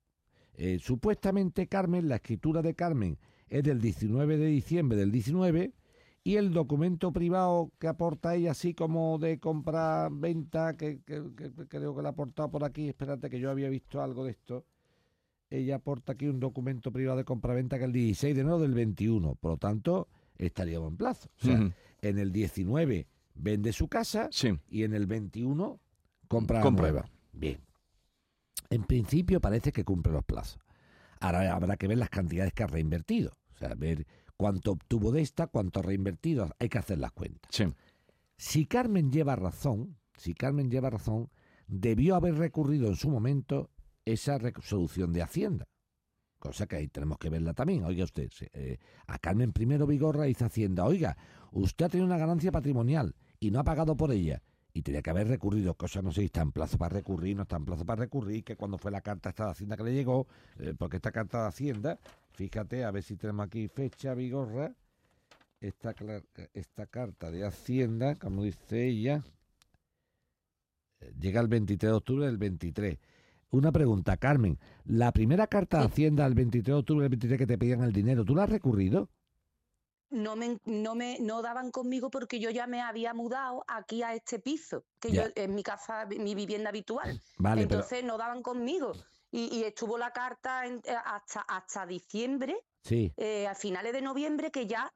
Eh, 0.56 0.78
supuestamente 0.80 1.66
Carmen, 1.66 2.08
la 2.08 2.16
escritura 2.16 2.62
de 2.62 2.74
Carmen 2.74 3.18
es 3.48 3.62
del 3.64 3.80
19 3.80 4.36
de 4.36 4.46
diciembre 4.46 4.96
del 4.98 5.10
19 5.10 5.72
y 6.24 6.36
el 6.36 6.52
documento 6.52 7.12
privado 7.12 7.72
que 7.78 7.88
aporta 7.88 8.34
ella 8.34 8.52
así 8.52 8.74
como 8.74 9.18
de 9.18 9.38
compra-venta, 9.40 10.76
que, 10.76 11.00
que- 11.02 11.22
que- 11.36 11.52
que 11.52 11.66
creo 11.68 11.94
que 11.96 12.02
la 12.02 12.08
ha 12.10 12.12
aportado 12.12 12.50
por 12.50 12.64
aquí, 12.64 12.88
espérate 12.88 13.28
que 13.28 13.40
yo 13.40 13.50
había 13.50 13.68
visto 13.68 14.00
algo 14.02 14.24
de 14.24 14.32
esto, 14.32 14.64
ella 15.50 15.76
aporta 15.76 16.12
aquí 16.12 16.28
un 16.28 16.40
documento 16.40 16.92
privado 16.92 17.18
de 17.18 17.24
compraventa 17.24 17.76
que 17.76 17.84
es 17.84 17.88
el 17.88 17.92
16 17.92 18.34
de 18.34 18.40
enero 18.40 18.58
del 18.60 18.72
21, 18.74 19.34
por 19.34 19.52
lo 19.52 19.56
tanto 19.58 20.08
estaríamos 20.38 20.90
en 20.90 20.96
plazo. 20.96 21.28
O 21.40 21.44
sea, 21.44 21.72
en 22.00 22.18
el 22.18 22.32
19 22.32 23.06
vende 23.34 23.72
su 23.72 23.88
casa 23.88 24.28
Sí. 24.30 24.50
y 24.70 24.84
en 24.84 24.94
el 24.94 25.06
21 25.06 25.78
compra 26.28 26.60
Compra. 26.62 26.82
nueva. 26.90 27.08
Bien. 27.32 27.58
En 28.70 28.84
principio 28.84 29.40
parece 29.40 29.72
que 29.72 29.84
cumple 29.84 30.12
los 30.12 30.24
plazos. 30.24 30.60
Ahora 31.20 31.54
habrá 31.54 31.76
que 31.76 31.88
ver 31.88 31.98
las 31.98 32.10
cantidades 32.10 32.52
que 32.52 32.64
ha 32.64 32.66
reinvertido. 32.66 33.36
O 33.52 33.56
sea, 33.56 33.74
ver 33.74 34.06
cuánto 34.36 34.72
obtuvo 34.72 35.12
de 35.12 35.22
esta, 35.22 35.46
cuánto 35.46 35.80
ha 35.80 35.82
reinvertido. 35.82 36.50
Hay 36.58 36.68
que 36.68 36.78
hacer 36.78 36.98
las 36.98 37.12
cuentas. 37.12 37.48
Sí. 37.50 37.64
Si 38.36 38.66
Carmen 38.66 39.12
lleva 39.12 39.36
razón, 39.36 39.96
si 40.16 40.34
Carmen 40.34 40.70
lleva 40.70 40.90
razón, 40.90 41.30
debió 41.68 42.16
haber 42.16 42.34
recurrido 42.34 42.88
en 42.88 42.96
su 42.96 43.08
momento 43.08 43.70
esa 44.04 44.38
resolución 44.38 45.12
de 45.12 45.22
Hacienda. 45.22 45.64
Cosa 46.38 46.66
que 46.66 46.74
ahí 46.74 46.88
tenemos 46.88 47.18
que 47.18 47.30
verla 47.30 47.54
también. 47.54 47.84
Oiga 47.84 48.02
usted, 48.02 48.28
eh, 48.52 48.78
a 49.06 49.18
Carmen 49.18 49.52
primero 49.52 49.86
Vigorra 49.86 50.24
dice 50.24 50.44
Hacienda, 50.44 50.84
oiga, 50.84 51.16
usted 51.52 51.84
ha 51.84 51.88
tenido 51.88 52.06
una 52.06 52.18
ganancia 52.18 52.50
patrimonial 52.50 53.14
y 53.38 53.52
no 53.52 53.60
ha 53.60 53.64
pagado 53.64 53.96
por 53.96 54.10
ella. 54.10 54.42
Y 54.74 54.82
tenía 54.82 55.02
que 55.02 55.10
haber 55.10 55.28
recurrido, 55.28 55.74
cosa 55.74 56.00
no 56.00 56.12
sé 56.12 56.20
si 56.20 56.26
está 56.26 56.40
en 56.40 56.52
plazo 56.52 56.78
para 56.78 56.94
recurrir, 56.94 57.36
no 57.36 57.42
está 57.42 57.56
en 57.56 57.64
plazo 57.64 57.84
para 57.84 58.00
recurrir, 58.00 58.42
que 58.42 58.56
cuando 58.56 58.78
fue 58.78 58.90
la 58.90 59.02
carta 59.02 59.28
esta 59.28 59.44
de 59.44 59.50
Hacienda 59.50 59.76
que 59.76 59.84
le 59.84 59.92
llegó, 59.92 60.26
eh, 60.58 60.74
porque 60.78 60.96
esta 60.96 61.12
carta 61.12 61.42
de 61.42 61.48
Hacienda, 61.48 61.98
fíjate, 62.32 62.84
a 62.84 62.90
ver 62.90 63.02
si 63.02 63.16
tenemos 63.16 63.46
aquí 63.46 63.68
fecha, 63.68 64.14
Vigorra, 64.14 64.74
esta, 65.60 65.94
esta 66.54 66.86
carta 66.86 67.30
de 67.30 67.44
Hacienda, 67.44 68.14
como 68.14 68.44
dice 68.44 68.86
ella, 68.86 69.22
eh, 71.00 71.12
llega 71.20 71.40
el 71.40 71.48
23 71.48 71.90
de 71.90 71.96
octubre 71.96 72.26
del 72.26 72.38
23. 72.38 72.98
Una 73.50 73.70
pregunta, 73.70 74.16
Carmen. 74.16 74.58
La 74.84 75.12
primera 75.12 75.46
carta 75.46 75.80
de 75.80 75.84
Hacienda 75.84 76.24
el 76.26 76.34
23 76.34 76.64
de 76.64 76.72
octubre 76.72 77.02
del 77.02 77.10
23 77.10 77.38
que 77.38 77.46
te 77.46 77.58
pedían 77.58 77.82
el 77.82 77.92
dinero, 77.92 78.24
¿tú 78.24 78.34
la 78.34 78.44
has 78.44 78.50
recurrido? 78.50 79.10
No 80.12 80.36
me, 80.36 80.58
no 80.64 80.94
me 80.94 81.18
no 81.20 81.42
daban 81.42 81.70
conmigo 81.70 82.10
porque 82.10 82.38
yo 82.38 82.50
ya 82.50 82.66
me 82.66 82.80
había 82.80 83.14
mudado 83.14 83.64
aquí 83.66 84.02
a 84.02 84.14
este 84.14 84.38
piso, 84.38 84.84
que 85.00 85.10
yo 85.10 85.22
en 85.34 85.54
mi 85.54 85.62
casa, 85.62 86.06
mi 86.06 86.34
vivienda 86.34 86.68
habitual. 86.68 87.20
Vale, 87.38 87.66
pero- 87.66 87.80
Entonces 87.80 88.04
no 88.04 88.16
daban 88.18 88.42
conmigo. 88.42 88.92
Y, 89.30 89.48
y 89.56 89.64
estuvo 89.64 89.96
la 89.98 90.10
carta 90.12 90.66
en- 90.66 90.82
eh, 90.84 90.94
hasta, 91.04 91.40
hasta 91.40 91.86
diciembre, 91.86 92.54
Sí, 92.84 93.12
eh, 93.16 93.46
a 93.46 93.54
finales 93.54 93.92
de 93.94 94.02
noviembre, 94.02 94.50
que 94.50 94.66
ya 94.66 94.92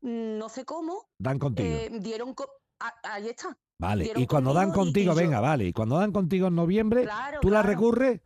mm, 0.00 0.38
no 0.38 0.48
sé 0.48 0.64
cómo, 0.64 1.08
dan 1.18 1.38
contigo. 1.38 1.68
eh, 1.68 1.90
dieron... 2.00 2.34
co- 2.34 2.50
a- 2.80 2.94
ahí 3.14 3.28
está. 3.28 3.56
vale, 3.78 4.04
dieron 4.04 4.22
y 4.22 4.26
cuando 4.26 4.52
dan 4.54 4.70
y- 4.70 4.72
contigo, 4.72 5.12
yo- 5.12 5.16
venga, 5.20 5.40
vale, 5.40 5.64
y 5.66 5.72
cuando 5.72 5.98
dan 5.98 6.12
contigo 6.12 6.46
en 6.48 6.54
noviembre, 6.54 7.02
Claro, 7.04 7.40
¿tú 7.40 7.50
la 7.50 7.62
recurres? 7.62 8.20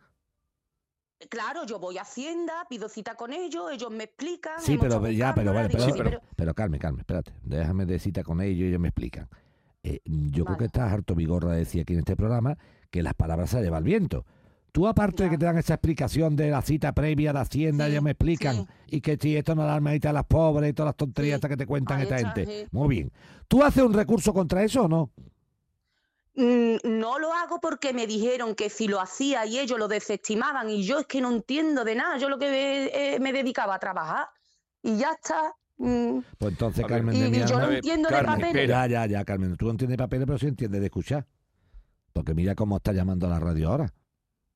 Claro, 1.28 1.66
yo 1.66 1.80
voy 1.80 1.98
a 1.98 2.02
Hacienda, 2.02 2.64
pido 2.70 2.88
cita 2.88 3.16
con 3.16 3.32
ellos, 3.32 3.72
ellos 3.72 3.90
me 3.90 4.04
explican. 4.04 4.60
Sí, 4.60 4.78
pero 4.78 5.04
ya, 5.10 5.34
pero 5.34 5.52
vale, 5.52 5.68
pero, 5.68 5.84
pero, 5.96 6.10
sí, 6.10 6.26
pero 6.36 6.54
Carmen, 6.54 6.78
Carmen, 6.78 7.00
espérate, 7.00 7.32
déjame 7.42 7.86
de 7.86 7.98
cita 7.98 8.22
con 8.22 8.40
ellos 8.40 8.60
y 8.60 8.68
ellos 8.68 8.80
me 8.80 8.88
explican. 8.88 9.28
Eh, 9.82 10.00
yo 10.04 10.44
creo 10.44 10.56
que 10.56 10.66
estás 10.66 10.92
harto 10.92 11.14
vigorra 11.14 11.52
de 11.52 11.58
decir 11.58 11.82
aquí 11.82 11.94
en 11.94 12.00
este 12.00 12.16
programa 12.16 12.56
que 12.90 13.02
las 13.02 13.14
palabras 13.14 13.50
se 13.50 13.60
lleva 13.60 13.78
el 13.78 13.84
viento. 13.84 14.24
Tú, 14.70 14.86
aparte 14.86 15.24
de 15.24 15.30
que 15.30 15.38
te 15.38 15.46
dan 15.46 15.58
esa 15.58 15.74
explicación 15.74 16.36
de 16.36 16.50
la 16.50 16.62
cita 16.62 16.92
previa 16.92 17.32
de 17.32 17.40
Hacienda, 17.40 17.88
ellos 17.88 18.02
me 18.02 18.12
explican, 18.12 18.68
y 18.86 19.00
que 19.00 19.16
si 19.20 19.36
esto 19.36 19.54
no 19.54 19.64
da 19.64 19.76
a 19.76 20.12
las 20.12 20.24
pobres 20.24 20.70
y 20.70 20.72
todas 20.72 20.90
las 20.90 20.96
tonterías 20.96 21.40
que 21.40 21.56
te 21.56 21.66
cuentan 21.66 21.98
Ahí 21.98 22.02
esta 22.04 22.16
está, 22.16 22.34
gente. 22.34 22.68
Muy 22.70 22.88
bien. 22.88 23.12
¿Tú 23.48 23.64
haces 23.64 23.82
un 23.82 23.92
recurso 23.92 24.32
contra 24.32 24.62
eso 24.62 24.84
o 24.84 24.88
no? 24.88 25.10
Mm, 26.40 26.76
No 27.00 27.18
lo 27.18 27.32
hago 27.32 27.60
porque 27.60 27.92
me 27.92 28.06
dijeron 28.06 28.54
que 28.54 28.70
si 28.70 28.86
lo 28.86 29.00
hacía 29.00 29.44
y 29.44 29.58
ellos 29.58 29.76
lo 29.76 29.88
desestimaban 29.88 30.70
y 30.70 30.84
yo 30.84 31.00
es 31.00 31.06
que 31.06 31.20
no 31.20 31.32
entiendo 31.32 31.82
de 31.84 31.96
nada, 31.96 32.16
yo 32.18 32.28
lo 32.28 32.38
que 32.38 32.48
me, 32.48 32.84
eh, 33.14 33.18
me 33.18 33.32
dedicaba 33.32 33.74
a 33.74 33.78
trabajar 33.80 34.28
y 34.82 34.96
ya 34.98 35.10
está. 35.12 35.52
mm. 35.78 36.18
Pues 36.38 36.52
entonces, 36.52 36.82
ver, 36.84 36.90
Carmen 36.98 37.16
Y- 37.16 37.20
de 37.22 37.30
mi 37.30 37.38
y 37.38 37.44
yo 37.44 37.58
no 37.58 37.70
entiendo 37.72 38.08
de 38.08 38.22
papeles. 38.22 38.46
espera. 38.48 38.86
Ya, 38.86 39.06
ya, 39.06 39.18
ya, 39.18 39.24
Carmen. 39.24 39.56
Tú 39.56 39.64
no 39.66 39.72
entiendes 39.72 39.98
de 39.98 40.04
papeles, 40.04 40.26
pero 40.26 40.38
sí 40.38 40.46
entiendes 40.46 40.80
de 40.80 40.86
escuchar. 40.86 41.26
Porque 42.12 42.34
mira 42.34 42.54
cómo 42.54 42.76
está 42.76 42.92
llamando 42.92 43.26
a 43.26 43.30
la 43.30 43.40
radio 43.40 43.70
ahora. 43.70 43.92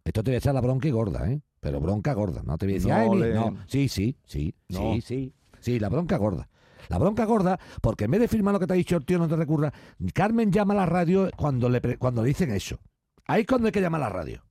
Esto 0.04 0.22
te 0.22 0.30
voy 0.30 0.36
a 0.36 0.38
echar 0.38 0.54
la 0.54 0.60
bronca 0.60 0.86
y 0.86 0.90
gorda, 0.92 1.28
¿eh? 1.30 1.40
Pero 1.60 1.80
bronca 1.80 2.12
gorda. 2.14 2.42
No 2.44 2.58
te 2.58 2.66
voy 2.66 2.74
a 2.74 2.76
decir, 2.76 2.90
No 2.90 2.96
"Ay, 2.96 3.08
mi-". 3.10 3.20
le- 3.20 3.34
no. 3.34 3.56
Sí, 3.66 3.88
sí, 3.88 4.16
sí, 4.24 4.54
No. 4.68 4.78
sí, 4.94 5.00
sí. 5.00 5.34
Sí, 5.60 5.78
la 5.80 5.88
bronca 5.88 6.16
gorda. 6.16 6.48
La 6.88 6.98
bronca 6.98 7.24
gorda, 7.24 7.58
porque 7.80 8.04
en 8.04 8.10
vez 8.10 8.20
de 8.20 8.28
firmar 8.28 8.54
lo 8.54 8.60
que 8.60 8.66
te 8.66 8.72
ha 8.72 8.76
dicho 8.76 8.96
el 8.96 9.04
tío, 9.04 9.18
no 9.18 9.28
te 9.28 9.36
recurra. 9.36 9.72
Carmen 10.14 10.50
llama 10.50 10.74
a 10.74 10.78
la 10.78 10.86
radio 10.86 11.30
cuando 11.36 11.68
le, 11.68 11.80
cuando 11.98 12.22
le 12.22 12.28
dicen 12.28 12.50
eso. 12.50 12.78
Ahí 13.26 13.42
es 13.42 13.46
cuando 13.46 13.66
hay 13.66 13.72
que 13.72 13.80
llamar 13.80 14.02
a 14.02 14.08
la 14.08 14.10
radio. 14.10 14.44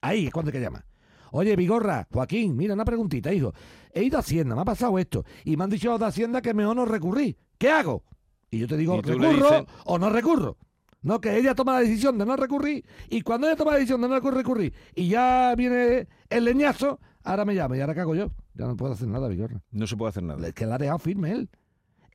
Ahí 0.00 0.26
es 0.26 0.32
cuando 0.32 0.50
hay 0.50 0.58
que 0.58 0.60
llamar. 0.60 0.84
Oye, 1.32 1.54
Vigorra, 1.54 2.08
Joaquín, 2.10 2.56
mira, 2.56 2.74
una 2.74 2.84
preguntita, 2.84 3.32
hijo. 3.32 3.52
He 3.92 4.02
ido 4.02 4.16
a 4.16 4.20
Hacienda, 4.20 4.54
me 4.54 4.62
ha 4.62 4.64
pasado 4.64 4.98
esto. 4.98 5.24
Y 5.44 5.56
me 5.56 5.64
han 5.64 5.70
dicho 5.70 5.96
de 5.96 6.04
Hacienda 6.04 6.42
que 6.42 6.54
mejor 6.54 6.76
no 6.76 6.84
recurrí. 6.84 7.36
¿Qué 7.58 7.70
hago? 7.70 8.04
Y 8.50 8.58
yo 8.58 8.66
te 8.66 8.76
digo, 8.76 9.00
¿recurro 9.00 9.66
o 9.84 9.98
no 9.98 10.10
recurro? 10.10 10.56
No, 11.02 11.20
que 11.20 11.38
ella 11.38 11.54
toma 11.54 11.74
la 11.74 11.80
decisión 11.80 12.18
de 12.18 12.26
no 12.26 12.36
recurrir. 12.36 12.84
Y 13.08 13.22
cuando 13.22 13.46
ella 13.46 13.56
toma 13.56 13.72
la 13.72 13.78
decisión 13.78 14.00
de 14.02 14.08
no 14.08 14.20
recurrir 14.20 14.74
y 14.94 15.08
ya 15.08 15.54
viene 15.56 16.08
el 16.28 16.44
leñazo, 16.44 17.00
ahora 17.22 17.44
me 17.44 17.54
llama 17.54 17.76
y 17.76 17.80
ahora 17.80 17.94
cago 17.94 18.14
yo. 18.14 18.30
Ya 18.54 18.66
no 18.66 18.76
puedo 18.76 18.92
hacer 18.92 19.08
nada, 19.08 19.28
Vigorra. 19.28 19.62
No 19.70 19.86
se 19.86 19.96
puede 19.96 20.10
hacer 20.10 20.24
nada. 20.24 20.46
Es 20.46 20.52
que 20.52 20.66
la 20.66 20.74
ha 20.74 20.78
dejado 20.78 20.98
firme 20.98 21.32
él. 21.32 21.50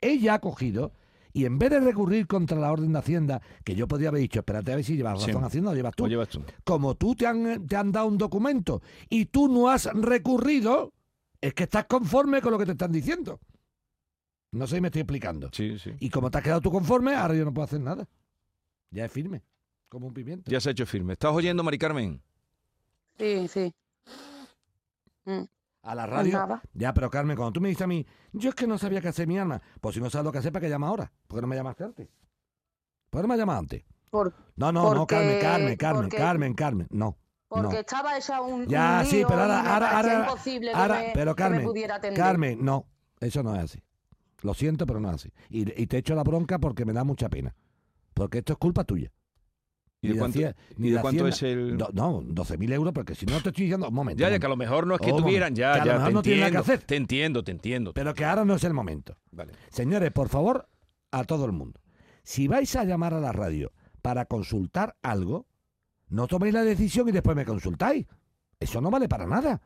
Ella 0.01 0.35
ha 0.35 0.39
cogido 0.39 0.91
y 1.33 1.45
en 1.45 1.59
vez 1.59 1.69
de 1.69 1.79
recurrir 1.81 2.27
contra 2.27 2.57
la 2.59 2.71
orden 2.71 2.93
de 2.93 2.99
Hacienda, 2.99 3.41
que 3.63 3.75
yo 3.75 3.87
podría 3.87 4.09
haber 4.09 4.21
dicho, 4.21 4.39
espérate 4.39 4.71
a 4.71 4.75
ver 4.75 4.85
si 4.85 4.95
llevas 4.95 5.21
Sí. 5.21 5.27
razón 5.27 5.43
Hacienda 5.43 5.71
o 5.71 5.75
llevas 5.75 5.93
tú. 5.95 6.05
O 6.05 6.07
llevas 6.07 6.29
tú. 6.29 6.41
Como 6.63 6.95
tú 6.95 7.13
te 7.15 7.27
han, 7.27 7.67
te 7.67 7.75
han 7.75 7.91
dado 7.91 8.07
un 8.07 8.17
documento 8.17 8.81
y 9.09 9.25
tú 9.25 9.47
no 9.49 9.69
has 9.69 9.85
recurrido, 9.93 10.93
es 11.41 11.53
que 11.53 11.63
estás 11.63 11.85
conforme 11.85 12.41
con 12.41 12.51
lo 12.53 12.57
que 12.57 12.65
te 12.65 12.71
están 12.71 12.91
diciendo. 12.91 13.39
No 14.51 14.65
sé 14.67 14.75
si 14.75 14.81
me 14.81 14.87
estoy 14.87 15.01
explicando. 15.01 15.49
Sí, 15.51 15.77
sí. 15.77 15.91
Y 15.99 16.09
como 16.09 16.31
te 16.31 16.37
has 16.37 16.43
quedado 16.45 16.61
tú 16.61 16.71
conforme, 16.71 17.13
ahora 17.15 17.35
yo 17.35 17.43
no 17.43 17.53
puedo 17.53 17.65
hacer 17.65 17.81
nada. 17.81 18.07
Ya 18.91 19.03
es 19.03 19.11
firme, 19.11 19.43
como 19.89 20.07
un 20.07 20.13
pimiento. 20.13 20.49
Ya 20.49 20.61
se 20.61 20.69
ha 20.69 20.71
hecho 20.71 20.85
firme. 20.85 21.13
¿Estás 21.13 21.33
oyendo, 21.33 21.61
Mari 21.63 21.77
Carmen? 21.77 22.21
Sí, 23.19 23.47
sí. 23.49 23.73
Mm. 25.25 25.43
A 25.85 25.95
la 25.95 26.05
radio. 26.07 26.33
nada. 26.39 26.61
Ya, 26.73 26.93
pero 26.93 27.09
Carmen, 27.09 27.37
cuando 27.37 27.53
tú 27.53 27.61
me 27.61 27.69
dices 27.69 27.83
a 27.83 27.87
mí, 27.87 28.05
yo 28.33 28.49
es 28.49 28.55
que 28.55 28.65
no 28.67 28.77
sabía 28.77 29.01
qué 29.01 29.07
hacer 29.09 29.27
mi 29.27 29.37
alma. 29.37 29.61
Pues 29.79 29.95
si 29.95 30.01
no 30.01 30.09
sabes 30.09 30.25
lo 30.25 30.31
que 30.31 30.39
hacer, 30.39 30.51
¿para 30.51 30.65
qué 30.65 30.69
llamas 30.69 30.89
ahora? 30.89 31.11
¿Por 31.27 31.37
qué 31.37 31.41
no 31.41 31.47
me 31.47 31.55
llamaste 31.55 31.83
antes? 31.83 32.07
¿Por 33.09 33.21
qué 33.21 33.27
no 33.27 33.33
me 33.33 33.37
llamaste 33.37 33.59
antes? 33.59 33.83
Por- 34.09 34.33
No, 34.55 34.71
no, 34.71 34.93
no, 34.95 35.05
Carmen, 35.07 35.39
Carmen, 35.41 35.75
Carmen, 35.77 36.01
porque- 36.03 36.17
Carmen, 36.17 36.53
Carmen. 36.53 36.87
No. 36.89 37.17
Porque 37.47 37.73
no. 37.75 37.79
estaba 37.79 38.17
hecha 38.17 38.41
un, 38.41 38.65
Ya, 38.67 38.99
un 39.01 39.05
sí, 39.05 39.17
lío 39.17 39.27
pero 39.27 39.41
ahora, 39.43 39.59
ahora, 39.59 39.97
ahora, 39.97 40.09
que 40.43 40.71
ahora- 40.73 40.99
me- 40.99 41.11
pero 41.13 41.35
que 41.35 41.43
me 41.43 41.49
Carmen, 41.49 41.63
pudiera 41.67 41.95
atender. 41.95 42.17
Carmen, 42.23 42.65
no, 42.65 42.87
eso 43.19 43.43
no 43.43 43.55
es 43.55 43.61
así. 43.63 43.83
Lo 44.41 44.53
siento, 44.53 44.85
pero 44.85 44.99
no 44.99 45.09
es 45.09 45.15
así. 45.15 45.31
Y, 45.49 45.81
y 45.81 45.87
te 45.87 45.97
echo 45.97 46.15
la 46.15 46.23
bronca 46.23 46.59
porque 46.59 46.83
me 46.85 46.93
da 46.93 47.03
mucha 47.03 47.29
pena. 47.29 47.55
Porque 48.13 48.39
esto 48.39 48.53
es 48.53 48.59
culpa 48.59 48.83
tuya. 48.83 49.11
¿Y 50.05 50.07
de 50.09 50.13
Ni 50.13 50.19
cuánto, 50.19 50.39
Hacienda- 50.39 50.55
y 50.77 51.23
de 51.23 51.29
es 51.29 51.43
el...? 51.43 51.77
No, 51.77 51.89
no, 51.93 52.21
12.000 52.21 52.73
euros, 52.73 52.93
porque 52.93 53.15
si 53.15 53.25
no 53.25 53.41
te 53.41 53.49
estoy 53.49 53.65
diciendo... 53.65 53.87
Un 53.89 53.93
momento. 53.93 54.21
Ya, 54.21 54.29
ya, 54.29 54.39
que 54.39 54.45
a 54.45 54.49
lo 54.49 54.55
mejor 54.57 54.87
no 54.87 54.95
es 54.95 55.01
que 55.01 55.11
Oh, 55.11 55.17
tuvieran, 55.17 55.55
ya, 55.55 55.73
Que 55.73 55.79
a 55.81 55.85
lo 55.85 55.91
ya, 55.91 55.97
mejor 55.99 56.07
te 56.07 56.13
no 56.13 56.21
nada 56.21 56.23
que 56.23 56.29
entiendo, 56.57 56.59
hacer. 56.59 56.79
te 56.83 56.95
entiendo, 56.95 57.43
te 57.43 57.51
entiendo. 57.51 57.93
Pero 57.93 58.13
que 58.13 58.25
ahora 58.25 58.45
no 58.45 58.55
es 58.55 58.63
el 58.63 58.73
momento. 58.73 59.17
Vale. 59.31 59.53
Señores, 59.69 60.11
por 60.11 60.29
favor, 60.29 60.67
a 61.11 61.23
todo 61.23 61.45
el 61.45 61.51
mundo. 61.51 61.79
Si 62.23 62.47
vais 62.47 62.75
a 62.75 62.83
llamar 62.83 63.13
a 63.13 63.19
la 63.19 63.31
radio 63.31 63.71
para 64.01 64.25
consultar 64.25 64.95
algo, 65.01 65.47
no 66.09 66.27
toméis 66.27 66.53
la 66.53 66.63
decisión 66.63 67.07
y 67.09 67.11
después 67.11 67.35
me 67.35 67.45
consultáis. 67.45 68.05
Eso 68.59 68.81
no 68.81 68.89
vale 68.89 69.07
para 69.07 69.25
nada. 69.27 69.61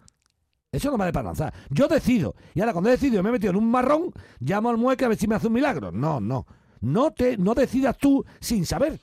Eso 0.72 0.92
no 0.92 0.98
vale 0.98 1.12
para 1.12 1.32
nada. 1.32 1.54
Yo 1.70 1.88
decido. 1.88 2.36
Y 2.54 2.60
ahora 2.60 2.74
cuando 2.74 2.90
he 2.90 2.94
decidido 2.94 3.24
me 3.24 3.30
he 3.30 3.32
metido 3.34 3.52
en 3.52 3.58
un 3.58 3.72
marrón, 3.72 4.12
llamo 4.40 4.70
al 4.70 4.78
mueque 4.78 5.06
a 5.06 5.08
ver 5.08 5.18
si 5.18 5.28
me 5.28 5.36
hace 5.36 5.48
un 5.48 5.54
milagro. 5.54 5.92
No, 5.92 6.20
no. 6.20 6.46
No 6.82 7.12
te 7.12 7.38
no 7.38 7.56
decidas 7.56 7.98
tú 7.98 8.24
sin 8.40 8.66
saber. 8.66 9.00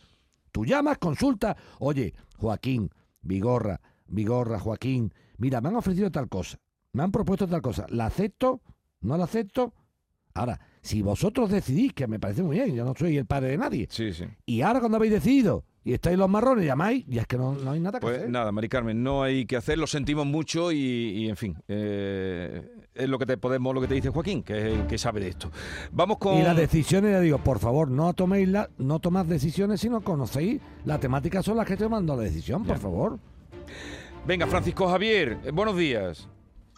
Tú 0.57 0.65
llamas, 0.65 0.97
consultas. 0.97 1.55
Oye, 1.81 2.15
Joaquín, 2.39 2.89
Vigorra, 3.21 3.79
Vigorra, 4.07 4.59
Joaquín. 4.59 5.13
Mira, 5.37 5.61
me 5.61 5.69
han 5.69 5.77
ofrecido 5.77 6.11
tal 6.11 6.31
cosa. 6.31 6.57
Me 6.95 7.03
han 7.03 7.13
propuesto 7.13 7.47
tal 7.47 7.61
cosa. 7.61 7.85
¿La 7.91 8.07
acepto? 8.07 8.63
¿No 9.03 9.19
la 9.19 9.25
acepto? 9.25 9.75
Ahora, 10.33 10.59
si 10.81 11.03
vosotros 11.03 11.51
decidís, 11.51 11.93
que 11.93 12.07
me 12.07 12.19
parece 12.19 12.43
muy 12.43 12.57
bien, 12.57 12.75
yo 12.75 12.87
no 12.87 12.95
soy 12.97 13.19
el 13.19 13.27
padre 13.27 13.49
de 13.49 13.59
nadie. 13.59 13.87
Sí, 13.91 14.15
sí. 14.15 14.25
Y 14.47 14.63
ahora 14.63 14.81
cuando 14.81 14.97
habéis 14.97 15.13
decidido 15.13 15.67
y 15.87 15.93
estáis 15.95 16.19
los 16.19 16.29
marrones, 16.29 16.67
llamáis, 16.67 17.05
y 17.09 17.19
es 17.19 17.27
que 17.29 17.37
no, 17.39 17.55
no 17.55 17.71
hay 17.71 17.79
nada 17.81 18.01
que 18.01 18.07
Pues 18.07 18.17
hacer. 18.19 18.31
nada, 18.31 18.51
Mari 18.51 18.69
Carmen, 18.69 19.03
no 19.05 19.23
hay 19.23 19.47
que 19.47 19.57
hacer, 19.57 19.79
lo 19.79 19.87
sentimos 19.87 20.27
mucho 20.27 20.73
y, 20.73 20.77
y, 20.79 21.29
en 21.29 21.37
fin, 21.37 21.57
eh, 21.69 22.73
es 22.93 23.09
lo 23.09 23.19
que 23.21 23.25
te 23.27 23.37
podemos, 23.37 23.73
lo 23.73 23.81
que 23.81 23.87
te 23.87 23.95
dice 23.95 24.09
Joaquín, 24.11 24.43
que 24.43 24.59
es 24.59 24.65
el 24.81 24.87
que 24.89 24.99
sabe 24.99 25.21
de 25.21 25.29
esto. 25.29 25.51
Vamos 25.93 26.19
con 26.19 26.35
Y 26.39 26.43
las 26.43 26.57
decisiones, 26.57 27.13
ya 27.13 27.21
digo, 27.21 27.39
por 27.39 27.61
favor, 27.61 27.89
no 27.89 28.13
toméis 28.15 28.49
la, 28.49 28.69
no 28.79 28.99
tomad 28.99 29.27
decisiones 29.27 29.81
si 29.81 29.89
no 29.89 30.01
conocéis 30.01 30.61
la 30.85 30.99
temática 30.99 31.41
son 31.43 31.57
las 31.57 31.67
que 31.67 31.75
estoy 31.75 31.87
tomando 31.87 32.17
la 32.17 32.23
decisión, 32.25 32.65
por 32.65 32.77
Ya. 32.77 32.83
favor. 32.83 33.19
Venga, 34.27 34.47
Francisco 34.49 34.89
Javier, 34.89 35.39
eh, 35.45 35.53
buenos 35.53 35.77
días. 35.77 36.29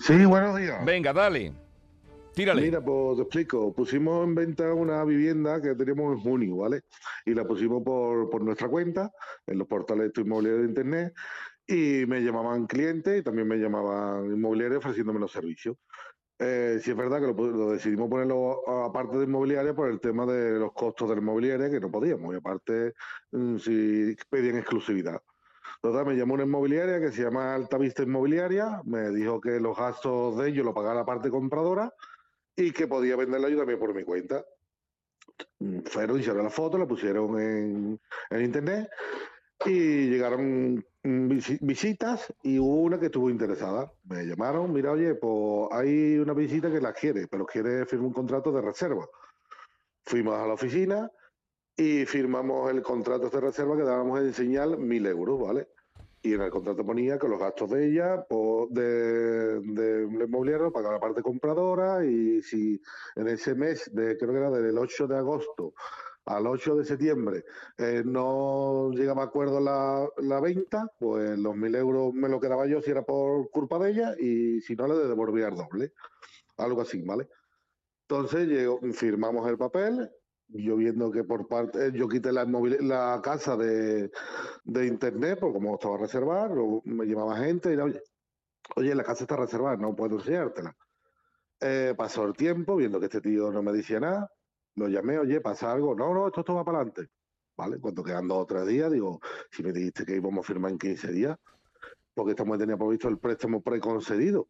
Sí, 0.01 0.25
buenos 0.27 0.57
días. 0.59 0.85
Venga, 0.85 1.13
dale. 1.15 1.53
Tírale. 2.39 2.63
Mira, 2.63 2.81
pues 2.81 3.17
te 3.17 3.23
explico. 3.23 3.75
Pusimos 3.75 4.25
en 4.25 4.33
venta 4.33 4.73
una 4.73 5.05
vivienda 5.05 5.61
que 5.61 5.75
teníamos 5.75 6.17
en 6.17 6.23
junio, 6.23 6.59
¿vale? 6.59 6.83
Y 7.27 7.35
la 7.35 7.45
pusimos 7.45 7.83
por, 7.83 8.31
por 8.31 8.45
nuestra 8.45 8.69
cuenta 8.69 9.11
en 9.45 9.59
los 9.59 9.67
portales 9.67 10.13
de 10.13 10.23
inmobiliarios 10.23 10.63
de 10.63 10.69
internet 10.69 11.15
y 11.67 12.07
me 12.07 12.21
llamaban 12.21 12.69
clientes 12.69 13.19
y 13.19 13.25
también 13.25 13.49
me 13.49 13.57
llamaban 13.57 14.27
inmobiliarios 14.27 14.79
ofreciéndome 14.79 15.19
los 15.19 15.33
servicios. 15.33 15.79
Eh, 16.39 16.79
sí 16.81 16.93
es 16.93 16.97
verdad 16.97 17.19
que 17.19 17.27
lo, 17.27 17.33
lo 17.33 17.73
decidimos 17.73 18.09
ponerlo 18.09 18.85
aparte 18.85 19.19
de 19.19 19.25
inmobiliaria 19.25 19.75
por 19.75 19.91
el 19.91 19.99
tema 19.99 20.25
de 20.25 20.61
los 20.61 20.73
costos 20.73 21.09
de 21.09 21.17
la 21.17 21.21
inmobiliaria, 21.21 21.69
que 21.69 21.81
no 21.81 21.91
podíamos, 21.91 22.33
y 22.33 22.37
aparte 22.37 22.95
mm, 23.33 23.57
si 23.57 24.17
pedían 24.31 24.59
exclusividad. 24.59 25.21
Total, 25.83 26.07
me 26.07 26.15
llamó 26.15 26.35
una 26.35 26.45
inmobiliaria 26.45 27.01
que 27.01 27.11
se 27.11 27.25
llama 27.25 27.57
Altavista 27.57 28.05
Inmobiliaria, 28.05 28.81
me 28.85 29.11
dijo 29.11 29.41
que 29.41 29.59
los 29.59 29.77
gastos 29.77 30.37
de 30.39 30.51
ellos 30.51 30.65
lo 30.65 30.73
pagaba 30.73 30.95
la 30.95 31.05
parte 31.05 31.31
compradora 31.31 31.93
y 32.59 32.73
que 32.73 32.89
podía 32.89 33.15
venderla 33.15 33.49
yo 33.49 33.57
también 33.57 33.79
por 33.79 33.95
mi 33.95 34.03
cuenta. 34.03 34.45
Fueron, 35.87 36.19
hicieron 36.19 36.43
la 36.43 36.51
foto, 36.51 36.77
la 36.77 36.87
pusieron 36.87 37.41
en, 37.41 38.01
en 38.31 38.45
internet 38.45 38.91
y 39.65 40.09
llegaron 40.09 40.85
visi- 41.05 41.59
visitas 41.61 42.35
y 42.43 42.59
hubo 42.59 42.83
una 42.83 42.99
que 42.99 43.07
estuvo 43.07 43.31
interesada. 43.31 43.93
Me 44.05 44.25
llamaron, 44.25 44.73
mira, 44.73 44.91
oye, 44.91 45.15
pues 45.15 45.69
hay 45.71 46.19
una 46.19 46.35
visita 46.35 46.69
que 46.71 46.81
la 46.81 46.93
quiere, 46.93 47.29
pero 47.29 47.47
quiere 47.47 47.87
firmar 47.87 48.09
un 48.09 48.13
contrato 48.13 48.51
de 48.51 48.61
reserva. 48.61 49.07
Fuimos 50.05 50.35
a 50.35 50.47
la 50.47 50.55
oficina 50.55 51.09
y 51.77 52.07
firmamos 52.07 52.73
el 52.73 52.83
contrato 52.83 53.31
de 53.31 53.41
reserva 53.41 53.77
que 53.77 53.85
dábamos 53.85 54.21
en 54.21 54.35
señal 54.35 54.79
mil 54.79 55.07
euros, 55.07 55.41
¿vale? 55.41 55.69
Y 56.23 56.35
en 56.35 56.43
el 56.43 56.51
contrato 56.51 56.85
ponía 56.85 57.19
que 57.19 57.29
los 57.29 57.39
gastos 57.39 57.71
de 57.71 57.87
ella, 57.91 58.25
pues, 58.29 58.67
de, 58.71 59.61
de 59.61 60.27
lo 60.29 60.73
pagaba 60.73 60.95
la 60.95 61.01
parte 61.01 61.23
compradora 61.23 62.05
y 62.05 62.43
si 62.43 62.81
en 63.15 63.29
ese 63.29 63.55
mes, 63.55 63.89
de, 63.95 64.17
creo 64.17 64.33
que 64.33 64.39
era 64.39 64.51
del 64.51 64.77
8 64.79 65.07
de 65.07 65.17
agosto 65.17 65.75
al 66.27 66.47
8 66.47 66.77
de 66.77 66.85
septiembre, 66.85 67.45
eh, 67.79 68.03
no 68.05 68.91
llegaba 68.93 69.23
a 69.23 69.27
acuerdo 69.27 69.61
la, 69.61 70.07
la 70.19 70.41
venta, 70.41 70.93
pues 70.99 71.39
los 71.39 71.57
mil 71.57 71.75
euros 71.75 72.13
me 72.13 72.29
lo 72.29 72.39
quedaba 72.39 72.67
yo 72.67 72.83
si 72.83 72.91
era 72.91 73.03
por 73.03 73.49
culpa 73.51 73.79
de 73.79 73.91
ella 73.91 74.15
y 74.19 74.61
si 74.61 74.75
no 74.77 74.87
le 74.89 74.95
devolvía 74.97 75.49
el 75.49 75.55
doble. 75.57 75.93
Algo 76.59 76.83
así, 76.83 77.01
¿vale? 77.03 77.29
Entonces 78.09 78.49
llegó- 78.49 78.81
firmamos 78.93 79.49
el 79.49 79.57
papel, 79.57 80.11
yo 80.49 80.77
viendo 80.77 81.11
que 81.11 81.25
por 81.25 81.47
parte, 81.47 81.93
yo 81.93 82.09
quité 82.09 82.33
la, 82.33 82.45
la 82.45 83.21
casa 83.23 83.57
de, 83.57 84.11
de 84.65 84.87
internet, 84.87 85.39
porque 85.41 85.55
como 85.55 85.75
estaba 85.75 85.99
reservada, 85.99 86.51
me 86.85 87.07
llamaba 87.07 87.37
gente 87.37 87.71
y 87.71 87.75
era, 87.75 87.85
oye, 87.85 88.03
oye, 88.77 88.95
la 88.95 89.05
casa 89.05 89.25
está 89.25 89.37
reservada, 89.37 89.77
no 89.77 89.95
puedo 89.95 90.17
enseñártela. 90.17 90.75
Eh, 91.61 91.95
pasó 91.97 92.25
el 92.25 92.35
tiempo, 92.35 92.77
viendo 92.77 93.01
que 93.01 93.07
este 93.07 93.21
tío 93.21 93.51
no 93.51 93.63
me 93.63 93.73
decía 93.73 94.01
nada, 94.01 94.31
lo 94.77 94.89
llamé, 94.89 95.19
oye, 95.19 95.41
pasa 95.41 95.73
algo, 95.73 95.95
no, 95.95 96.15
no, 96.15 96.29
esto, 96.29 96.41
esto 96.41 96.55
va 96.55 96.65
para 96.65 96.79
adelante. 96.79 97.09
¿Vale? 97.57 97.81
Cuando 97.81 98.05
quedan 98.05 98.29
dos 98.29 98.47
o 98.49 98.67
días, 98.67 98.93
digo, 98.93 99.21
si 99.51 99.65
me 99.65 99.73
dijiste 99.73 100.07
que 100.07 100.15
íbamos 100.15 100.45
a 100.45 100.47
firmar 100.47 100.71
en 100.71 100.79
15 100.79 101.11
días, 101.11 101.37
porque 102.15 102.31
estamos 102.31 102.57
tenía 102.59 102.77
previsto 102.77 103.09
el 103.09 103.19
préstamo 103.19 103.61
preconcedido. 103.61 104.49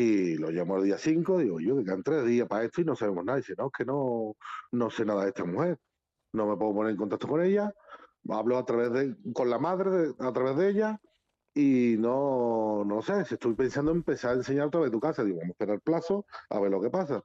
Y 0.00 0.36
lo 0.36 0.50
llamo 0.50 0.76
el 0.78 0.84
día 0.84 0.98
5, 0.98 1.38
digo, 1.38 1.58
yo 1.60 1.76
que 1.76 1.84
quedan 1.84 2.02
tres 2.04 2.24
días 2.26 2.46
para 2.48 2.64
esto 2.64 2.80
y 2.82 2.84
no 2.84 2.94
sabemos 2.94 3.24
nada. 3.24 3.38
Y 3.38 3.42
dice, 3.42 3.54
no, 3.58 3.66
es 3.66 3.72
que 3.76 3.84
no, 3.84 4.34
no 4.72 4.90
sé 4.90 5.04
nada 5.04 5.22
de 5.24 5.28
esta 5.30 5.44
mujer. 5.44 5.78
No 6.32 6.46
me 6.46 6.56
puedo 6.56 6.74
poner 6.74 6.92
en 6.92 6.96
contacto 6.98 7.26
con 7.28 7.42
ella. 7.42 7.72
Hablo 8.28 8.58
a 8.58 8.64
través 8.64 8.92
de, 8.92 9.16
con 9.34 9.50
la 9.50 9.58
madre, 9.58 9.90
de- 9.90 10.14
a 10.20 10.32
través 10.32 10.56
de 10.56 10.68
ella. 10.70 11.00
Y 11.54 11.96
no, 11.98 12.84
no 12.84 13.02
sé, 13.02 13.22
estoy 13.22 13.54
pensando 13.54 13.90
en 13.90 13.98
empezar 13.98 14.32
a 14.32 14.34
enseñar 14.34 14.68
a 14.68 14.70
través 14.70 14.90
de 14.90 14.96
tu 14.96 15.00
casa. 15.00 15.24
Digo, 15.24 15.38
vamos 15.38 15.50
a 15.50 15.52
esperar 15.52 15.74
el 15.76 15.80
plazo, 15.82 16.26
a 16.50 16.60
ver 16.60 16.70
lo 16.70 16.80
que 16.80 16.90
pasa. 16.90 17.22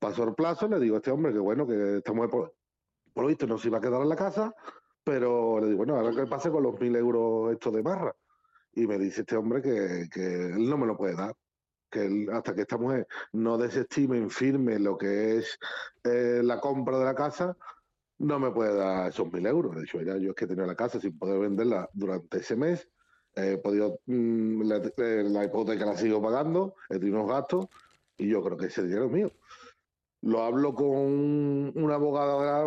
Pasó 0.00 0.24
el 0.24 0.34
plazo, 0.34 0.68
le 0.68 0.80
digo 0.80 0.94
a 0.96 0.98
este 0.98 1.10
hombre 1.10 1.32
que 1.32 1.38
bueno, 1.40 1.66
que 1.66 1.98
esta 1.98 2.12
mujer 2.14 2.30
por, 2.30 2.54
por 3.12 3.24
lo 3.24 3.28
visto 3.28 3.46
no 3.46 3.58
se 3.58 3.68
iba 3.68 3.78
a 3.78 3.80
quedar 3.82 4.02
en 4.02 4.08
la 4.08 4.16
casa, 4.16 4.54
pero 5.04 5.60
le 5.60 5.66
digo, 5.66 5.78
bueno, 5.78 5.96
ahora 5.96 6.14
que 6.14 6.26
pase 6.28 6.50
con 6.50 6.62
los 6.62 6.80
mil 6.80 6.96
euros 6.96 7.52
estos 7.52 7.74
de 7.74 7.82
barra. 7.82 8.14
Y 8.72 8.86
me 8.86 8.98
dice 8.98 9.22
este 9.22 9.36
hombre 9.36 9.62
que, 9.62 10.08
que 10.12 10.46
él 10.46 10.68
no 10.68 10.78
me 10.78 10.86
lo 10.86 10.96
puede 10.96 11.16
dar 11.16 11.34
que 11.94 12.26
hasta 12.32 12.54
que 12.54 12.62
esta 12.62 12.76
mujer 12.76 13.06
no 13.32 13.56
desestime, 13.56 14.28
firme 14.28 14.78
lo 14.78 14.98
que 14.98 15.38
es 15.38 15.58
eh, 16.02 16.40
la 16.42 16.60
compra 16.60 16.98
de 16.98 17.04
la 17.04 17.14
casa, 17.14 17.56
no 18.18 18.38
me 18.38 18.50
puede 18.50 18.74
dar 18.74 19.08
esos 19.08 19.32
mil 19.32 19.46
euros. 19.46 19.76
De 19.76 19.82
hecho, 19.82 20.02
ya 20.02 20.16
yo 20.16 20.30
es 20.30 20.36
que 20.36 20.46
tenía 20.46 20.66
la 20.66 20.74
casa 20.74 21.00
sin 21.00 21.16
poder 21.16 21.38
venderla 21.38 21.88
durante 21.92 22.38
ese 22.38 22.56
mes, 22.56 22.88
he 23.34 23.58
podido, 23.58 24.00
mm, 24.06 24.62
la, 24.62 24.76
eh, 24.76 25.24
la 25.26 25.44
hipoteca 25.44 25.86
la 25.86 25.96
sigo 25.96 26.20
pagando, 26.20 26.74
he 26.88 26.98
tenido 26.98 27.18
unos 27.18 27.30
gastos 27.30 27.66
y 28.16 28.28
yo 28.28 28.42
creo 28.42 28.56
que 28.56 28.66
ese 28.66 28.82
dinero 28.82 29.06
es 29.06 29.12
mío. 29.12 29.32
Lo 30.22 30.42
hablo 30.42 30.74
con 30.74 30.86
una 31.76 31.94
abogada 31.94 32.66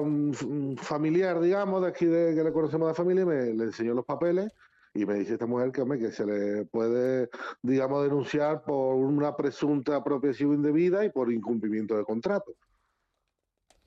familiar, 0.78 1.40
digamos, 1.40 1.82
de 1.82 1.88
aquí 1.88 2.06
de, 2.06 2.36
que 2.36 2.44
le 2.44 2.54
conocemos 2.54 2.88
de 2.88 2.94
familia, 2.94 3.24
y 3.24 3.26
me, 3.26 3.54
le 3.54 3.64
enseñó 3.66 3.94
los 3.94 4.06
papeles 4.06 4.52
y 4.94 5.06
me 5.06 5.16
dice 5.16 5.34
esta 5.34 5.46
mujer 5.46 5.72
que, 5.72 5.82
hombre, 5.82 6.00
que 6.00 6.12
se 6.12 6.26
le 6.26 6.66
puede, 6.66 7.30
digamos, 7.62 8.04
denunciar 8.04 8.64
por 8.64 8.96
una 8.96 9.36
presunta 9.36 9.96
apropiación 9.96 10.54
indebida 10.54 11.06
y 11.06 11.10
por 11.12 11.32
incumplimiento 11.32 11.98
de 11.98 12.04
contrato. 12.04 12.56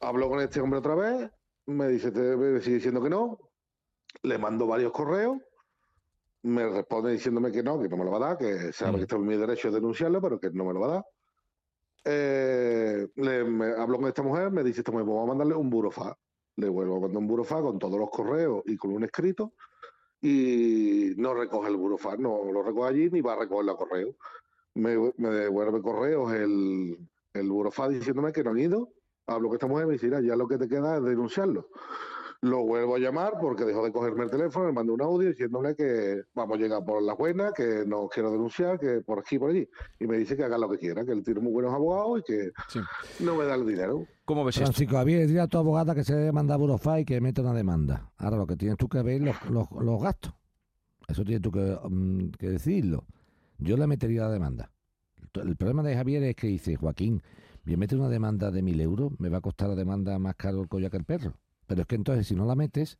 Hablo 0.01 0.29
con 0.29 0.41
este 0.41 0.61
hombre 0.61 0.79
otra 0.79 0.95
vez, 0.95 1.31
me 1.67 1.89
dice, 1.89 2.11
te- 2.11 2.37
me 2.37 2.61
sigue 2.61 2.77
diciendo 2.77 3.03
que 3.03 3.11
no, 3.11 3.39
le 4.23 4.39
mando 4.39 4.67
varios 4.67 4.93
correos, 4.93 5.39
me 6.43 6.67
responde 6.69 7.13
diciéndome 7.13 7.53
que 7.53 7.63
no, 7.63 7.81
que 7.81 7.89
no 7.89 7.97
me 7.97 8.05
lo 8.05 8.13
va 8.13 8.17
a 8.17 8.29
dar, 8.31 8.39
que 8.39 8.73
sabe 8.73 8.97
que 8.97 9.03
está 9.03 9.17
en 9.17 9.27
mi 9.27 9.37
derecho 9.37 9.69
de 9.69 9.75
denunciarlo, 9.75 10.23
pero 10.23 10.41
que 10.41 10.51
no 10.51 10.65
me 10.65 10.73
lo 10.73 10.81
va 10.81 10.87
a 10.87 10.91
dar. 10.91 11.05
Eh, 12.05 13.09
le, 13.15 13.45
me, 13.45 13.67
hablo 13.73 13.99
con 13.99 14.07
esta 14.09 14.23
mujer, 14.23 14.51
me 14.51 14.65
dice 14.65 14.81
esta 14.81 14.91
mujer, 14.91 15.07
vamos 15.07 15.25
a 15.25 15.29
mandarle 15.29 15.55
un 15.55 15.69
burofax. 15.69 16.17
Le 16.57 16.69
vuelvo 16.69 16.97
a 16.97 17.01
mandar 17.01 17.19
un 17.19 17.27
burofax 17.27 17.63
con 17.63 17.79
todos 17.79 17.99
los 17.99 18.11
correos 18.11 18.63
y 18.67 18.77
con 18.77 18.93
un 18.93 19.05
escrito 19.05 19.53
y 20.23 21.15
no 21.17 21.35
recoge 21.35 21.69
el 21.69 21.77
burofax, 21.77 22.19
no 22.19 22.45
lo 22.53 22.63
recoge 22.63 22.89
allí 22.91 23.11
ni 23.11 23.21
va 23.21 23.33
a 23.33 23.37
recoger 23.37 23.69
el 23.69 23.77
correo. 23.77 24.17
Me, 24.75 24.97
devuelve 25.31 25.83
correos 25.83 26.33
el, 26.33 26.99
el 27.33 27.49
burofax 27.51 27.95
diciéndome 27.95 28.33
que 28.33 28.45
no 28.45 28.51
han 28.51 28.59
ido. 28.59 28.93
Hablo 29.27 29.49
con 29.49 29.57
esta 29.57 29.67
mujer 29.67 29.87
me 29.87 29.95
dice, 29.95 30.07
"Mira, 30.07 30.21
ya 30.21 30.37
lo 30.37 30.47
que 30.49 30.59
te 30.59 30.69
queda 30.69 30.97
es 30.97 31.05
denunciarlo. 31.05 31.69
Lo 32.43 32.65
vuelvo 32.65 32.97
a 32.97 32.99
llamar 32.99 33.35
porque 33.39 33.65
dejó 33.65 33.85
de 33.85 33.93
cogerme 33.93 34.25
el 34.25 34.31
teléfono, 34.31 34.67
le 34.67 34.73
mando 34.73 34.95
un 34.95 35.03
audio 35.03 35.29
diciéndole 35.29 35.75
que 35.75 36.23
vamos 36.35 36.57
a 36.57 36.61
llegar 36.61 36.83
por 36.83 37.03
las 37.03 37.17
buenas, 37.19 37.53
que 37.53 37.85
no 37.87 38.09
quiero 38.09 38.33
denunciar, 38.33 38.79
que 38.79 39.03
por 39.03 39.19
aquí, 39.19 39.39
por 39.39 39.51
allí. 39.51 39.69
Y 39.99 40.07
me 40.07 40.17
dice 40.17 40.39
que 40.39 40.45
haga 40.45 40.57
lo 40.57 40.71
que 40.71 40.79
quiera, 40.79 41.05
que 41.05 41.13
él 41.13 41.23
tiene 41.23 41.41
muy 41.41 41.53
buenos 41.53 41.75
abogados 41.75 42.21
y 42.21 42.23
que 42.23 42.53
no 43.21 43.37
me 43.37 43.45
da 43.45 43.57
el 43.57 43.67
dinero. 43.67 44.07
¿Cómo 44.25 44.43
ves 44.45 44.57
Francisco 44.57 44.97
Javier, 44.97 45.27
dile 45.27 45.41
a 45.41 45.49
tu 45.49 45.59
abogada 45.59 45.95
que 45.95 46.03
se 46.03 46.15
debe 46.15 46.33
mandar 46.33 46.55
a 46.55 46.59
Burofax 46.59 47.03
y 47.03 47.05
que 47.05 47.21
mete 47.21 47.43
una 47.43 47.53
demanda. 47.53 48.11
Ahora 48.17 48.39
lo 48.39 48.47
que 48.47 48.57
tienes 48.57 48.79
tú 48.79 48.89
que 48.89 49.03
ver 49.03 49.17
es 49.17 49.23
los, 49.23 49.51
los, 49.51 49.71
los 49.73 50.03
gastos. 50.03 50.33
Eso 51.09 51.25
tienes 51.25 51.43
tú 51.43 51.51
que, 51.51 51.79
mm, 51.91 52.31
que 52.39 52.49
decidirlo. 52.49 53.05
Yo 53.59 53.77
le 53.77 53.87
metería 53.87 54.23
la 54.23 54.31
demanda. 54.31 54.71
El 55.35 55.57
problema 55.57 55.83
de 55.83 55.95
Javier 55.95 56.23
es 56.23 56.37
que 56.37 56.47
dice, 56.47 56.77
Joaquín, 56.77 57.23
me 57.65 57.77
mete 57.77 57.97
una 57.97 58.09
demanda 58.09 58.51
de 58.51 58.63
mil 58.63 58.81
euros, 58.81 59.13
me 59.19 59.29
va 59.29 59.39
a 59.39 59.41
costar 59.43 59.69
la 59.69 59.75
demanda 59.75 60.19
más 60.19 60.37
caro 60.37 60.63
el 60.63 60.69
collar 60.69 60.91
que 60.91 60.97
el 60.97 61.05
perro. 61.05 61.35
Pero 61.71 61.83
es 61.83 61.87
que 61.87 61.95
entonces 61.95 62.27
si 62.27 62.35
no 62.35 62.47
la 62.47 62.57
metes, 62.57 62.99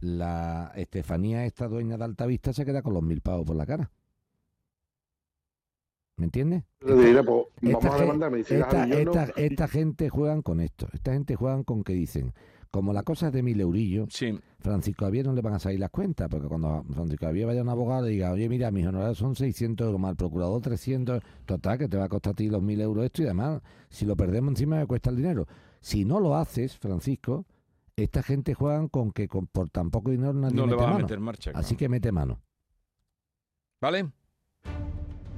la 0.00 0.72
Estefanía, 0.76 1.44
esta 1.44 1.68
dueña 1.68 1.98
de 1.98 2.04
Altavista, 2.04 2.54
se 2.54 2.64
queda 2.64 2.80
con 2.80 2.94
los 2.94 3.02
mil 3.02 3.20
pavos 3.20 3.44
por 3.44 3.54
la 3.54 3.66
cara. 3.66 3.90
¿Me 6.16 6.24
entiendes? 6.24 6.64
Le 6.80 6.94
diré, 6.94 7.22
pues, 7.22 7.44
vamos 7.60 7.84
Esta 7.84 7.88
a 7.88 7.98
gen- 7.98 8.00
demandar, 8.06 8.30
me 8.30 8.38
dice, 8.38 8.58
esta, 8.60 8.78
"Javi, 8.78 8.90
yo 8.92 9.04
no- 9.04 9.10
esta- 9.12 9.32
esta 9.40 9.68
gente 9.68 10.08
juegan 10.08 10.40
con 10.40 10.60
esto. 10.60 10.88
Esta 10.94 11.12
gente 11.12 11.36
juegan 11.36 11.64
con 11.64 11.84
que 11.84 11.92
dicen, 11.92 12.32
como 12.70 12.94
la 12.94 13.02
cosa 13.02 13.26
es 13.26 13.32
de 13.34 13.42
mil 13.42 13.60
eurillos, 13.60 14.08
Sí. 14.10 14.40
Francisco 14.58 15.04
Javier 15.04 15.26
no 15.26 15.34
le 15.34 15.42
van 15.42 15.52
a 15.52 15.58
salir 15.58 15.78
las 15.78 15.90
cuentas, 15.90 16.28
porque 16.30 16.48
cuando 16.48 16.82
Francisco 16.94 17.26
Javier 17.26 17.44
vaya 17.46 17.60
a 17.60 17.62
un 17.62 17.68
abogado 17.68 18.08
y 18.08 18.12
diga, 18.12 18.32
oye, 18.32 18.48
mira, 18.48 18.70
mis 18.70 18.86
honorarios 18.86 19.18
son 19.18 19.36
600 19.36 19.84
euros 19.84 20.00
más 20.00 20.12
el 20.12 20.16
procurador 20.16 20.62
300, 20.62 21.22
total, 21.44 21.76
que 21.76 21.88
te 21.88 21.98
va 21.98 22.04
a 22.04 22.08
costar 22.08 22.32
a 22.32 22.36
ti 22.36 22.48
los 22.48 22.62
mil 22.62 22.80
euros 22.80 23.04
esto 23.04 23.20
y 23.20 23.26
además, 23.26 23.60
si 23.90 24.06
lo 24.06 24.16
perdemos 24.16 24.52
encima 24.52 24.76
me 24.78 24.86
cuesta 24.86 25.10
el 25.10 25.16
dinero. 25.16 25.46
Si 25.82 26.06
no 26.06 26.20
lo 26.20 26.34
haces, 26.36 26.74
Francisco, 26.78 27.44
esta 28.02 28.22
gente 28.22 28.54
juegan 28.54 28.88
con 28.88 29.12
que 29.12 29.28
con- 29.28 29.46
por 29.46 29.70
tan 29.70 29.90
poco 29.90 30.10
dinero 30.10 30.32
nadie 30.32 30.54
No 30.56 30.66
le 30.66 30.74
vas 30.76 30.94
a 30.94 30.98
meter 30.98 31.18
en 31.18 31.22
marcha. 31.24 31.50
Así 31.54 31.76
que 31.76 31.88
mete 31.88 32.12
mano. 32.12 32.40
¿Vale? 33.80 34.08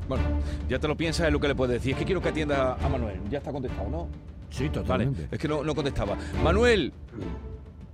Bueno, 0.08 0.24
ya 0.68 0.78
te 0.78 0.88
lo 0.88 0.96
piensas 0.96 1.26
es 1.26 1.32
lo 1.32 1.38
que 1.40 1.48
le 1.48 1.54
puedes 1.54 1.74
decir. 1.74 1.92
Es 1.92 1.98
que 1.98 2.04
quiero 2.04 2.20
que 2.20 2.30
atienda 2.30 2.74
a 2.74 2.88
Manuel. 2.88 3.20
Ya 3.30 3.38
está 3.38 3.52
contestado, 3.52 3.88
¿no? 3.88 4.08
Sí, 4.50 4.64
Vale, 4.64 4.80
totalmente. 4.80 5.28
es 5.30 5.38
que 5.38 5.46
no, 5.46 5.62
no 5.62 5.74
contestaba. 5.74 6.16
Manuel, 6.42 6.92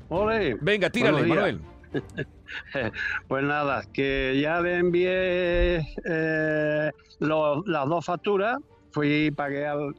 Ole. 0.09 0.55
venga, 0.61 0.89
tírale, 0.91 1.23
Manuel. 1.27 1.61
Pues 3.27 3.43
nada, 3.45 3.83
que 3.93 4.39
ya 4.41 4.61
le 4.61 4.77
envié 4.79 5.77
eh, 6.05 6.93
las 7.21 7.89
dos 7.89 8.05
facturas, 8.05 8.59
fui 8.93 9.27
y 9.27 9.31
pagué 9.31 9.67
al, 9.67 9.95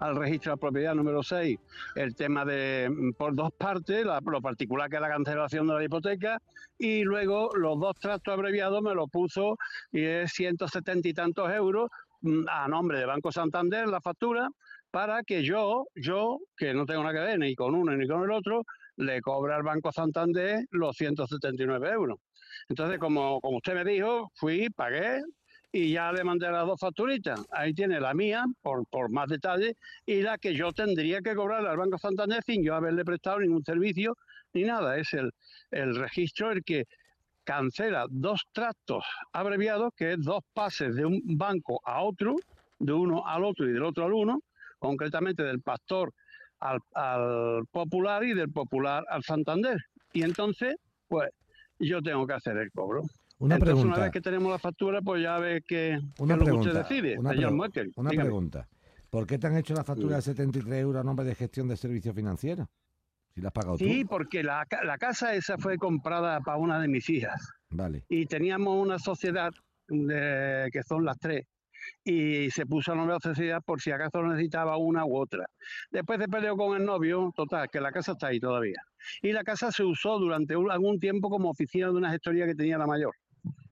al 0.00 0.16
registro 0.16 0.52
de 0.52 0.58
propiedad 0.58 0.94
número 0.94 1.22
6 1.22 1.58
el 1.94 2.14
tema 2.14 2.44
de 2.44 2.88
mm, 2.90 3.12
por 3.12 3.34
dos 3.34 3.50
partes, 3.56 4.04
la- 4.04 4.20
lo 4.24 4.40
particular 4.40 4.88
que 4.90 4.96
es 4.96 5.02
la 5.02 5.08
cancelación 5.08 5.66
de 5.66 5.74
la 5.74 5.84
hipoteca, 5.84 6.38
y 6.78 7.02
luego 7.02 7.50
los 7.54 7.78
dos 7.78 7.94
tractos 8.00 8.32
abreviados 8.34 8.82
me 8.82 8.94
lo 8.94 9.06
puso 9.06 9.56
y 9.92 10.02
es 10.04 10.32
170 10.32 11.08
y 11.08 11.12
tantos 11.14 11.50
euros 11.52 11.88
mm, 12.22 12.48
a 12.48 12.68
nombre 12.68 12.98
de 12.98 13.06
Banco 13.06 13.30
Santander 13.30 13.86
la 13.88 14.00
factura 14.00 14.48
para 14.90 15.22
que 15.22 15.44
yo, 15.44 15.84
yo, 15.94 16.38
que 16.56 16.74
no 16.74 16.84
tengo 16.84 17.02
nada 17.04 17.14
que 17.14 17.24
ver 17.24 17.38
ni 17.38 17.54
con 17.54 17.74
uno 17.74 17.96
ni 17.96 18.08
con 18.08 18.24
el 18.24 18.30
otro, 18.32 18.62
le 18.96 19.20
cobra 19.20 19.56
al 19.56 19.62
Banco 19.62 19.92
Santander 19.92 20.64
los 20.70 20.96
179 20.96 21.90
euros. 21.90 22.18
Entonces, 22.68 22.98
como, 22.98 23.40
como 23.40 23.58
usted 23.58 23.74
me 23.74 23.84
dijo, 23.84 24.30
fui, 24.34 24.68
pagué 24.70 25.22
y 25.72 25.92
ya 25.92 26.12
le 26.12 26.24
mandé 26.24 26.50
las 26.50 26.66
dos 26.66 26.80
facturitas. 26.80 27.46
Ahí 27.50 27.72
tiene 27.72 28.00
la 28.00 28.14
mía, 28.14 28.44
por, 28.62 28.86
por 28.86 29.10
más 29.10 29.28
detalles, 29.28 29.74
y 30.04 30.22
la 30.22 30.38
que 30.38 30.54
yo 30.54 30.72
tendría 30.72 31.20
que 31.20 31.34
cobrar 31.34 31.66
al 31.66 31.76
Banco 31.76 31.98
Santander 31.98 32.42
sin 32.44 32.64
yo 32.64 32.74
haberle 32.74 33.04
prestado 33.04 33.40
ningún 33.40 33.64
servicio 33.64 34.16
ni 34.52 34.64
nada. 34.64 34.98
Es 34.98 35.12
el, 35.14 35.30
el 35.70 35.94
registro 35.94 36.50
el 36.50 36.64
que 36.64 36.84
cancela 37.44 38.06
dos 38.10 38.42
tractos 38.52 39.04
abreviados, 39.32 39.92
que 39.96 40.12
es 40.12 40.22
dos 40.22 40.42
pases 40.52 40.94
de 40.94 41.04
un 41.04 41.22
banco 41.24 41.80
a 41.84 42.02
otro, 42.02 42.36
de 42.78 42.92
uno 42.92 43.26
al 43.26 43.44
otro 43.44 43.68
y 43.68 43.72
del 43.72 43.84
otro 43.84 44.04
al 44.04 44.12
uno, 44.12 44.40
concretamente 44.78 45.42
del 45.42 45.60
pastor 45.60 46.12
al, 46.58 46.78
al 46.94 47.64
popular 47.70 48.24
y 48.24 48.34
del 48.34 48.50
popular 48.50 49.04
al 49.08 49.22
Santander. 49.22 49.78
Y 50.12 50.22
entonces, 50.22 50.76
pues 51.08 51.30
yo 51.78 52.02
tengo 52.02 52.26
que 52.26 52.34
hacer 52.34 52.56
el 52.56 52.70
cobro. 52.72 53.02
Una 53.40 53.54
entonces, 53.56 53.74
pregunta. 53.74 53.96
una 53.96 54.04
vez 54.04 54.12
que 54.12 54.20
tenemos 54.20 54.52
la 54.52 54.58
factura, 54.58 55.00
pues 55.02 55.22
ya 55.22 55.38
ve 55.38 55.62
que, 55.66 55.98
que 56.14 56.22
Una 56.22 56.34
es 56.34 56.38
lo 56.40 56.44
que 56.44 56.50
pregunta. 56.50 56.68
usted 56.70 56.80
decide, 56.82 57.18
una, 57.18 57.30
señor 57.30 57.70
pregunta. 58.16 58.68
¿Por 59.10 59.26
qué 59.26 59.38
te 59.38 59.46
han 59.48 59.56
hecho 59.56 59.74
la 59.74 59.82
factura 59.82 60.16
de 60.16 60.22
73 60.22 60.80
euros 60.82 61.00
a 61.00 61.04
nombre 61.04 61.24
de 61.24 61.34
gestión 61.34 61.66
de 61.66 61.76
servicios 61.76 62.14
financieros? 62.14 62.68
Si 63.34 63.40
la 63.40 63.48
has 63.48 63.52
pagado 63.54 63.78
Sí, 63.78 64.02
tú. 64.02 64.08
porque 64.08 64.42
la, 64.42 64.66
la 64.84 64.98
casa 64.98 65.34
esa 65.34 65.56
fue 65.58 65.78
comprada 65.78 66.40
para 66.40 66.58
una 66.58 66.80
de 66.80 66.88
mis 66.88 67.08
hijas. 67.10 67.40
Vale. 67.70 68.04
y 68.08 68.26
teníamos 68.26 68.76
una 68.82 68.98
sociedad 68.98 69.52
de- 69.88 70.68
que 70.72 70.82
son 70.82 71.04
las 71.04 71.16
tres 71.18 71.46
y 72.04 72.50
se 72.50 72.66
puso 72.66 72.92
a 72.92 72.94
nombre 72.96 73.14
de 73.14 73.18
la 73.24 73.34
sociedad 73.34 73.62
por 73.64 73.80
si 73.80 73.90
acaso 73.90 74.22
necesitaba 74.22 74.76
una 74.76 75.04
u 75.06 75.16
otra. 75.16 75.46
Después 75.90 76.18
se 76.20 76.28
peleó 76.28 76.56
con 76.56 76.76
el 76.76 76.84
novio, 76.84 77.32
total, 77.34 77.68
que 77.70 77.80
la 77.80 77.90
casa 77.92 78.12
está 78.12 78.26
ahí 78.28 78.38
todavía. 78.40 78.82
Y 79.22 79.32
la 79.32 79.42
casa 79.44 79.72
se 79.72 79.82
usó 79.84 80.18
durante 80.18 80.56
un- 80.56 80.70
algún 80.70 80.98
tiempo 81.00 81.30
como 81.30 81.50
oficina 81.50 81.86
de 81.86 81.92
una 81.92 82.10
gestoría 82.10 82.44
que 82.46 82.54
tenía 82.54 82.76
la 82.76 82.86
mayor, 82.86 83.14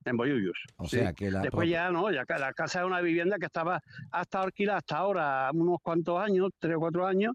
en 0.09 0.16
Boyullos. 0.16 0.59
O 0.76 0.86
sí. 0.86 0.98
sea 0.98 1.12
que 1.12 1.30
la 1.30 1.40
Después 1.42 1.68
ya 1.68 1.90
no, 1.90 2.11
ya 2.11 2.24
la 2.38 2.52
casa 2.52 2.80
es 2.80 2.86
una 2.86 3.00
vivienda 3.00 3.38
que 3.38 3.46
estaba 3.46 3.82
hasta 4.11 4.42
alquilada 4.42 4.78
hasta 4.78 4.96
ahora 4.96 5.50
unos 5.52 5.78
cuantos 5.82 6.20
años, 6.20 6.50
tres 6.59 6.76
o 6.76 6.80
cuatro 6.80 7.06
años, 7.06 7.34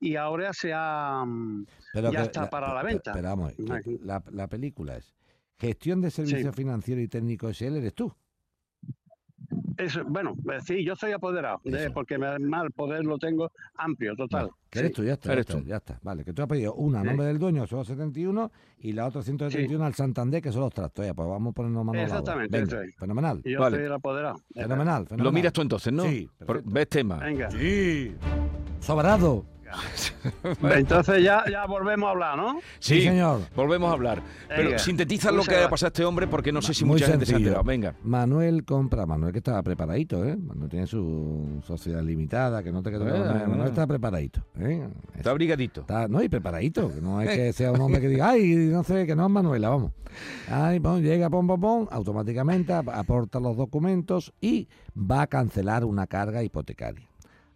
y 0.00 0.16
ahora 0.16 0.52
se 0.52 0.72
ha 0.74 1.24
mm, 1.24 1.66
Pero 1.92 2.12
ya 2.12 2.18
que 2.18 2.24
está 2.24 2.50
para 2.50 2.72
la 2.74 2.82
venta. 2.82 3.12
Pero 3.12 3.28
vamos, 3.28 3.54
la 3.58 4.48
película 4.48 4.96
es 4.96 5.14
gestión 5.62 6.00
de 6.00 6.10
servicios 6.10 6.54
financieros 6.56 7.04
y 7.04 7.08
técnicos 7.08 7.56
SL 7.56 7.76
eres 7.76 7.94
tú. 7.94 8.12
Eso, 9.76 10.04
bueno, 10.04 10.34
eh, 10.52 10.58
sí, 10.64 10.84
yo 10.84 10.94
soy 10.96 11.12
apoderado, 11.12 11.60
de- 11.64 11.90
porque 11.90 12.18
me, 12.18 12.38
mal 12.38 12.70
poder 12.72 13.04
lo 13.04 13.18
tengo 13.18 13.50
amplio, 13.76 14.14
total. 14.16 14.50
Que 14.70 14.78
eres 14.80 14.90
Sí. 14.90 14.94
tú, 14.96 15.04
ya 15.04 15.12
está, 15.14 15.28
ya 15.28 15.32
Eres 15.34 15.46
está, 15.46 15.58
tú. 15.60 15.66
ya 15.68 15.76
está. 15.76 15.98
Vale, 16.02 16.24
que 16.24 16.32
tú 16.32 16.42
has 16.42 16.48
pedido 16.48 16.74
una 16.74 16.98
a 17.00 17.02
Sí. 17.02 17.08
nombre 17.08 17.26
del 17.26 17.38
dueño, 17.38 17.66
solo 17.66 17.84
71, 17.84 18.50
y 18.80 18.92
la 18.92 19.06
otra 19.06 19.22
171 19.22 19.84
al 19.84 19.94
Santander, 19.94 20.40
que 20.42 20.50
son 20.52 20.62
los 20.62 20.72
trastos. 20.72 21.04
Ya, 21.06 21.14
pues 21.14 21.28
vamos 21.28 21.50
a 21.52 21.54
ponernos 21.54 21.84
manos 21.84 22.02
a 22.02 22.06
la 22.06 22.08
obra. 22.08 22.18
Exactamente, 22.20 22.58
Venga, 22.60 22.72
eso 22.76 22.82
es. 22.82 22.96
fenomenal. 22.96 23.40
Y 23.44 23.52
yo 23.52 23.60
Vale. 23.60 23.76
soy 23.76 23.86
el 23.86 23.92
apoderado. 23.92 24.40
Fenomenal, 24.54 25.04
fenomenal. 25.06 25.24
Lo 25.24 25.32
miras 25.32 25.52
tú 25.52 25.62
entonces, 25.62 25.92
¿no? 25.92 26.02
Sí, 26.04 26.28
Por- 26.46 26.62
¿Ves 26.64 26.88
tema? 26.88 27.16
Venga. 27.18 27.50
Sí. 27.50 28.14
Sobrado. 28.80 29.44
Entonces 30.76 31.22
ya, 31.22 31.44
ya 31.50 31.66
volvemos 31.66 32.06
a 32.08 32.10
hablar, 32.10 32.36
¿no? 32.36 32.60
Sí, 32.78 32.96
Sí, 32.96 33.02
señor. 33.02 33.40
Volvemos 33.54 33.90
a 33.90 33.92
hablar. 33.94 34.22
Pero 34.48 34.64
Venga. 34.64 34.78
sintetiza 34.78 35.30
lo 35.32 35.42
que 35.42 35.56
ha 35.56 35.68
pasado 35.68 35.88
a 35.88 35.90
este 35.92 36.04
hombre 36.04 36.26
porque 36.26 36.52
no 36.52 36.62
sé 36.62 36.74
si 36.74 36.84
Muy 36.84 36.94
mucha 36.94 37.06
gente 37.06 37.26
se 37.26 37.34
ha 37.34 37.38
enterado. 37.38 37.64
Venga. 37.64 37.94
Manuel 38.02 38.64
compra, 38.64 39.06
Manuel 39.06 39.32
que 39.32 39.38
estaba 39.38 39.62
preparadito, 39.62 40.24
¿eh? 40.24 40.36
Manuel 40.36 40.68
tiene 40.70 40.86
su 40.86 41.60
sociedad 41.66 42.02
limitada, 42.02 42.62
que 42.62 42.72
no 42.72 42.82
te 42.82 42.90
quede 42.90 43.00
Eh, 43.08 43.12
Manuel, 43.20 43.48
Manuel 43.48 43.66
eh. 43.66 43.70
está 43.70 43.86
preparadito, 43.86 44.44
¿eh? 44.58 44.88
Está 45.16 45.30
abrigadito. 45.30 45.80
Está- 45.82 46.08
no, 46.08 46.22
y 46.22 46.28
preparadito, 46.28 46.92
que 46.92 47.00
no 47.00 47.20
es 47.20 47.30
que 47.30 47.52
sea 47.52 47.72
un 47.72 47.80
hombre 47.80 48.00
que 48.00 48.08
diga, 48.08 48.30
ay, 48.30 48.54
no 48.54 48.82
sé, 48.84 49.06
que 49.06 49.16
no 49.16 49.24
es 49.26 49.30
Manuela, 49.30 49.68
vamos. 49.70 49.92
Ay, 50.50 50.78
pon, 50.80 51.02
llega, 51.02 51.30
pom, 51.30 51.46
pom, 51.46 51.60
pom, 51.60 51.88
automáticamente 51.90 52.72
ap- 52.74 52.90
aporta 52.90 53.40
los 53.40 53.56
documentos 53.56 54.32
y 54.40 54.68
va 54.96 55.22
a 55.22 55.26
cancelar 55.26 55.84
una 55.84 56.06
carga 56.06 56.42
hipotecaria. 56.42 57.08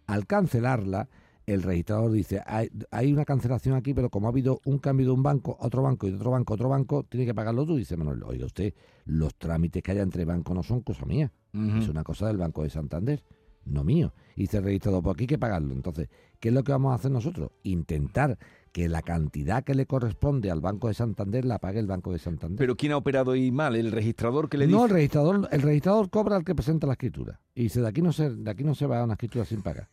Al 0.07 0.25
cancelarla, 0.25 1.07
el 1.47 1.63
registrador 1.63 2.11
dice, 2.11 2.41
hay, 2.45 2.69
hay 2.91 3.13
una 3.13 3.23
cancelación 3.23 3.75
aquí, 3.75 3.93
pero 3.93 4.09
como 4.09 4.27
ha 4.27 4.31
habido 4.31 4.59
un 4.65 4.79
cambio 4.79 5.07
de 5.07 5.11
un 5.13 5.23
banco 5.23 5.57
a 5.61 5.65
otro 5.65 5.81
banco 5.81 6.05
y 6.05 6.11
de 6.11 6.17
otro 6.17 6.31
banco 6.31 6.53
a 6.53 6.55
otro 6.55 6.69
banco, 6.69 7.03
tiene 7.03 7.25
que 7.25 7.33
pagarlo 7.33 7.65
tú. 7.65 7.77
Dice 7.77 7.95
Manuel, 7.95 8.21
oiga 8.23 8.45
usted, 8.45 8.73
los 9.05 9.33
trámites 9.35 9.81
que 9.81 9.91
haya 9.91 10.01
entre 10.01 10.25
bancos 10.25 10.53
no 10.53 10.61
son 10.61 10.81
cosa 10.81 11.05
mía, 11.05 11.31
es 11.53 11.87
una 11.87 12.03
cosa 12.03 12.27
del 12.27 12.37
Banco 12.37 12.63
de 12.63 12.69
Santander, 12.69 13.23
no 13.65 13.83
mío. 13.83 14.13
Y 14.35 14.41
dice 14.41 14.57
el 14.57 14.65
registrador, 14.65 15.01
pues 15.01 15.13
aquí 15.15 15.23
hay 15.23 15.27
que 15.27 15.37
pagarlo. 15.39 15.73
Entonces, 15.73 16.09
¿qué 16.39 16.49
es 16.49 16.53
lo 16.53 16.63
que 16.63 16.73
vamos 16.73 16.91
a 16.91 16.95
hacer 16.95 17.11
nosotros? 17.11 17.49
Intentar 17.63 18.37
que 18.73 18.89
la 18.89 19.01
cantidad 19.01 19.63
que 19.63 19.73
le 19.73 19.85
corresponde 19.85 20.51
al 20.51 20.59
Banco 20.59 20.89
de 20.89 20.93
Santander 20.93 21.45
la 21.45 21.59
pague 21.59 21.79
el 21.79 21.87
Banco 21.87 22.11
de 22.11 22.19
Santander. 22.19 22.57
Pero 22.59 22.75
¿quién 22.75 22.91
ha 22.91 22.97
operado 22.97 23.31
ahí 23.31 23.51
mal? 23.51 23.75
¿El 23.77 23.91
registrador 23.91 24.49
que 24.49 24.57
le 24.57 24.67
dice? 24.67 24.77
no, 24.77 24.85
el 24.85 24.91
registrador, 24.91 25.47
el 25.49 25.61
registrador 25.61 26.09
cobra 26.09 26.35
al 26.35 26.43
que 26.43 26.53
presenta 26.53 26.85
la 26.85 26.93
escritura. 26.93 27.39
Y 27.55 27.63
dice, 27.63 27.81
de 27.81 27.87
aquí 27.87 28.01
no 28.01 28.11
se, 28.11 28.29
de 28.29 28.51
aquí 28.51 28.63
no 28.65 28.75
se 28.75 28.85
va 28.85 28.99
a 28.99 29.05
una 29.05 29.13
escritura 29.13 29.45
sin 29.45 29.61
pagar. 29.61 29.87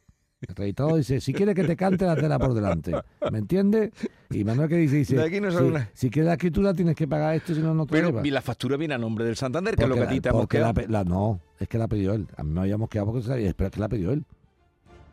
El 0.49 0.55
registrador 0.55 0.97
dice, 0.97 1.21
si 1.21 1.33
quiere 1.33 1.55
que 1.55 1.65
te 1.65 1.77
cante 1.77 2.05
la 2.05 2.15
tela 2.17 2.39
por 2.39 2.55
delante. 2.55 2.93
¿Me 3.31 3.39
entiendes? 3.39 3.91
Y 4.31 4.45
Manuel 4.45 4.69
que 4.69 4.77
dice, 4.77 4.97
dice 4.97 5.17
De 5.17 5.23
aquí 5.25 5.41
no 5.41 5.51
se 5.51 5.59
si, 5.59 5.85
si 5.95 6.11
quieres 6.11 6.27
la 6.29 6.33
escritura 6.35 6.75
tienes 6.75 6.97
que 6.97 7.07
pagar 7.09 7.35
esto, 7.35 7.55
si 7.55 7.61
no, 7.61 7.73
no 7.75 7.87
te 7.87 7.93
Pero 7.93 8.09
lleva. 8.09 8.27
y 8.27 8.31
la 8.31 8.43
factura 8.43 8.77
viene 8.77 8.95
a 8.95 8.99
nombre 8.99 9.25
del 9.25 9.37
Santander, 9.37 9.77
que 9.77 9.83
es 9.85 9.89
lo 9.89 9.95
que 9.95 10.01
a 10.01 10.05
Porque 10.05 10.15
ti 10.15 10.21
te 10.21 10.31
porque 10.31 10.59
la 10.89 11.05
No, 11.05 11.41
es 11.59 11.69
que 11.69 11.79
la 11.79 11.89
pidió 11.89 12.13
él. 12.15 12.27
A 12.37 12.43
mí 12.43 12.51
me 12.53 12.61
habíamos 12.61 12.89
quedado 12.89 13.13
porque 13.13 13.27
sabía, 13.27 13.53
pero 13.57 13.69
es 13.69 13.73
que 13.75 13.81
la 13.81 13.89
pidió 13.89 14.13
él. 14.13 14.25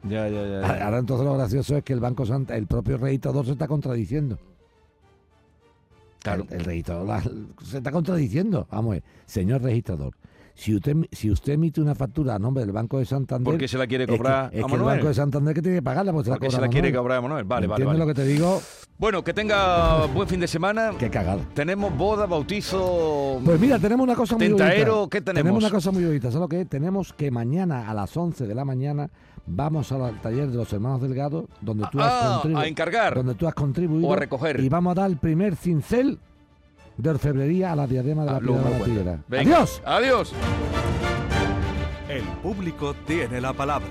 Ya, 0.03 0.27
ya, 0.27 0.41
ya. 0.47 0.61
ya. 0.61 0.85
Ahora 0.85 0.97
entonces 0.97 1.25
lo 1.25 1.33
gracioso 1.35 1.77
es 1.77 1.83
que 1.83 1.93
el 1.93 1.99
Banco 1.99 2.25
Santa, 2.25 2.57
el 2.57 2.65
propio 2.67 2.97
registrador 2.97 3.45
se 3.45 3.51
está 3.51 3.67
contradiciendo. 3.67 4.39
Claro. 6.23 6.45
El, 6.49 6.57
el 6.59 6.65
registrador 6.65 7.07
la- 7.07 7.23
se 7.63 7.77
está 7.77 7.91
contradiciendo. 7.91 8.67
Vamos, 8.71 8.91
a 8.91 8.93
ver, 8.95 9.03
señor 9.25 9.61
registrador, 9.61 10.13
si 10.61 10.75
usted 10.75 10.95
si 11.11 11.31
usted 11.31 11.53
emite 11.53 11.81
una 11.81 11.95
factura 11.95 12.35
a 12.35 12.39
nombre 12.39 12.63
del 12.63 12.71
Banco 12.71 12.99
de 12.99 13.05
Santander, 13.05 13.45
¿Por 13.51 13.57
qué 13.57 13.67
se 13.67 13.77
la 13.79 13.87
quiere 13.87 14.03
es 14.03 14.09
que- 14.11 14.17
cobrar 14.17 14.45
es 14.53 14.63
que, 14.63 14.75
el? 14.75 14.81
Banco 14.81 15.07
de 15.07 15.13
Santander 15.15 15.55
que 15.55 15.61
tiene 15.63 15.77
que 15.77 15.81
pagarla, 15.81 16.13
pues 16.13 16.25
se 16.25 16.29
la 16.29 16.35
Porque 16.35 16.47
cobra 16.47 16.57
se 16.57 16.61
la 16.61 16.69
quiere 16.69 16.93
cobrar 16.93 17.17
a 17.17 17.21
Manuel. 17.21 17.43
Vale, 17.45 17.65
vale, 17.67 17.81
¿Entiendes 17.83 17.99
vale. 17.99 17.99
lo 17.99 18.05
que 18.07 18.13
te 18.13 18.27
digo? 18.27 18.61
Bueno, 18.99 19.23
que 19.23 19.33
tenga 19.33 20.05
buen 20.05 20.27
fin 20.27 20.39
de 20.39 20.47
semana. 20.47 20.91
Qué 20.99 21.09
cagada. 21.09 21.41
Tenemos 21.55 21.97
boda, 21.97 22.27
bautizo. 22.27 23.41
Pues 23.43 23.59
mira, 23.59 23.79
tenemos 23.79 24.03
una 24.03 24.15
cosa 24.15 24.37
muy 24.37 24.47
Tentaero, 24.49 24.95
bonita. 24.97 25.09
¿qué 25.17 25.21
tenemos? 25.21 25.57
una 25.57 25.69
cosa 25.71 25.91
muy 25.91 26.05
bonita. 26.05 26.27
¿Sabes 26.27 26.41
lo 26.41 26.47
que 26.47 26.61
es? 26.61 26.69
Tenemos 26.69 27.11
que 27.13 27.31
mañana 27.31 27.89
a 27.89 27.93
las 27.95 28.15
11 28.15 28.45
de 28.45 28.53
la 28.53 28.63
mañana 28.63 29.09
vamos 29.47 29.91
al 29.91 30.21
taller 30.21 30.49
de 30.51 30.57
los 30.57 30.71
hermanos 30.71 31.01
Delgado, 31.01 31.47
donde 31.61 31.85
tú 31.91 31.99
has 31.99 32.11
Ah, 32.13 32.29
contribuido. 32.33 32.59
a 32.59 32.67
encargar. 32.67 33.15
Donde 33.15 33.33
tú 33.33 33.47
has 33.47 33.55
contribuido. 33.55 34.07
O 34.07 34.13
a 34.13 34.17
recoger. 34.17 34.59
Y 34.59 34.69
vamos 34.69 34.91
a 34.91 35.01
dar 35.01 35.09
el 35.09 35.17
primer 35.17 35.55
cincel 35.55 36.19
de 36.97 37.09
orfebrería 37.09 37.71
a 37.71 37.75
la 37.75 37.87
diadema 37.87 38.23
de 38.23 38.29
Ah, 38.29 38.33
la 38.33 38.39
piedra 38.39 38.55
me 38.55 38.63
de 38.63 38.63
lo 38.63 38.69
la 38.71 38.77
cuentas. 38.77 38.97
Tiguera. 39.03 39.23
Venga. 39.27 39.55
¡Adiós! 39.57 39.81
Adiós. 39.85 40.33
El 42.09 42.23
público 42.43 42.93
tiene 43.07 43.39
la 43.41 43.53
palabra. 43.53 43.87